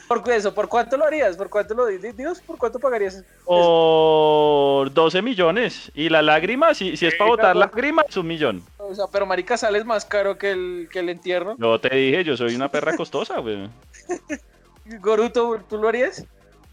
¿Por 0.08 0.32
eso? 0.32 0.54
¿Por 0.54 0.70
cuánto 0.70 0.96
lo 0.98 1.06
harías? 1.06 1.36
¿Por 1.36 1.50
cuánto 1.50 1.74
lo 1.74 1.86
di- 1.88 1.98
Dios? 2.14 2.40
¿Por 2.42 2.58
cuánto 2.58 2.80
pagarías? 2.80 3.24
Por 3.44 4.94
12 4.94 5.22
millones. 5.22 5.92
Y 5.94 6.08
la 6.10 6.22
lágrima, 6.22 6.74
si, 6.74 6.96
si 6.96 7.06
es 7.06 7.16
para 7.16 7.30
botar 7.32 7.54
no. 7.56 7.60
lágrimas, 7.62 8.06
es 8.08 8.16
un 8.18 8.28
millón. 8.28 8.64
O 8.78 8.94
sea, 8.96 9.06
pero 9.12 9.26
marica 9.26 9.58
sales 9.58 9.84
más 9.86 10.06
caro 10.06 10.38
que 10.38 10.52
el, 10.52 10.88
que 10.92 11.00
el 11.00 11.10
entierro. 11.10 11.56
Yo 11.58 11.80
te 11.80 11.94
dije, 11.94 12.24
yo 12.24 12.38
soy 12.38 12.56
una 12.56 12.70
perra 12.70 12.96
costosa, 12.96 13.40
weón. 13.42 13.72
Goruto, 15.02 15.60
¿tú 15.68 15.78
lo 15.78 15.88
harías? 15.90 16.24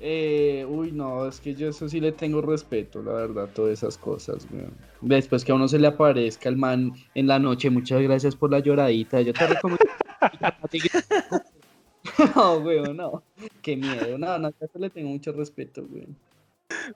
Eh, 0.04 0.66
uy, 0.68 0.90
no, 0.90 1.28
es 1.28 1.38
que 1.38 1.54
yo 1.54 1.68
eso 1.68 1.88
sí 1.88 2.00
le 2.00 2.10
tengo 2.10 2.42
respeto, 2.42 3.04
la 3.04 3.12
verdad, 3.12 3.48
todas 3.54 3.74
esas 3.74 3.96
cosas, 3.96 4.48
weón. 4.52 4.76
Después 5.00 5.44
que 5.44 5.52
a 5.52 5.54
uno 5.54 5.68
se 5.68 5.78
le 5.78 5.86
aparezca 5.86 6.48
el 6.48 6.56
man 6.56 6.92
en 7.14 7.28
la 7.28 7.38
noche, 7.38 7.70
muchas 7.70 8.02
gracias 8.02 8.34
por 8.34 8.50
la 8.50 8.58
lloradita, 8.58 9.20
yo 9.20 9.32
te 9.32 9.46
recomiendo. 9.46 9.84
no, 12.34 12.58
weón, 12.58 12.96
no. 12.96 13.22
Qué 13.62 13.76
miedo, 13.76 14.18
no, 14.18 14.40
no, 14.40 14.50
yo 14.50 14.66
le 14.74 14.90
tengo 14.90 15.10
mucho 15.10 15.30
respeto, 15.30 15.86
weón. 15.88 16.16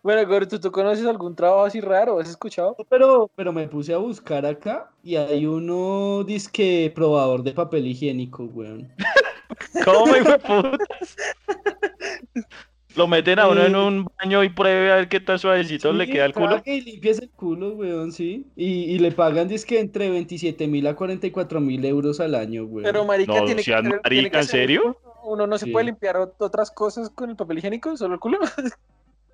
Bueno, 0.03 0.29
Goruto, 0.29 0.59
¿tú 0.59 0.73
conoces 0.73 1.07
algún 1.07 1.37
trabajo 1.37 1.65
así 1.65 1.81
raro? 1.81 2.19
¿Has 2.19 2.31
escuchado? 2.31 2.77
Pero, 2.89 3.31
pero 3.37 3.53
me 3.53 3.69
puse 3.69 3.95
a 3.95 3.99
buscar 3.99 4.45
acá 4.45 4.91
y 5.05 5.15
hay 5.15 5.47
uno 5.47 6.25
disque 6.25 6.91
probador 6.93 7.45
de 7.45 7.53
papel 7.53 7.87
higiénico, 7.87 8.47
weón. 8.47 8.93
¿Cómo, 9.85 10.17
hijo 10.17 10.29
de 10.29 10.39
putas? 10.41 11.17
Lo 12.97 13.07
meten 13.07 13.38
a 13.38 13.49
uno 13.49 13.62
en 13.64 13.76
un 13.76 14.09
baño 14.18 14.42
y 14.42 14.49
pruebe 14.49 14.90
a 14.90 14.97
ver 14.97 15.09
qué 15.09 15.20
tan 15.20 15.38
suavecito 15.38 15.92
le 15.92 16.07
queda 16.09 16.24
el 16.24 16.32
culo. 16.32 16.49
trague 16.49 16.76
Y 16.76 16.80
limpias 16.80 17.18
el 17.18 17.28
culo, 17.30 17.74
weón, 17.74 18.11
sí. 18.11 18.47
Y, 18.57 18.84
y 18.94 18.99
le 18.99 19.12
pagan 19.12 19.49
disque 19.49 19.78
entre 19.78 20.09
27 20.11 20.66
mil 20.66 20.86
a 20.86 20.97
44 20.97 21.61
mil 21.61 21.84
euros 21.84 22.20
al 22.20 22.34
año, 22.34 22.64
weón. 22.64 22.84
Pero 22.84 23.05
marica 23.05 23.34
No, 23.38 23.44
tiene 23.44 23.62
que, 23.62 23.70
marica, 23.72 24.01
tiene 24.09 24.30
que 24.30 24.36
¿en 24.36 24.42
hacer- 24.42 24.61
serio? 24.61 24.97
Uno 25.24 25.47
no 25.47 25.59
se 25.59 25.66
Sí. 25.66 25.72
puede 25.72 25.86
limpiar 25.86 26.16
ot- 26.16 26.34
otras 26.38 26.70
cosas 26.70 27.11
con 27.11 27.28
el 27.30 27.36
papel 27.36 27.59
higiénico, 27.59 27.97
solo 27.97 28.14
el 28.14 28.20
culo. 28.20 28.38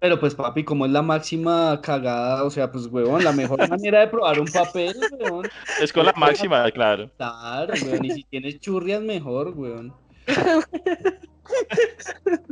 Pero 0.00 0.18
pues 0.18 0.34
papi, 0.34 0.64
como 0.64 0.84
es 0.84 0.90
la 0.90 1.02
máxima 1.02 1.80
cagada, 1.80 2.42
o 2.42 2.50
sea, 2.50 2.72
pues 2.72 2.86
huevón, 2.86 3.22
la 3.22 3.30
mejor 3.30 3.58
manera 3.70 4.00
de 4.00 4.08
probar 4.08 4.40
un 4.40 4.48
papel, 4.48 4.96
weón. 5.20 5.46
Es 5.80 5.92
con 5.92 6.04
la 6.04 6.12
máxima, 6.14 6.68
claro. 6.72 7.08
Claro, 7.16 7.74
weón, 7.84 8.04
y 8.06 8.10
si 8.10 8.24
tienes 8.24 8.58
churrias 8.58 9.00
mejor, 9.02 9.50
weón. 9.56 9.94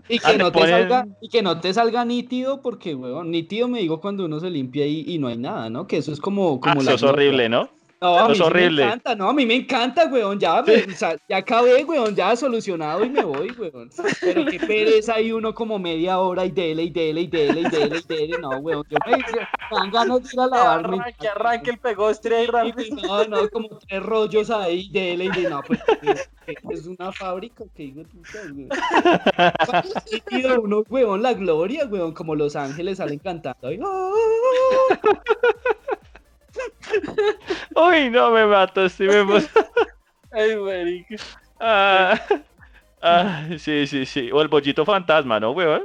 Y 0.09 0.19
Ah, 0.25 0.33
que, 0.33 0.39
no 0.39 0.51
te 0.53 0.67
salga, 0.67 1.07
y 1.21 1.29
que 1.29 1.43
no 1.43 1.61
te 1.61 1.73
salga 1.73 2.05
nítido, 2.05 2.63
porque, 2.63 2.95
weón, 2.95 3.31
nítido 3.31 3.69
me 3.69 3.79
digo 3.79 4.01
cuando 4.01 4.25
uno 4.25 4.41
se 4.41 4.51
limpia 4.51 4.87
y, 4.87 5.05
y 5.07 5.19
no 5.19 5.29
hay 5.29 5.37
nada, 5.37 5.71
¿no? 5.71 5.87
Que 5.87 5.99
eso 5.99 6.13
es 6.13 6.21
como, 6.21 6.59
Ah, 6.63 6.71
como 6.71 6.81
eso 6.81 6.91
la 6.91 6.97
es 6.97 7.03
horrible, 7.03 7.49
¿no? 7.49 7.69
No, 8.03 8.19
a 8.19 8.27
mí 8.29 8.33
es 8.33 8.39
sí 8.39 8.43
horrible. 8.45 8.83
me 8.83 8.87
encanta, 8.89 9.15
no, 9.15 9.29
a 9.29 9.33
mí 9.35 9.45
me 9.45 9.55
encanta, 9.57 10.07
weón, 10.07 10.41
ya, 10.41 10.63
me- 10.63 10.85
o 10.85 10.91
sea, 10.97 11.17
ya 11.29 11.37
acabé, 11.37 11.85
weón, 11.85 12.15
ya 12.17 12.35
solucionado 12.35 13.05
y 13.05 13.11
me 13.11 13.23
voy, 13.23 13.51
weón. 13.51 13.91
Pero 14.23 14.47
qué 14.47 14.59
pereza 14.59 15.17
ahí 15.17 15.33
uno 15.33 15.55
como 15.55 15.79
media 15.79 16.19
hora 16.19 16.47
y 16.47 16.51
dele, 16.51 16.85
y 16.85 16.91
dele, 16.91 17.21
y 17.23 17.27
dele, 17.27 17.61
y 17.61 17.65
dele, 17.69 17.99
y 17.99 18.03
dele, 18.09 18.39
no, 18.41 18.57
weón, 18.59 18.85
yo 18.89 18.97
me, 19.07 19.17
me 19.19 19.25
dan 19.71 19.91
ganas 19.91 20.23
de 20.23 20.29
ir 20.33 20.41
a 20.41 20.45
Que 20.45 20.51
lavarme. 20.51 20.97
arranque, 20.99 21.29
arranque 21.29 21.71
el 21.73 21.79
pegostre 21.79 22.37
ahí 22.37 22.47
rápido. 22.47 22.97
No, 23.03 23.25
no, 23.25 23.49
como 23.51 23.69
tres 23.87 24.03
rollos 24.03 24.51
ahí, 24.51 24.89
dele, 24.91 25.27
y 25.27 25.31
de, 25.31 25.51
no, 25.51 25.61
pues, 25.63 25.79
¿qué- 26.01 26.15
qué 26.47 26.57
es 26.75 26.87
una 26.87 27.13
fábrica, 27.13 27.65
que 27.77 27.83
digo, 27.83 28.03
puta, 28.05 28.39
weón. 30.33 30.63
Uno, 30.65 30.85
weón, 30.89 31.23
la 31.23 31.35
gloria, 31.35 31.85
weón, 31.85 32.13
como 32.15 32.35
Los 32.35 32.57
Ángeles 32.57 32.97
salen 32.97 33.19
cantando. 33.19 33.69
Uy, 37.75 38.11
no 38.11 38.31
me 38.31 38.47
mato, 38.47 38.89
sí 38.89 39.05
me 39.05 39.25
Ay, 40.33 40.57
marica. 40.57 41.17
Ah, 41.59 42.21
ah, 43.03 43.47
sí, 43.59 43.87
sí, 43.87 44.07
sí. 44.07 44.31
O 44.33 44.41
el 44.41 44.49
bollito 44.49 44.85
fantasma, 44.85 45.41
¿no, 45.41 45.53
weón? 45.53 45.85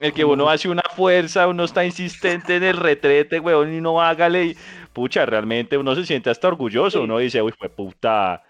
El 0.00 0.12
que 0.12 0.24
uno 0.24 0.50
hace 0.50 0.68
una 0.68 0.82
fuerza, 0.94 1.46
uno 1.46 1.64
está 1.64 1.84
insistente 1.84 2.56
en 2.56 2.64
el 2.64 2.76
retrete, 2.76 3.40
weón, 3.40 3.72
y 3.72 3.80
no 3.80 4.02
hágale. 4.02 4.44
Y, 4.46 4.56
pucha, 4.92 5.24
realmente 5.24 5.78
uno 5.78 5.94
se 5.94 6.04
siente 6.04 6.30
hasta 6.30 6.48
orgulloso. 6.48 7.02
Uno 7.02 7.18
dice, 7.18 7.40
uy, 7.40 7.52
fue 7.52 7.68
puta. 7.68 8.42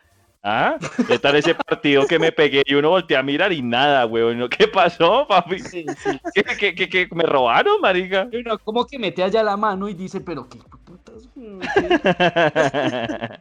¿Ah? 0.46 0.76
¿Qué 1.06 1.18
tal 1.18 1.36
ese 1.36 1.54
partido 1.54 2.06
que 2.06 2.18
me 2.18 2.30
pegué? 2.30 2.62
Y 2.66 2.74
uno 2.74 2.90
voltea 2.90 3.20
a 3.20 3.22
mirar 3.22 3.52
y 3.52 3.62
nada, 3.62 4.04
weón. 4.04 4.46
¿Qué 4.48 4.68
pasó, 4.68 5.26
papi? 5.26 5.58
Sí, 5.58 5.86
sí, 5.96 6.20
¿Qué, 6.34 6.44
qué, 6.58 6.74
qué, 6.74 6.88
qué? 6.88 7.08
me 7.14 7.24
robaron, 7.24 7.80
marica? 7.80 8.28
Uno 8.30 8.58
como 8.58 8.86
que 8.86 8.98
mete 8.98 9.22
allá 9.22 9.42
la 9.42 9.56
mano 9.56 9.88
y 9.88 9.94
dice, 9.94 10.20
pero 10.20 10.46
qué 10.48 10.58
putas, 11.05 11.28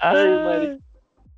Ah. 0.00 0.76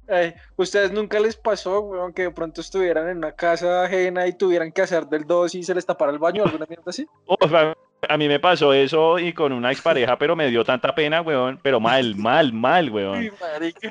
Ay, 0.09 0.35
¿Ustedes 0.55 0.93
nunca 0.93 1.19
les 1.19 1.35
pasó, 1.37 1.81
weón, 1.81 2.12
que 2.12 2.23
de 2.23 2.31
pronto 2.31 2.61
estuvieran 2.61 3.09
en 3.09 3.17
una 3.19 3.33
casa 3.33 3.83
ajena 3.85 4.25
y 4.29 4.33
tuvieran 4.33 4.71
que 4.71 4.83
hacer 4.83 5.07
del 5.07 5.27
2 5.27 5.57
y 5.57 5.62
se 5.64 5.75
les 5.75 5.85
tapara 5.85 6.12
el 6.12 6.21
baño 6.21 6.45
o 6.45 6.47
alguna 6.47 6.64
mierda 6.69 6.85
así? 6.87 7.07
A, 8.09 8.14
a 8.14 8.17
mí 8.17 8.29
me 8.29 8.39
pasó 8.39 8.73
eso 8.73 9.19
y 9.19 9.33
con 9.33 9.53
una 9.53 9.73
expareja, 9.73 10.17
pero 10.17 10.37
me 10.37 10.49
dio 10.49 10.64
tanta 10.64 10.95
pena, 10.95 11.23
weón. 11.23 11.59
Pero 11.61 11.81
mal, 11.81 12.14
mal, 12.14 12.53
mal, 12.53 12.89
weón. 12.91 13.33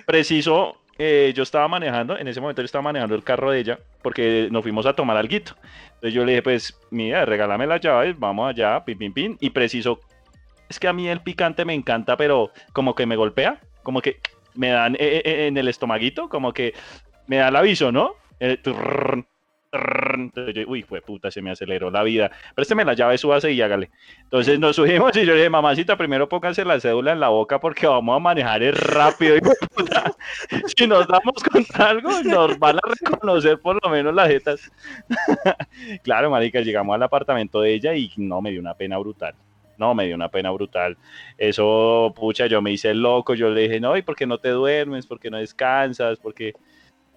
Preciso, 0.05 0.77
eh, 0.97 1.33
yo 1.35 1.43
estaba 1.43 1.67
manejando, 1.67 2.17
en 2.17 2.27
ese 2.29 2.39
momento 2.39 2.61
yo 2.61 2.65
estaba 2.65 2.83
manejando 2.83 3.13
el 3.15 3.23
carro 3.23 3.51
de 3.51 3.59
ella, 3.59 3.79
porque 4.01 4.47
nos 4.51 4.63
fuimos 4.63 4.85
a 4.85 4.93
tomar 4.93 5.17
alguito. 5.17 5.55
Entonces 5.95 6.13
yo 6.13 6.23
le 6.23 6.31
dije, 6.33 6.43
pues, 6.43 6.79
mira, 6.91 7.25
regálame 7.25 7.67
las 7.67 7.81
llaves, 7.81 8.17
vamos 8.17 8.49
allá, 8.49 8.85
pin, 8.85 8.97
pin, 8.97 9.11
pin. 9.13 9.37
Y 9.41 9.49
preciso, 9.49 9.99
es 10.69 10.79
que 10.79 10.87
a 10.87 10.93
mí 10.93 11.07
el 11.07 11.21
picante 11.21 11.65
me 11.65 11.73
encanta, 11.73 12.17
pero 12.17 12.51
como 12.73 12.95
que 12.95 13.05
me 13.05 13.15
golpea, 13.15 13.59
como 13.83 14.01
que 14.01 14.19
me 14.53 14.69
dan 14.69 14.95
eh, 14.95 15.21
eh, 15.25 15.47
en 15.47 15.57
el 15.57 15.67
estomaguito, 15.67 16.29
como 16.29 16.53
que 16.53 16.73
me 17.27 17.37
da 17.37 17.49
el 17.49 17.55
aviso, 17.55 17.91
¿no? 17.91 18.15
El 18.39 18.59
uy, 20.67 20.83
fue 20.83 21.01
puta, 21.01 21.31
se 21.31 21.41
me 21.41 21.51
aceleró 21.51 21.91
la 21.91 22.03
vida. 22.03 22.31
Présteme 22.53 22.85
la 22.85 22.93
llave, 22.93 23.17
súbase 23.17 23.51
y 23.51 23.61
hágale. 23.61 23.89
Entonces 24.23 24.59
nos 24.59 24.75
subimos 24.75 25.15
y 25.15 25.25
yo 25.25 25.33
le 25.33 25.39
dije, 25.39 25.49
mamacita, 25.49 25.97
primero 25.97 26.29
pónganse 26.29 26.65
la 26.65 26.79
cédula 26.79 27.11
en 27.11 27.19
la 27.19 27.29
boca 27.29 27.59
porque 27.59 27.87
vamos 27.87 28.15
a 28.15 28.19
manejar 28.19 28.63
es 28.63 28.79
rápido. 28.79 29.35
de 29.35 29.41
puta. 29.41 30.13
Si 30.75 30.87
nos 30.87 31.07
damos 31.07 31.43
con 31.43 31.65
algo, 31.73 32.23
nos 32.23 32.57
van 32.59 32.77
a 32.77 32.81
reconocer 33.01 33.59
por 33.59 33.83
lo 33.83 33.89
menos 33.89 34.13
las 34.13 34.29
jetas. 34.29 34.71
claro, 36.03 36.29
marica, 36.29 36.61
llegamos 36.61 36.95
al 36.95 37.03
apartamento 37.03 37.61
de 37.61 37.73
ella 37.73 37.93
y 37.95 38.11
no, 38.17 38.41
me 38.41 38.51
dio 38.51 38.59
una 38.59 38.73
pena 38.73 38.97
brutal. 38.97 39.35
No, 39.77 39.93
me 39.93 40.05
dio 40.05 40.15
una 40.15 40.29
pena 40.29 40.51
brutal. 40.51 40.97
Eso, 41.37 42.13
pucha, 42.15 42.47
yo 42.47 42.61
me 42.61 42.71
hice 42.71 42.93
loco, 42.93 43.33
yo 43.33 43.49
le 43.49 43.61
dije, 43.61 43.79
no, 43.79 43.95
¿y 43.97 44.01
por 44.01 44.15
qué 44.15 44.25
no 44.25 44.37
te 44.37 44.49
duermes? 44.49 45.05
¿Por 45.07 45.19
qué 45.19 45.29
no 45.29 45.37
descansas? 45.37 46.19
¿Por 46.19 46.33
qué 46.33 46.53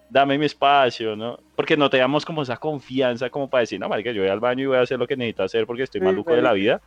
dame 0.09 0.37
mi 0.37 0.45
espacio, 0.45 1.15
¿no? 1.15 1.39
Porque 1.55 1.77
no 1.77 1.89
teníamos 1.89 2.25
como 2.25 2.41
esa 2.41 2.57
confianza 2.57 3.29
como 3.29 3.49
para 3.49 3.61
decir, 3.61 3.79
no, 3.79 3.87
marica, 3.87 4.11
yo 4.11 4.21
voy 4.21 4.29
al 4.31 4.39
baño 4.39 4.63
y 4.63 4.67
voy 4.67 4.77
a 4.77 4.81
hacer 4.81 4.97
lo 4.99 5.07
que 5.07 5.15
necesito 5.15 5.43
hacer 5.43 5.65
porque 5.65 5.83
estoy 5.83 6.01
Sí, 6.01 6.05
maluco 6.05 6.31
de 6.33 6.41
la 6.41 6.49
marica. 6.49 6.53
vida. 6.53 6.81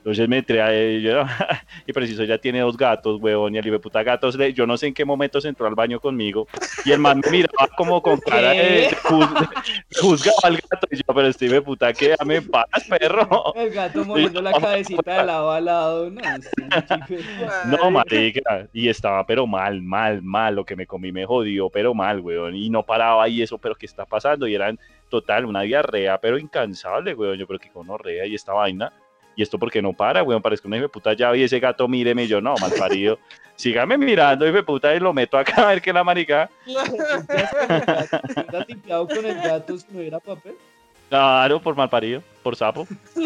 Entonces 0.00 0.26
me 0.30 0.38
entré 0.38 0.62
a 0.62 0.72
ello, 0.72 1.24
y 1.86 1.92
preciso, 1.92 2.24
ya 2.24 2.38
tiene 2.38 2.60
dos 2.60 2.74
gatos, 2.74 3.20
huevón, 3.20 3.54
y 3.54 3.58
el 3.58 3.66
hijo 3.66 3.74
de 3.74 3.80
puta 3.80 4.02
gatos, 4.02 4.34
yo 4.54 4.66
no 4.66 4.78
sé 4.78 4.86
en 4.86 4.94
qué 4.94 5.04
momento 5.04 5.42
se 5.42 5.48
entró 5.48 5.66
al 5.66 5.74
baño 5.74 6.00
conmigo, 6.00 6.48
y 6.86 6.92
el 6.92 6.98
man 6.98 7.20
me 7.22 7.30
miraba 7.30 7.68
como 7.76 8.00
con 8.00 8.18
cara 8.26 8.52
de, 8.52 8.96
juzgaba 10.00 10.38
al 10.44 10.56
gato, 10.56 10.86
y 10.90 10.96
yo, 10.96 11.02
pero 11.06 11.26
este 11.26 11.44
hijo 11.44 11.54
de 11.54 11.62
puta, 11.62 11.92
quédame 11.92 12.36
en 12.36 12.48
paz, 12.48 12.66
perro. 12.88 13.52
El 13.54 13.70
gato 13.72 14.02
moviendo 14.06 14.40
la 14.40 14.52
cabecita 14.52 15.18
de 15.18 15.26
lado 15.26 15.50
a 15.50 15.60
lado, 15.60 16.10
no. 16.10 16.20
No, 17.66 17.90
marica, 17.90 18.68
y 18.72 18.88
estaba 18.88 19.26
pero 19.26 19.46
mal, 19.46 19.82
mal, 19.82 20.22
mal, 20.22 20.54
lo 20.54 20.64
que 20.64 20.76
me 20.76 20.86
comí 20.86 21.12
me 21.12 21.26
jodió, 21.26 21.68
pero 21.68 21.92
mal, 21.92 22.20
weón, 22.20 22.54
y 22.54 22.70
no 22.70 22.86
paraba 22.86 23.28
y 23.28 23.42
eso, 23.42 23.58
pero 23.58 23.74
¿qué 23.74 23.84
está 23.84 24.06
pasando? 24.06 24.46
Y 24.46 24.54
eran 24.54 24.78
total, 25.10 25.44
una 25.44 25.60
diarrea, 25.60 26.18
pero 26.18 26.38
incansable, 26.38 27.14
weón, 27.14 27.36
yo, 27.36 27.46
pero 27.46 27.58
que 27.58 27.68
conorrea 27.70 28.24
y 28.24 28.34
esta 28.34 28.54
vaina, 28.54 28.90
y 29.36 29.42
esto 29.42 29.58
porque 29.58 29.80
no 29.82 29.92
para, 29.92 30.22
weón, 30.22 30.42
parece 30.42 30.62
que 30.62 30.68
una 30.68 30.76
hijo 30.76 30.84
de 30.84 30.88
puta 30.90 31.12
llave 31.14 31.38
y 31.38 31.42
ese 31.44 31.60
gato 31.60 31.86
míreme, 31.88 32.24
y 32.24 32.28
yo, 32.28 32.40
no, 32.40 32.56
mal 32.58 32.72
parido, 32.72 33.18
sígame 33.56 33.96
mirando, 33.98 34.46
hijo 34.46 34.56
de 34.56 34.62
puta, 34.62 34.94
y 34.94 35.00
lo 35.00 35.12
meto 35.12 35.38
acá 35.38 35.62
a 35.62 35.66
ver 35.68 35.82
qué 35.82 35.92
la 35.92 36.04
marica, 36.04 36.50
¿Hubieras 36.66 38.66
limpiado 38.68 39.08
con 39.08 39.26
el 39.26 39.40
gato 39.40 39.78
si 39.78 39.86
no 39.90 39.98
hubiera 40.00 40.20
papel? 40.20 40.54
claro, 41.08 41.60
por 41.60 41.74
mal 41.74 41.88
parido, 41.90 42.22
por 42.42 42.54
sapo. 42.54 42.86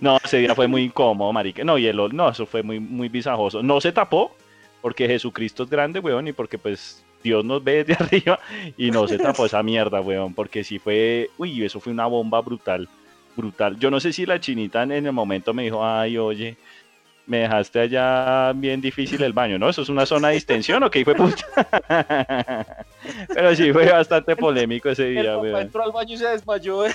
no, 0.00 0.18
ese 0.22 0.38
día 0.38 0.54
fue 0.54 0.66
muy 0.68 0.82
incómodo, 0.84 1.32
marica, 1.32 1.64
no, 1.64 1.78
y 1.78 1.86
el, 1.86 1.98
ol- 1.98 2.12
no, 2.12 2.28
eso 2.28 2.46
fue 2.46 2.62
muy, 2.62 2.78
muy 2.80 3.08
visajoso, 3.08 3.62
no 3.62 3.80
se 3.80 3.92
tapó, 3.92 4.34
porque 4.82 5.06
Jesucristo 5.06 5.62
es 5.64 5.70
grande, 5.70 6.00
weón, 6.00 6.28
y 6.28 6.32
porque 6.32 6.58
pues 6.58 7.02
Dios 7.22 7.44
nos 7.44 7.62
ve 7.64 7.84
desde 7.84 7.94
arriba 8.04 8.38
y 8.76 8.90
no 8.90 9.08
se 9.08 9.18
tapó 9.18 9.46
esa 9.46 9.62
mierda, 9.62 10.00
weón, 10.00 10.34
porque 10.34 10.62
sí 10.64 10.78
fue, 10.78 11.30
uy, 11.38 11.64
eso 11.64 11.80
fue 11.80 11.92
una 11.92 12.06
bomba 12.06 12.40
brutal, 12.42 12.88
brutal. 13.36 13.78
Yo 13.78 13.90
no 13.90 14.00
sé 14.00 14.12
si 14.12 14.26
la 14.26 14.40
chinita 14.40 14.82
en 14.82 14.92
el 14.92 15.12
momento 15.12 15.52
me 15.54 15.64
dijo, 15.64 15.84
ay, 15.84 16.16
oye, 16.18 16.56
me 17.26 17.38
dejaste 17.38 17.80
allá 17.80 18.52
bien 18.52 18.80
difícil 18.80 19.22
el 19.22 19.32
baño, 19.32 19.58
¿no? 19.58 19.68
Eso 19.68 19.82
es 19.82 19.88
una 19.88 20.04
zona 20.06 20.28
de 20.28 20.34
distensión, 20.34 20.82
¿o 20.82 20.90
qué 20.90 21.04
fue 21.04 21.14
puta? 21.14 21.44
Pero 23.34 23.54
sí 23.56 23.72
fue 23.72 23.90
bastante 23.90 24.36
polémico 24.36 24.90
ese 24.90 25.08
El 25.08 25.14
día, 25.22 25.30
papá 25.34 25.40
weón. 25.42 25.62
entró 25.62 25.82
al 25.84 25.92
baño 25.92 26.14
y 26.14 26.18
se 26.18 26.26
desmayó. 26.28 26.84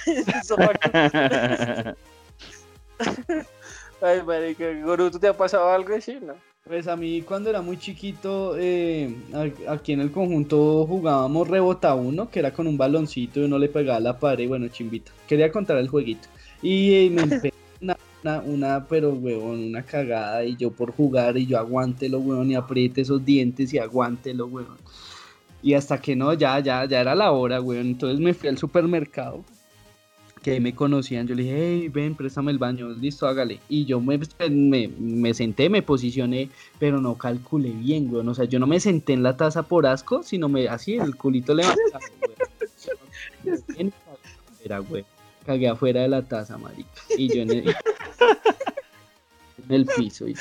Ay, 4.02 4.22
marica, 4.24 4.66
Guru, 4.84 5.12
¿tú 5.12 5.20
te 5.20 5.28
ha 5.28 5.36
pasado 5.36 5.70
algo 5.72 5.94
así, 5.94 6.18
no? 6.22 6.34
Pues 6.64 6.88
a 6.88 6.96
mí 6.96 7.22
cuando 7.24 7.50
era 7.50 7.62
muy 7.62 7.78
chiquito, 7.78 8.56
eh, 8.58 9.14
aquí 9.68 9.94
en 9.94 10.02
el 10.02 10.12
conjunto 10.12 10.86
jugábamos 10.88 11.48
rebota 11.48 11.96
uno, 11.96 12.30
que 12.30 12.40
era 12.40 12.54
con 12.54 12.68
un 12.68 12.78
baloncito 12.78 13.40
y 13.40 13.46
uno 13.46 13.58
le 13.58 13.70
pegaba 13.70 13.98
a 13.98 14.02
la 14.02 14.20
pared, 14.20 14.48
bueno, 14.48 14.68
chimbito. 14.68 15.12
Quería 15.28 15.52
contar 15.52 15.78
el 15.78 15.88
jueguito. 15.88 16.28
Y 16.62 16.94
eh, 16.94 17.10
me 17.10 17.22
empezó 17.24 17.56
una, 17.82 17.98
una, 18.24 18.40
una, 18.42 18.86
pero 18.88 19.12
weón, 19.14 19.64
una 19.64 19.84
cagada 19.84 20.46
y 20.46 20.56
yo 20.56 20.72
por 20.72 20.92
jugar 20.92 21.38
y 21.38 21.48
yo 21.48 21.58
aguántelo, 21.58 22.20
weón, 22.20 22.52
y 22.52 22.56
apriete 22.56 23.02
esos 23.02 23.26
dientes 23.26 23.74
y 23.74 23.80
aguántelo, 23.80 24.46
weón. 24.46 24.78
Y 25.62 25.74
hasta 25.74 26.00
que 26.00 26.16
no, 26.16 26.34
ya, 26.34 26.60
ya, 26.60 26.86
ya 26.86 27.02
era 27.02 27.16
la 27.16 27.32
hora, 27.32 27.60
weón. 27.60 27.88
Entonces 27.88 28.20
me 28.20 28.34
fui 28.34 28.48
al 28.48 28.58
supermercado 28.58 29.44
que 30.42 30.52
ahí 30.52 30.60
me 30.60 30.74
conocían, 30.74 31.28
yo 31.28 31.36
le 31.36 31.44
dije, 31.44 31.56
hey, 31.58 31.90
ven, 31.90 32.16
préstame 32.16 32.52
el 32.52 32.58
baño, 32.58 32.90
listo, 32.90 33.28
hágale. 33.28 33.60
Y 33.68 33.86
yo 33.86 34.00
me, 34.00 34.20
me, 34.50 34.88
me 35.00 35.34
senté, 35.34 35.70
me 35.70 35.82
posicioné, 35.82 36.50
pero 36.80 37.02
no 37.02 37.18
calculé 37.18 37.70
bien, 37.72 38.08
weón. 38.14 38.30
O 38.30 38.34
sea, 38.34 38.46
yo 38.46 38.58
no 38.60 38.66
me 38.68 38.80
senté 38.80 39.14
en 39.14 39.24
la 39.24 39.36
taza 39.38 39.64
por 39.64 39.86
asco, 39.86 40.24
sino 40.24 40.48
me 40.50 40.68
así, 40.68 40.96
el 40.96 41.16
culito 41.16 41.54
levantado, 41.54 42.00
weón. 42.22 42.36
Bien, 43.76 43.94
Era, 44.64 44.82
weón. 44.82 45.06
Cagué 45.46 45.68
afuera 45.68 46.02
de 46.02 46.08
la 46.10 46.22
taza, 46.22 46.58
marica. 46.58 46.90
Y 47.18 47.28
yo 47.34 47.42
en 47.42 47.50
el, 47.52 47.70
en 47.70 47.76
el 49.76 49.86
piso. 49.86 50.28
Y... 50.28 50.36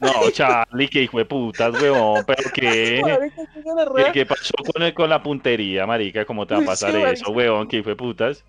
No, 0.00 0.30
Charlie, 0.32 0.88
que 0.88 1.02
hijo 1.02 1.18
de 1.18 1.24
putas, 1.24 1.74
weón, 1.80 2.24
pero 2.26 2.42
qué. 2.54 3.02
Qué 3.04 3.32
¿Qué, 3.54 3.62
gonorrea. 3.62 4.12
qué 4.12 4.24
pasó 4.26 4.54
con, 4.72 4.82
el- 4.82 4.94
con 4.94 5.10
la 5.10 5.22
puntería, 5.22 5.86
marica? 5.86 6.24
¿Cómo 6.24 6.46
te 6.46 6.54
va 6.54 6.60
a 6.62 6.64
pasar 6.64 6.94
eso, 6.96 7.30
weón? 7.32 7.66
¿Qué 7.68 7.78
hijo 7.78 7.90
de 7.90 7.96
putas? 7.96 8.44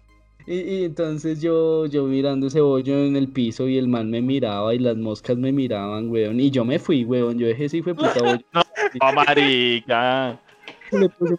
Y, 0.48 0.60
y 0.60 0.84
entonces 0.86 1.41
yo, 1.41 1.86
yo 1.88 2.04
mirando 2.06 2.48
ese 2.48 2.62
bollo 2.62 2.93
en 3.04 3.16
el 3.16 3.30
piso 3.30 3.68
y 3.68 3.78
el 3.78 3.88
man 3.88 4.10
me 4.12 4.22
miraba 4.22 4.76
y 4.76 4.80
las 4.80 4.96
moscas 4.96 5.38
me 5.38 5.52
miraban, 5.52 6.10
weón. 6.10 6.39
Y 6.39 6.52
yo 6.52 6.64
me 6.64 6.78
fui, 6.78 7.04
weón. 7.04 7.39
Yo 7.39 7.48
dejé 7.48 7.66
ese 7.66 7.82
de 7.82 7.96
puta 7.96 8.22
bollo. 8.22 8.46
No, 9.02 9.12
marica. 9.14 10.39
Le 10.91 11.10
puse- 11.10 11.38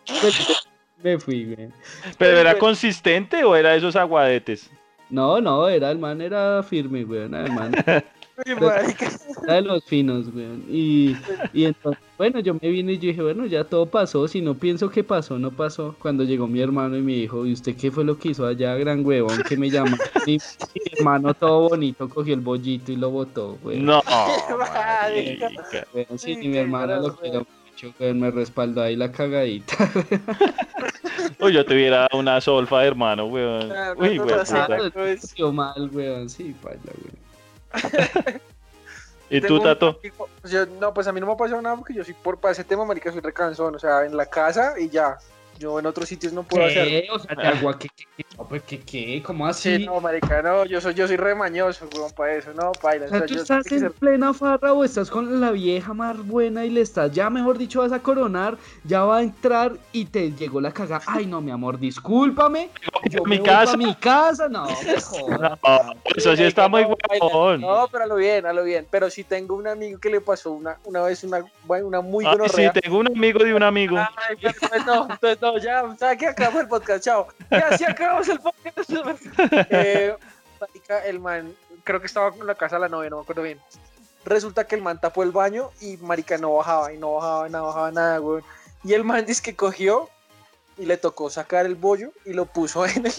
me 1.02 1.18
fui, 1.18 1.46
weón. 1.54 1.72
¿Pero 2.18 2.38
era 2.38 2.59
consistente 2.59 3.44
o 3.44 3.54
era 3.54 3.74
esos 3.76 3.94
aguadetes? 3.96 4.70
No, 5.09 5.40
no, 5.40 5.68
era 5.68 5.90
el 5.92 5.98
man, 5.98 6.20
era 6.20 6.62
firme, 6.64 7.04
weón. 7.04 7.34
El 7.34 7.52
man 7.52 7.72
Era 8.45 9.55
de 9.55 9.62
los 9.62 9.84
finos, 9.84 10.26
weón. 10.34 10.64
Y, 10.68 11.16
y 11.53 11.64
entonces, 11.64 12.03
bueno, 12.18 12.41
yo 12.41 12.55
me 12.55 12.68
vine 12.68 12.93
y 12.93 12.99
yo 12.99 13.09
dije, 13.09 13.22
bueno, 13.22 13.47
ya 13.47 13.64
todo 13.64 13.87
pasó. 13.87 14.28
Si 14.28 14.41
no 14.43 14.55
pienso 14.55 14.91
que 14.91 15.03
pasó, 15.03 15.39
no 15.39 15.51
pasó. 15.51 15.97
Cuando 16.01 16.24
llegó 16.24 16.47
mi 16.47 16.61
hermano 16.61 16.97
y 16.97 17.03
me 17.03 17.12
dijo, 17.12 17.47
¿y 17.47 17.53
usted 17.53 17.76
qué 17.76 17.91
fue 17.91 18.05
lo 18.05 18.18
que 18.18 18.28
hizo 18.30 18.47
allá, 18.47 18.74
gran 18.76 19.05
huevón? 19.07 19.43
Que 19.49 19.57
me 19.57 19.70
llama. 19.70 19.97
Y 20.26 20.32
mi 20.32 20.99
hermano 20.99 21.32
todo 21.34 21.68
bonito 21.70 22.09
cogió 22.09 22.34
el 22.34 22.41
bollito 22.41 22.93
y 22.93 22.97
lo 22.97 23.11
botó, 23.11 23.59
weón. 23.62 23.84
No. 23.87 24.03
Weón, 25.95 26.18
sí, 26.18 26.34
Sí, 26.34 26.39
y 26.43 26.49
mi 26.49 26.53
qué 26.53 26.61
hermano 26.61 26.97
lo 27.01 27.16
quiero 27.16 27.47
mucho, 27.70 27.95
weón. 27.99 28.20
Me 28.20 28.30
respaldó 28.30 28.82
ahí 28.82 28.97
la 28.97 29.11
cagadita. 29.12 29.74
Uy, 31.41 31.53
yo 31.53 31.64
tuviera 31.64 32.01
dado 32.11 32.18
una 32.20 32.41
solfa, 32.41 32.84
hermano, 32.84 33.26
weón. 33.26 33.68
No, 33.68 33.93
Uy, 33.97 34.18
no, 34.18 34.24
weón. 34.24 34.45
no, 34.51 34.66
puta. 34.66 34.68
no. 34.68 35.16
Quedó 35.34 35.53
mal, 35.53 35.91
weón. 35.93 36.28
Sí, 36.28 36.55
paila, 36.62 36.93
weón. 37.03 37.25
¿Y 39.30 39.40
tú, 39.40 39.60
Tato? 39.60 39.98
amigo- 40.00 40.28
yo- 40.44 40.66
no, 40.66 40.94
pues 40.94 41.06
a 41.08 41.12
mí 41.12 41.18
no 41.20 41.26
me 41.26 41.32
ha 41.32 41.36
pasado 41.36 41.60
nada 41.60 41.76
porque 41.76 41.94
yo 41.94 42.04
soy 42.04 42.14
por 42.14 42.38
para 42.38 42.52
ese 42.52 42.64
tema, 42.64 42.84
marica, 42.84 43.10
soy 43.10 43.20
recansón, 43.20 43.74
o 43.74 43.78
sea, 43.78 44.04
en 44.04 44.16
la 44.16 44.26
casa 44.26 44.74
y 44.78 44.88
ya. 44.88 45.18
Yo 45.59 45.78
en 45.78 45.86
otros 45.86 46.09
sitios 46.09 46.32
no 46.32 46.42
puedo 46.42 46.66
hacer. 46.66 46.86
¿Qué? 46.86 47.09
O 47.11 47.18
sea, 47.18 47.34
te 47.34 47.46
agua, 47.46 47.78
¿qué, 47.78 47.88
qué, 47.94 48.04
qué? 48.16 48.26
No, 48.36 48.46
pues, 48.46 48.62
¿qué, 48.62 48.80
qué? 48.80 49.22
¿Cómo 49.24 49.46
así? 49.46 49.76
Sí, 49.76 49.86
no, 49.86 50.00
marica, 50.00 50.42
no, 50.42 50.66
yo 50.66 50.80
soy, 50.80 50.94
yo 50.94 51.07
soy 51.07 51.16
remañoso, 51.16 51.88
weón, 51.94 52.12
para 52.12 52.34
eso, 52.34 52.52
no, 52.52 52.72
paila. 52.72 53.07
O 53.07 53.09
sea, 53.09 53.26
tú 53.26 53.34
yo 53.34 53.40
estás 53.40 53.70
en 53.72 53.90
plena 53.92 54.34
farra 54.34 54.72
o 54.72 54.84
estás 54.84 55.11
con 55.11 55.40
la 55.40 55.50
vieja 55.52 55.94
más 55.94 56.18
buena 56.26 56.64
y 56.64 56.70
le 56.70 56.82
estás, 56.82 57.12
ya 57.12 57.30
mejor 57.30 57.57
dicho, 57.57 57.80
vas 57.80 57.92
a 57.92 58.00
coronar, 58.00 58.59
ya 58.84 59.04
va 59.04 59.18
a 59.18 59.22
entrar 59.22 59.72
y 59.92 60.04
te 60.04 60.32
llegó 60.32 60.61
la 60.61 60.72
caga. 60.72 61.00
Ay, 61.07 61.26
no, 61.26 61.40
mi 61.40 61.50
amor, 61.50 61.78
discúlpame. 61.78 62.70
Yo 63.11 63.24
mi 63.24 63.38
me 63.38 63.42
casa. 63.42 63.76
mi 63.76 63.94
casa. 63.94 64.48
No, 64.48 64.66
me 64.86 65.00
jodas. 65.00 65.59
No, 65.62 65.94
eso 66.14 66.36
sí 66.36 66.42
está 66.42 66.68
muy 66.68 66.82
huevón. 66.82 67.61
No, 67.61 67.88
pero 67.90 68.04
a 68.04 68.07
lo 68.07 68.16
bien, 68.16 68.46
a 68.46 68.52
lo 68.52 68.64
bien. 68.64 68.86
Pero 68.90 69.09
sí 69.11 69.24
tengo 69.24 69.54
un 69.54 69.66
amigo 69.66 69.98
que 69.98 70.11
le 70.11 70.20
pasó 70.20 70.52
una, 70.52 70.78
una 70.84 71.02
vez 71.02 71.24
una, 71.24 71.44
una 71.66 72.00
muy 72.00 72.24
buena 72.24 72.48
sí, 72.48 72.80
tengo 72.80 72.98
un 72.98 73.09
amigo 73.09 73.42
de 73.42 73.54
un 73.54 73.62
amigo. 73.62 73.96
Ay, 73.98 74.36
pero 74.40 74.54
entonces 74.54 74.86
no, 74.86 75.09
entonces 75.11 75.40
no, 75.40 75.45
ya, 75.59 75.97
¿sabes 75.99 76.18
qué? 76.18 76.26
Acabamos 76.26 76.62
el 76.62 76.68
podcast, 76.68 77.05
chao. 77.05 77.28
Ya, 77.51 77.76
sí, 77.76 77.84
acabamos 77.84 78.28
el 78.28 78.40
podcast. 78.40 78.90
eh, 79.70 80.14
marica, 80.61 81.05
el 81.05 81.20
man, 81.20 81.55
creo 81.84 82.01
que 82.01 82.07
estaba 82.07 82.34
en 82.34 82.47
la 82.47 82.55
casa 82.55 82.76
de 82.76 82.80
la 82.82 82.88
novia, 82.88 83.11
no 83.11 83.16
me 83.16 83.22
acuerdo 83.22 83.42
bien. 83.42 83.61
Resulta 84.24 84.66
que 84.66 84.74
el 84.74 84.82
man 84.82 85.01
tapó 85.01 85.22
el 85.22 85.30
baño 85.30 85.70
y 85.80 85.97
marica 85.99 86.36
no 86.36 86.55
bajaba, 86.55 86.92
y 86.92 86.99
no 86.99 87.14
bajaba, 87.14 87.49
no 87.49 87.66
bajaba 87.66 87.90
nada, 87.92 88.18
güey. 88.18 88.42
Y 88.84 88.92
el 88.94 89.05
man 89.05 89.24
dice 89.24 89.42
que 89.42 89.55
cogió 89.55 90.09
y 90.78 90.84
le 90.84 90.97
tocó 90.97 91.30
sacar 91.30 91.66
el 91.66 91.74
bollo 91.74 92.11
y 92.24 92.32
lo 92.32 92.47
puso 92.47 92.84
en 92.86 93.07
el, 93.07 93.12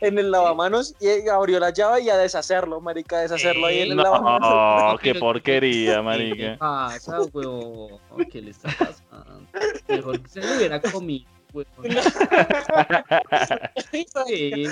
en 0.00 0.18
el 0.18 0.30
lavamanos 0.30 0.94
y 1.00 1.28
abrió 1.28 1.60
la 1.60 1.70
llave 1.70 2.02
y 2.02 2.10
a 2.10 2.16
deshacerlo, 2.16 2.80
marica, 2.80 3.18
a 3.18 3.22
deshacerlo 3.22 3.66
ahí 3.66 3.80
en 3.80 3.92
el 3.92 3.96
lavamanos. 3.98 4.92
No, 4.92 4.98
qué 5.02 5.14
porquería, 5.14 5.90
¿Qué 5.90 5.96
le 5.96 6.02
marica. 6.02 6.56
pasa, 6.58 7.20
weón? 7.32 8.00
¿Qué 8.30 8.42
le 8.42 8.50
está 8.52 8.68
pasando? 8.78 9.48
Mejor 9.88 10.20
que 10.20 10.28
se 10.28 10.40
lo 10.40 10.56
hubiera 10.56 10.80
comido, 10.80 11.28
Sí, 14.26 14.64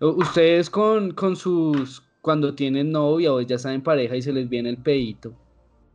Ustedes 0.00 0.70
con, 0.70 1.12
con 1.12 1.36
sus, 1.36 2.02
cuando 2.20 2.54
tienen 2.54 2.92
novia 2.92 3.32
o 3.32 3.40
ya 3.40 3.56
están 3.56 3.74
en 3.74 3.82
pareja 3.82 4.16
y 4.16 4.22
se 4.22 4.32
les 4.32 4.48
viene 4.48 4.70
el 4.70 4.78
pedito, 4.78 5.32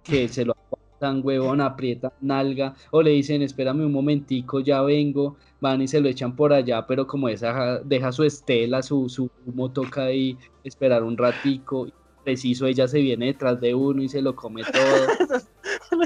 que 0.04 0.28
se 0.28 0.46
lo 0.46 0.54
aguantan, 1.00 1.26
huevón, 1.26 1.62
aprietan 1.62 2.12
nalga, 2.22 2.76
o 2.92 3.02
le 3.02 3.12
dicen, 3.12 3.42
espérame 3.42 3.86
un 3.86 3.92
momentico, 3.92 4.60
ya 4.60 4.82
vengo, 4.82 5.38
van 5.60 5.82
y 5.82 5.88
se 5.88 6.02
lo 6.02 6.10
echan 6.10 6.36
por 6.36 6.54
allá, 6.54 6.86
pero 6.86 7.08
como 7.08 7.30
esa 7.30 7.54
ja- 7.54 7.80
deja 7.80 8.12
su 8.12 8.24
estela, 8.24 8.82
su, 8.82 9.10
su 9.10 9.30
humo 9.46 9.72
toca 9.72 10.06
ahí 10.06 10.38
esperar 10.64 11.04
un 11.04 11.18
ratico, 11.18 11.88
y 11.88 11.94
preciso 12.24 12.68
ella 12.68 12.88
se 12.88 13.00
viene 13.00 13.28
detrás 13.28 13.60
de 13.60 13.76
uno 13.76 14.02
y 14.02 14.10
se 14.10 14.22
lo 14.22 14.36
come 14.36 14.64
todo. 14.72 15.08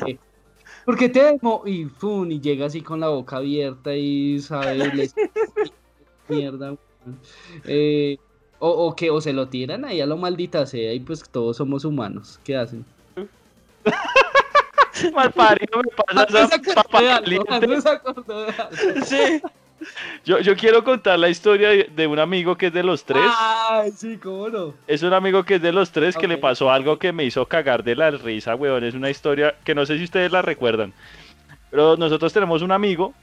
Eh, 0.06 0.20
¿Por 0.88 0.98
qué 0.98 1.10
te 1.10 1.20
amo? 1.22 1.64
Y 1.66 1.84
fun, 1.84 2.32
y 2.32 2.40
llega 2.40 2.68
así 2.68 2.82
con 2.82 3.02
la 3.02 3.10
boca 3.10 3.36
abierta 3.36 3.94
y 3.94 4.40
sabe, 4.40 5.12
mierda. 6.30 6.78
Eh, 7.66 8.16
o, 8.60 8.70
o 8.70 8.96
que 8.96 9.10
o 9.10 9.20
se 9.20 9.34
lo 9.34 9.50
tiran 9.50 9.84
ahí 9.84 10.00
a 10.00 10.06
lo 10.06 10.16
maldita 10.16 10.66
sea 10.66 10.94
y 10.94 11.02
pues 11.02 11.30
todos 11.30 11.58
somos 11.58 11.84
humanos. 11.84 12.40
¿Qué 12.42 12.56
hacen? 12.56 12.86
Mal 15.14 15.34
parido 15.34 15.78
me 15.78 15.92
pasa 15.92 16.46
esa 16.56 16.76
papa 16.76 17.02
caliente. 17.02 17.82
Sí. 19.04 19.42
Yo, 20.26 20.40
yo 20.40 20.56
quiero 20.56 20.84
contar 20.84 21.20
la 21.20 21.30
historia 21.30 21.70
de, 21.70 22.08
un 22.08 22.20
amigo 22.20 22.58
que 22.58 22.68
es 22.68 22.74
de 22.74 22.84
los 22.84 23.04
tres. 23.04 23.24
Ay, 23.38 23.92
sí, 23.92 24.18
cómo 24.18 24.50
no. 24.50 24.74
Es 24.88 25.04
un 25.04 25.14
amigo 25.14 25.44
que 25.44 25.56
es 25.56 25.62
de 25.62 25.72
los 25.72 25.92
tres 25.92 26.18
que 26.18 26.28
le 26.28 26.38
pasó 26.38 26.72
algo 26.72 26.98
que 26.98 27.12
me 27.12 27.24
hizo 27.24 27.46
cagar 27.46 27.84
de 27.84 27.96
la 27.96 28.12
risa, 28.12 28.56
weón. 28.56 28.84
Es 28.84 28.94
una 28.94 29.10
historia 29.10 29.56
que 29.64 29.76
no 29.76 29.86
sé 29.86 29.98
si 29.98 30.04
ustedes 30.04 30.32
la 30.32 30.42
recuerdan. 30.42 30.94
Pero 31.70 31.98
nosotros 31.98 32.34
tenemos 32.34 32.62
un 32.62 32.72
amigo 32.72 33.14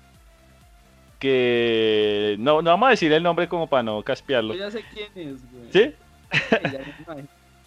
que... 1.18 2.36
No, 2.38 2.62
no 2.62 2.70
vamos 2.70 2.86
a 2.88 2.90
decir 2.90 3.12
el 3.12 3.22
nombre 3.22 3.48
como 3.48 3.66
para 3.68 3.82
no 3.82 4.02
caspearlo. 4.02 4.54
Yo 4.54 4.60
ya 4.60 4.70
sé 4.70 4.84
quién 4.92 5.08
es, 5.14 5.50
güey. 5.50 5.72
¿Sí? 5.72 5.94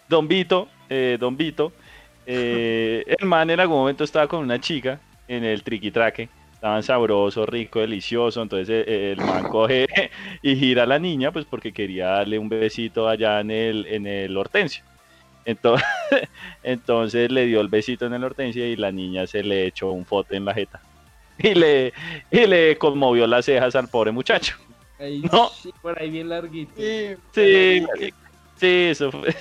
Don 0.08 0.28
Vito, 0.28 0.70
eh, 0.90 1.18
Don 1.20 1.36
Vito, 1.36 1.74
eh, 2.26 3.04
el 3.08 3.26
man 3.26 3.50
en 3.50 3.60
algún 3.60 3.78
momento 3.78 4.04
estaba 4.04 4.28
con 4.28 4.40
una 4.40 4.60
chica 4.60 5.00
en 5.28 5.44
el 5.44 5.64
triquitraque, 5.64 6.30
estaban 6.58 6.82
sabroso, 6.82 7.46
rico, 7.46 7.80
delicioso, 7.80 8.42
entonces 8.42 8.84
eh, 8.88 9.12
el 9.12 9.24
man 9.24 9.44
coge 9.48 9.88
y 10.42 10.56
gira 10.56 10.84
a 10.84 10.88
la 10.88 10.98
niña, 10.98 11.32
pues 11.32 11.46
porque 11.46 11.72
quería 11.72 12.08
darle 12.08 12.40
un 12.40 12.50
besito 12.50 13.08
allá 13.08 13.40
en 13.40 13.52
el, 13.52 13.86
en 13.86 14.08
el 14.08 14.36
hortensio. 14.36 14.84
Entonces, 15.46 15.88
entonces 16.64 17.32
le 17.32 17.46
dio 17.46 17.62
el 17.62 17.68
besito 17.68 18.08
en 18.08 18.14
el 18.16 18.24
hortensio 18.24 18.66
y 18.66 18.76
la 18.76 18.92
niña 18.92 19.28
se 19.28 19.44
le 19.44 19.68
echó 19.68 19.92
un 19.92 20.04
foto 20.06 20.34
en 20.34 20.46
la 20.46 20.54
jeta. 20.54 20.82
Y 21.40 21.54
le, 21.54 21.94
y 22.32 22.48
le 22.48 22.76
conmovió 22.80 23.28
las 23.28 23.46
cejas 23.46 23.76
al 23.76 23.88
pobre 23.88 24.12
muchacho. 24.12 24.56
Ahí, 25.00 25.22
No. 25.32 25.50
sí, 25.50 25.72
por 25.84 26.02
ahí 26.02 26.10
bien 26.10 26.30
larguito. 26.30 26.72
Sí, 26.76 27.16
Sí, 27.32 27.86
sí, 28.56 28.68
eso 28.90 29.12
fue. 29.12 29.36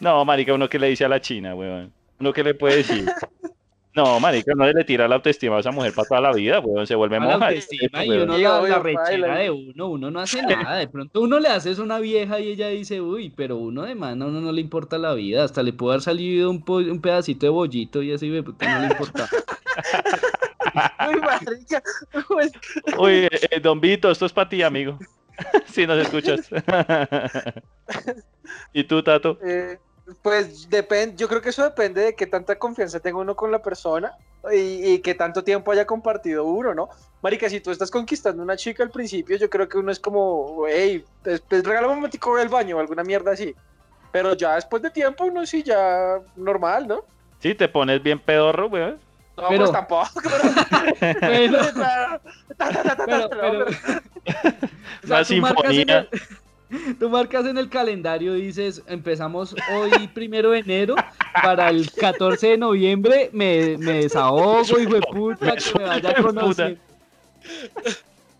No, 0.00 0.24
marica, 0.24 0.52
uno 0.52 0.68
que 0.68 0.80
le 0.80 0.88
dice 0.88 1.04
a 1.04 1.08
la 1.08 1.20
china, 1.20 1.54
weón. 1.54 1.92
Uno 2.18 2.32
que 2.32 2.42
le 2.42 2.54
puede 2.54 2.78
decir. 2.78 3.08
No, 3.92 4.20
marica, 4.20 4.52
no 4.54 4.64
le 4.66 4.84
tira 4.84 5.08
la 5.08 5.16
autoestima 5.16 5.56
a 5.56 5.60
esa 5.60 5.72
mujer 5.72 5.92
para 5.92 6.06
toda 6.06 6.20
la 6.20 6.32
vida, 6.32 6.60
weón. 6.60 6.86
Se 6.86 6.94
vuelve 6.94 7.18
Mala 7.18 7.32
monja. 7.32 7.46
autoestima 7.48 8.04
y 8.04 8.10
uno 8.10 8.38
la, 8.38 8.60
la 8.62 8.78
rechera 8.78 9.36
de 9.38 9.50
uno, 9.50 9.88
uno 9.88 10.10
no 10.12 10.20
hace 10.20 10.42
nada. 10.42 10.76
De 10.76 10.86
pronto 10.86 11.20
uno 11.20 11.40
le 11.40 11.48
hace 11.48 11.72
eso 11.72 11.82
a 11.82 11.86
una 11.86 11.98
vieja 11.98 12.38
y 12.38 12.50
ella 12.52 12.68
dice, 12.68 13.00
uy, 13.00 13.30
pero 13.30 13.56
uno 13.56 13.82
de 13.82 13.96
mano, 13.96 14.28
uno 14.28 14.40
no 14.40 14.52
le 14.52 14.60
importa 14.60 14.96
la 14.96 15.12
vida. 15.14 15.42
Hasta 15.42 15.64
le 15.64 15.72
pudo 15.72 15.90
haber 15.90 16.02
salido 16.02 16.50
un, 16.50 16.64
po- 16.64 16.76
un 16.76 17.00
pedacito 17.00 17.46
de 17.46 17.50
bollito 17.50 18.00
y 18.02 18.12
así, 18.12 18.30
puta, 18.42 18.72
no 18.72 18.78
le 18.80 18.86
importa. 18.92 19.28
Uy, 21.08 21.20
marica. 21.20 21.82
Pues, 22.28 22.52
Oye, 22.96 23.28
eh, 23.50 23.60
Don 23.60 23.80
Vito, 23.80 24.10
esto 24.10 24.26
es 24.26 24.32
para 24.32 24.48
ti, 24.48 24.62
amigo. 24.62 24.98
Si 25.66 25.86
nos 25.86 25.98
escuchas. 25.98 26.50
¿Y 28.74 28.84
tú, 28.84 29.02
Tato? 29.02 29.38
eh, 29.44 29.78
pues 30.22 30.68
depende, 30.70 31.16
yo 31.16 31.28
creo 31.28 31.40
que 31.40 31.50
eso 31.50 31.62
depende 31.64 32.02
de 32.02 32.14
qué 32.14 32.26
tanta 32.26 32.56
confianza 32.58 33.00
tenga 33.00 33.18
uno 33.18 33.34
con 33.36 33.50
la 33.52 33.60
persona 33.62 34.12
y, 34.52 34.92
y 34.94 34.98
qué 35.00 35.14
tanto 35.14 35.44
tiempo 35.44 35.72
haya 35.72 35.86
compartido 35.86 36.44
uno, 36.44 36.74
¿no? 36.74 36.88
Marica, 37.22 37.48
si 37.50 37.60
tú 37.60 37.70
estás 37.70 37.90
conquistando 37.90 38.42
una 38.42 38.56
chica 38.56 38.82
al 38.82 38.90
principio, 38.90 39.36
yo 39.36 39.50
creo 39.50 39.68
que 39.68 39.76
uno 39.78 39.92
es 39.92 40.00
como, 40.00 40.64
hey, 40.68 41.04
pues, 41.22 41.40
pues 41.42 41.62
regálame 41.64 41.92
un 41.92 41.98
momentico 41.98 42.36
del 42.36 42.48
baño 42.48 42.76
o 42.76 42.80
alguna 42.80 43.02
mierda 43.04 43.32
así. 43.32 43.54
Pero 44.12 44.34
ya 44.34 44.54
después 44.56 44.82
de 44.82 44.90
tiempo 44.90 45.24
uno 45.24 45.44
sí 45.46 45.62
ya 45.62 46.18
normal, 46.36 46.88
¿no? 46.88 47.04
Sí, 47.40 47.54
te 47.54 47.68
pones 47.68 48.02
bien 48.02 48.18
pedorro, 48.18 48.66
weón. 48.68 48.98
No, 49.36 49.48
Pero- 49.48 49.58
pues 49.60 49.72
tampoco. 49.72 50.08
Pero, 51.20 51.58
pero, 53.06 53.28
pero, 53.30 53.66
Una 55.04 55.08
marcas 55.08 55.26
sinfonía. 55.28 56.08
el- 56.10 56.20
Tú 56.98 57.08
marcas 57.10 57.46
en 57.46 57.58
el 57.58 57.68
calendario 57.68 58.36
y 58.36 58.42
dices, 58.42 58.82
empezamos 58.86 59.54
hoy 59.74 60.08
primero 60.08 60.50
de 60.50 60.60
enero, 60.60 60.94
para 61.42 61.68
el 61.70 61.90
14 61.92 62.48
de 62.48 62.58
noviembre 62.58 63.30
me, 63.32 63.76
me 63.78 64.02
desahogo, 64.02 64.78
hijo 64.78 64.94
de 64.94 65.00
puta, 65.00 65.56
que 65.56 65.78
me 65.78 65.84
vaya 65.84 66.14
puta. 66.14 66.22
conociendo. 66.22 66.80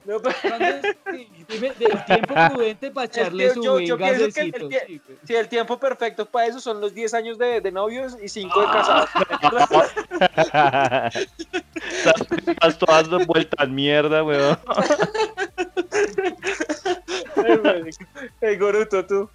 No, 0.06 0.18
pero- 0.20 0.34
¿Cuándo 0.42 0.64
es? 0.64 0.96
Sí, 1.12 1.28
dime, 1.48 1.72
del 1.78 2.04
tiempo 2.06 2.34
prudente 2.52 2.90
para 2.90 3.06
echarle 3.06 3.48
que 3.48 3.54
su 3.54 3.62
yo- 3.62 3.78
yo 3.80 3.96
pienso 3.98 4.28
que 4.32 4.40
el 4.40 4.50
gasecito. 4.52 4.68
tie- 4.68 5.00
sí, 5.26 5.34
el 5.34 5.48
tiempo 5.48 5.78
perfecto 5.78 6.24
para 6.26 6.46
eso 6.46 6.58
son 6.58 6.80
los 6.80 6.94
10 6.94 7.12
años 7.14 7.36
de, 7.38 7.60
de 7.60 7.70
novios 7.70 8.16
y 8.22 8.28
5 8.28 8.60
de 8.60 8.66
Ah. 8.68 8.72
casados. 8.72 9.90
Estás, 11.90 12.14
estás 12.46 12.78
todas 12.78 13.08
vueltas 13.26 13.68
mierda, 13.68 14.22
weón. 14.24 14.58
El 18.40 18.59
goruto, 18.59 19.07
tú. 19.07 19.28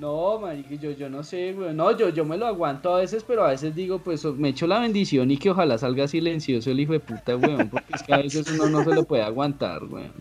No, 0.00 0.38
marica, 0.38 0.74
yo, 0.76 0.92
yo 0.92 1.10
no 1.10 1.22
sé, 1.22 1.52
güey. 1.52 1.74
No, 1.74 1.94
yo, 1.94 2.08
yo 2.08 2.24
me 2.24 2.38
lo 2.38 2.46
aguanto 2.46 2.94
a 2.94 3.00
veces, 3.00 3.22
pero 3.22 3.44
a 3.44 3.50
veces 3.50 3.74
digo, 3.74 3.98
pues 3.98 4.24
me 4.24 4.48
echo 4.48 4.66
la 4.66 4.80
bendición 4.80 5.30
y 5.30 5.36
que 5.36 5.50
ojalá 5.50 5.76
salga 5.76 6.08
silencioso 6.08 6.70
el 6.70 6.80
hijo 6.80 6.94
de 6.94 7.00
puta, 7.00 7.36
weón. 7.36 7.68
Porque 7.68 7.92
es 7.94 8.02
que 8.02 8.14
a 8.14 8.18
veces 8.18 8.50
uno 8.50 8.66
no 8.70 8.82
se 8.82 8.94
lo 8.94 9.04
puede 9.04 9.22
aguantar, 9.22 9.84
weón. 9.84 10.12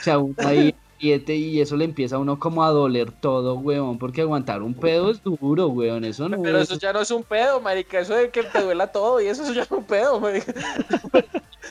O 0.00 0.02
sea, 0.02 0.18
ahí 0.46 0.72
y 1.04 1.60
eso 1.60 1.76
le 1.76 1.84
empieza 1.84 2.16
a 2.16 2.18
uno 2.18 2.38
como 2.38 2.64
a 2.64 2.70
doler 2.70 3.10
todo, 3.12 3.54
weón, 3.54 3.98
porque 3.98 4.22
aguantar 4.22 4.62
un 4.62 4.74
pedo 4.74 5.10
es 5.10 5.22
duro, 5.22 5.68
weón, 5.68 6.04
eso 6.04 6.28
no 6.28 6.42
Pero 6.42 6.58
es- 6.58 6.70
eso 6.70 6.78
ya 6.78 6.92
no 6.92 7.00
es 7.00 7.10
un 7.10 7.22
pedo, 7.22 7.60
marica. 7.60 8.00
Eso 8.00 8.14
de 8.14 8.30
que 8.30 8.42
te 8.42 8.62
duela 8.62 8.88
todo 8.88 9.20
y 9.20 9.26
eso, 9.26 9.42
eso 9.42 9.52
ya 9.52 9.62
es 9.62 9.70
un 9.70 9.84
pedo, 9.84 10.20
marica. 10.20 10.52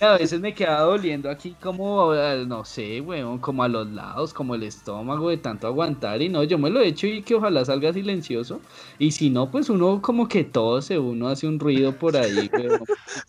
A 0.02 0.18
veces 0.18 0.40
me 0.42 0.54
queda 0.54 0.82
doliendo 0.82 1.30
aquí 1.30 1.56
como, 1.62 2.14
eh, 2.16 2.44
no 2.48 2.66
sé, 2.66 3.00
weón, 3.00 3.38
como 3.40 3.64
a 3.64 3.68
los 3.68 3.88
lados, 3.88 4.34
como 4.34 4.56
el 4.56 4.64
estómago 4.64 5.30
de 5.30 5.38
tanto 5.38 5.68
aguantar 5.68 6.22
y 6.22 6.30
no, 6.30 6.44
yo 6.44 6.58
me 6.58 6.70
lo 6.70 6.82
he 6.82 6.88
hecho 6.88 7.08
y 7.08 7.22
que 7.22 7.36
ojalá 7.36 7.64
salga 7.64 7.94
silencioso 7.94 8.60
y 9.00 9.12
si 9.12 9.30
no, 9.30 9.50
pues 9.52 9.70
uno 9.70 10.02
como 10.02 10.28
que 10.28 10.44
tose, 10.44 10.98
uno 11.00 11.30
hace 11.30 11.48
un 11.48 11.60
ruido 11.60 11.94
por 11.94 12.18
ahí, 12.18 12.50
weón. 12.54 12.84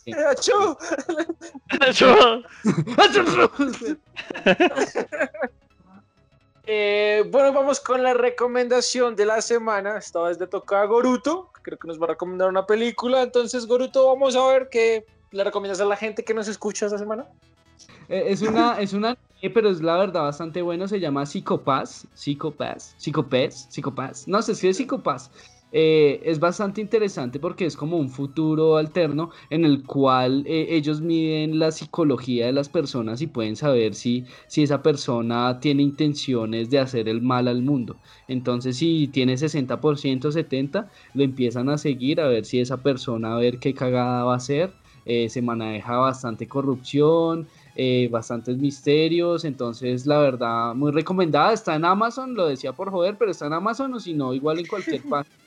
¡Achú! 1.80 2.06
Eh, 6.66 7.24
bueno, 7.30 7.52
vamos 7.52 7.80
con 7.80 8.02
la 8.02 8.14
recomendación 8.14 9.16
de 9.16 9.26
la 9.26 9.42
semana. 9.42 9.98
Esta 9.98 10.22
vez 10.22 10.38
le 10.40 10.46
toca 10.46 10.80
a 10.80 10.86
Goruto. 10.86 11.50
Creo 11.62 11.78
que 11.78 11.88
nos 11.88 12.00
va 12.00 12.06
a 12.06 12.08
recomendar 12.10 12.48
una 12.48 12.66
película. 12.66 13.22
Entonces, 13.22 13.66
Goruto, 13.66 14.06
vamos 14.06 14.34
a 14.36 14.46
ver 14.48 14.68
qué 14.70 15.04
le 15.30 15.44
recomiendas 15.44 15.80
a 15.80 15.84
la 15.84 15.96
gente 15.96 16.24
que 16.24 16.32
nos 16.32 16.48
escucha 16.48 16.86
esta 16.86 16.98
semana. 16.98 17.26
Eh, 18.08 18.24
Es 18.28 18.42
una, 18.42 18.80
es 18.80 18.92
una, 18.92 19.16
pero 19.52 19.68
es 19.68 19.82
la 19.82 19.98
verdad 19.98 20.22
bastante 20.22 20.62
bueno. 20.62 20.88
Se 20.88 21.00
llama 21.00 21.26
Psicopaz, 21.26 22.06
Psicopaz, 22.14 22.94
Psicopaz, 22.96 23.66
Psicopaz. 23.68 24.26
No, 24.26 24.40
se 24.40 24.52
escribe 24.52 24.74
Psicopaz. 24.74 25.30
Eh, 25.76 26.20
es 26.24 26.38
bastante 26.38 26.80
interesante 26.80 27.40
porque 27.40 27.66
es 27.66 27.76
como 27.76 27.96
un 27.96 28.08
futuro 28.08 28.76
alterno 28.76 29.30
en 29.50 29.64
el 29.64 29.82
cual 29.82 30.44
eh, 30.46 30.68
ellos 30.70 31.00
miden 31.00 31.58
la 31.58 31.72
psicología 31.72 32.46
de 32.46 32.52
las 32.52 32.68
personas 32.68 33.20
y 33.20 33.26
pueden 33.26 33.56
saber 33.56 33.96
si, 33.96 34.24
si 34.46 34.62
esa 34.62 34.82
persona 34.82 35.58
tiene 35.58 35.82
intenciones 35.82 36.70
de 36.70 36.78
hacer 36.78 37.08
el 37.08 37.22
mal 37.22 37.48
al 37.48 37.62
mundo. 37.62 37.96
Entonces, 38.28 38.76
si 38.76 39.08
tiene 39.08 39.34
60%, 39.34 40.30
70%, 40.30 40.86
lo 41.14 41.24
empiezan 41.24 41.68
a 41.68 41.76
seguir 41.76 42.20
a 42.20 42.28
ver 42.28 42.44
si 42.44 42.60
esa 42.60 42.80
persona, 42.80 43.34
a 43.34 43.38
ver 43.40 43.58
qué 43.58 43.74
cagada 43.74 44.22
va 44.22 44.34
a 44.34 44.36
hacer. 44.36 44.72
Eh, 45.06 45.28
se 45.28 45.42
maneja 45.42 45.96
bastante 45.96 46.46
corrupción, 46.46 47.48
eh, 47.74 48.08
bastantes 48.12 48.56
misterios, 48.58 49.44
entonces 49.44 50.06
la 50.06 50.18
verdad 50.18 50.74
muy 50.74 50.92
recomendada, 50.92 51.52
está 51.52 51.74
en 51.74 51.84
Amazon, 51.84 52.34
lo 52.34 52.46
decía 52.46 52.72
por 52.72 52.90
joder, 52.90 53.18
pero 53.18 53.32
está 53.32 53.46
en 53.46 53.52
Amazon 53.54 53.92
o 53.94 54.00
si 54.00 54.14
no, 54.14 54.32
igual 54.32 54.60
en 54.60 54.66
cualquier 54.66 55.02
página. 55.02 55.36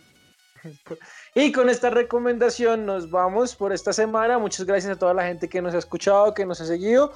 Y 1.35 1.51
con 1.51 1.69
esta 1.69 1.89
recomendación 1.89 2.85
nos 2.85 3.09
vamos 3.09 3.55
por 3.55 3.73
esta 3.73 3.93
semana. 3.93 4.39
Muchas 4.39 4.65
gracias 4.65 4.95
a 4.95 4.99
toda 4.99 5.13
la 5.13 5.23
gente 5.23 5.47
que 5.47 5.61
nos 5.61 5.75
ha 5.75 5.77
escuchado, 5.77 6.33
que 6.33 6.45
nos 6.45 6.61
ha 6.61 6.65
seguido. 6.65 7.13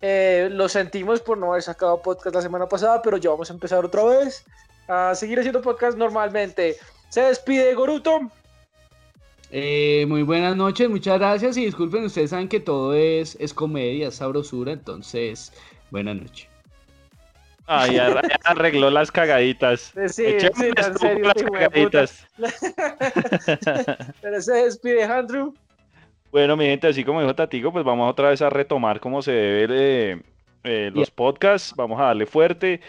Eh, 0.00 0.48
lo 0.50 0.68
sentimos 0.68 1.20
por 1.20 1.38
no 1.38 1.50
haber 1.50 1.62
sacado 1.62 2.02
podcast 2.02 2.34
la 2.34 2.42
semana 2.42 2.68
pasada, 2.68 3.00
pero 3.02 3.16
ya 3.16 3.30
vamos 3.30 3.50
a 3.50 3.54
empezar 3.54 3.84
otra 3.84 4.04
vez 4.04 4.44
a 4.88 5.14
seguir 5.14 5.38
haciendo 5.38 5.62
podcast 5.62 5.96
normalmente. 5.96 6.76
Se 7.08 7.22
despide 7.22 7.74
Goruto. 7.74 8.20
Eh, 9.50 10.06
muy 10.08 10.22
buenas 10.22 10.56
noches, 10.56 10.88
muchas 10.88 11.18
gracias 11.18 11.58
y 11.58 11.66
disculpen, 11.66 12.04
ustedes 12.04 12.30
saben 12.30 12.48
que 12.48 12.58
todo 12.58 12.94
es, 12.94 13.36
es 13.38 13.52
comedia, 13.52 14.08
es 14.08 14.14
sabrosura, 14.14 14.72
entonces 14.72 15.52
buenas 15.90 16.16
noches. 16.16 16.51
Ay, 17.74 17.94
ya 17.94 18.20
ya 18.22 18.22
arregló 18.44 18.90
las 18.90 19.10
cagaditas. 19.10 19.92
Sí, 19.94 20.08
sí, 20.08 20.24
en 20.26 20.36
estuvo 20.76 20.98
serio, 20.98 21.24
las 21.24 21.42
cagaditas. 21.42 22.26
Pero 24.20 24.42
se 24.42 24.52
despide 24.52 25.04
Andrew. 25.04 25.54
Bueno, 26.30 26.56
mi 26.56 26.66
gente, 26.66 26.86
así 26.86 27.04
como 27.04 27.20
dijo 27.20 27.34
Tatico, 27.34 27.72
pues 27.72 27.84
vamos 27.84 28.10
otra 28.10 28.30
vez 28.30 28.42
a 28.42 28.50
retomar 28.50 29.00
como 29.00 29.22
se 29.22 29.32
debe 29.32 30.12
eh, 30.12 30.22
eh, 30.64 30.90
los 30.94 31.10
podcasts. 31.10 31.74
Vamos 31.76 32.00
a 32.00 32.04
darle 32.04 32.26
fuerte. 32.26 32.80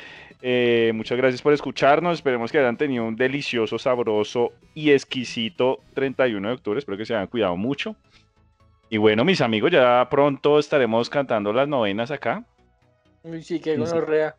Eh, 0.42 0.92
muchas 0.94 1.18
gracias 1.18 1.42
por 1.42 1.54
escucharnos. 1.54 2.16
Esperemos 2.16 2.52
que 2.52 2.60
hayan 2.60 2.78
tenido 2.78 3.06
un 3.06 3.16
delicioso, 3.16 3.80
sabroso 3.80 4.52
y 4.74 4.92
exquisito 4.92 5.80
31 5.94 6.48
de 6.48 6.54
octubre. 6.56 6.80
Espero 6.80 6.98
que 6.98 7.06
se 7.06 7.16
hayan 7.16 7.28
cuidado 7.28 7.56
mucho. 7.56 7.96
Y 8.90 8.98
bueno, 8.98 9.24
mis 9.24 9.42
amigos, 9.42 9.72
ya 9.72 10.06
pronto 10.10 10.60
estaremos 10.60 11.10
cantando 11.10 11.54
las 11.54 11.68
novenas 11.68 12.12
acá. 12.12 12.44
Sí, 13.24 13.42
sí. 13.42 13.76
gonorrea. 13.76 14.36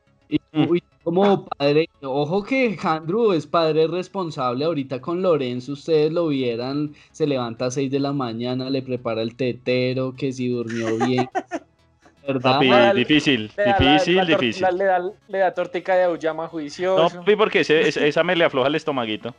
Mm. 0.54 0.70
uy, 0.70 0.82
como 1.02 1.44
padre, 1.46 1.88
ojo 2.02 2.42
que 2.44 2.78
Andrew 2.82 3.32
es 3.32 3.46
padre 3.46 3.86
responsable. 3.88 4.64
Ahorita 4.64 5.00
con 5.00 5.20
Lorenzo, 5.20 5.72
ustedes 5.72 6.12
lo 6.12 6.28
vieran, 6.28 6.94
se 7.12 7.26
levanta 7.26 7.66
a 7.66 7.70
6 7.70 7.90
de 7.90 7.98
la 8.00 8.12
mañana, 8.12 8.70
le 8.70 8.80
prepara 8.82 9.20
el 9.22 9.34
tetero, 9.36 10.14
que 10.16 10.32
si 10.32 10.48
durmió 10.48 10.96
bien. 11.06 11.28
¿Verdad? 12.26 12.52
Papi, 12.60 12.96
difícil, 12.98 13.50
Le 13.54 13.64
da 13.64 13.76
la- 13.78 13.92
difícil, 13.92 14.16
la 14.16 14.24
difícil. 14.24 14.62
la- 14.62 14.70
le, 14.70 14.84
da, 14.84 14.98
le 15.28 15.38
da 15.38 15.52
tortica 15.52 15.94
de 15.94 16.04
auyama 16.04 16.44
No, 16.44 16.48
juicioso. 16.48 17.18
papi, 17.18 17.36
porque 17.36 17.60
ese- 17.60 17.86
ese- 17.86 18.08
esa 18.08 18.22
me 18.24 18.34
le 18.34 18.44
afloja 18.44 18.68
el 18.68 18.76
estomaguito. 18.76 19.34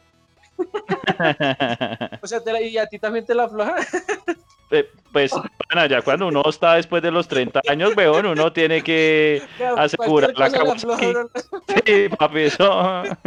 O 2.21 2.27
sea, 2.27 2.43
te 2.43 2.53
la- 2.53 2.61
y 2.61 2.77
a 2.77 2.85
ti 2.87 2.99
también 2.99 3.25
te 3.25 3.33
la 3.33 3.45
afloja. 3.45 3.75
Eh, 4.79 4.89
Pues, 5.11 5.31
pana, 5.69 5.87
ya 5.87 6.01
cuando 6.01 6.27
uno 6.27 6.43
está 6.45 6.75
después 6.75 7.01
de 7.01 7.09
los 7.09 7.27
30 7.29 7.61
años, 7.69 7.95
weón, 7.95 8.25
uno 8.25 8.51
tiene 8.51 8.83
que 8.83 9.41
asegurar 9.77 10.37
la 10.37 10.49
Kawasaki. 10.51 11.13
bro. 11.13 11.29
Sí, 11.85 12.09
papi, 12.17 12.39
eso. 12.41 13.03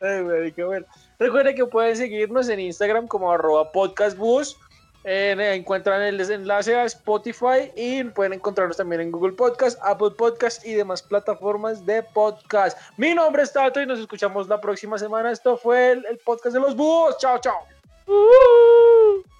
Ay, 0.00 0.22
marica, 0.22 0.66
bueno. 0.66 0.86
Recuerden 1.18 1.56
que 1.56 1.64
pueden 1.64 1.96
seguirnos 1.96 2.48
en 2.50 2.60
Instagram 2.60 3.06
como 3.06 3.32
arroba 3.32 3.72
podcastbus. 3.72 4.58
Eh, 5.04 5.34
encuentran 5.54 6.00
el 6.02 6.20
enlace 6.20 6.74
a 6.76 6.84
Spotify 6.84 7.70
y 7.76 8.04
pueden 8.04 8.32
encontrarnos 8.34 8.76
también 8.76 9.02
en 9.02 9.10
Google 9.10 9.32
Podcast, 9.32 9.78
Apple 9.82 10.12
Podcast 10.16 10.64
y 10.66 10.72
demás 10.74 11.02
plataformas 11.02 11.84
de 11.84 12.02
podcast. 12.02 12.78
Mi 12.96 13.14
nombre 13.14 13.42
es 13.42 13.52
Tato 13.52 13.80
y 13.82 13.86
nos 13.86 13.98
escuchamos 13.98 14.48
la 14.48 14.60
próxima 14.60 14.98
semana. 14.98 15.30
Esto 15.30 15.56
fue 15.56 15.92
el, 15.92 16.06
el 16.06 16.18
podcast 16.18 16.54
de 16.54 16.60
los 16.60 16.74
búhos. 16.74 17.16
Chao, 17.18 17.38
chao. 17.38 17.58
Uh. 18.06 19.33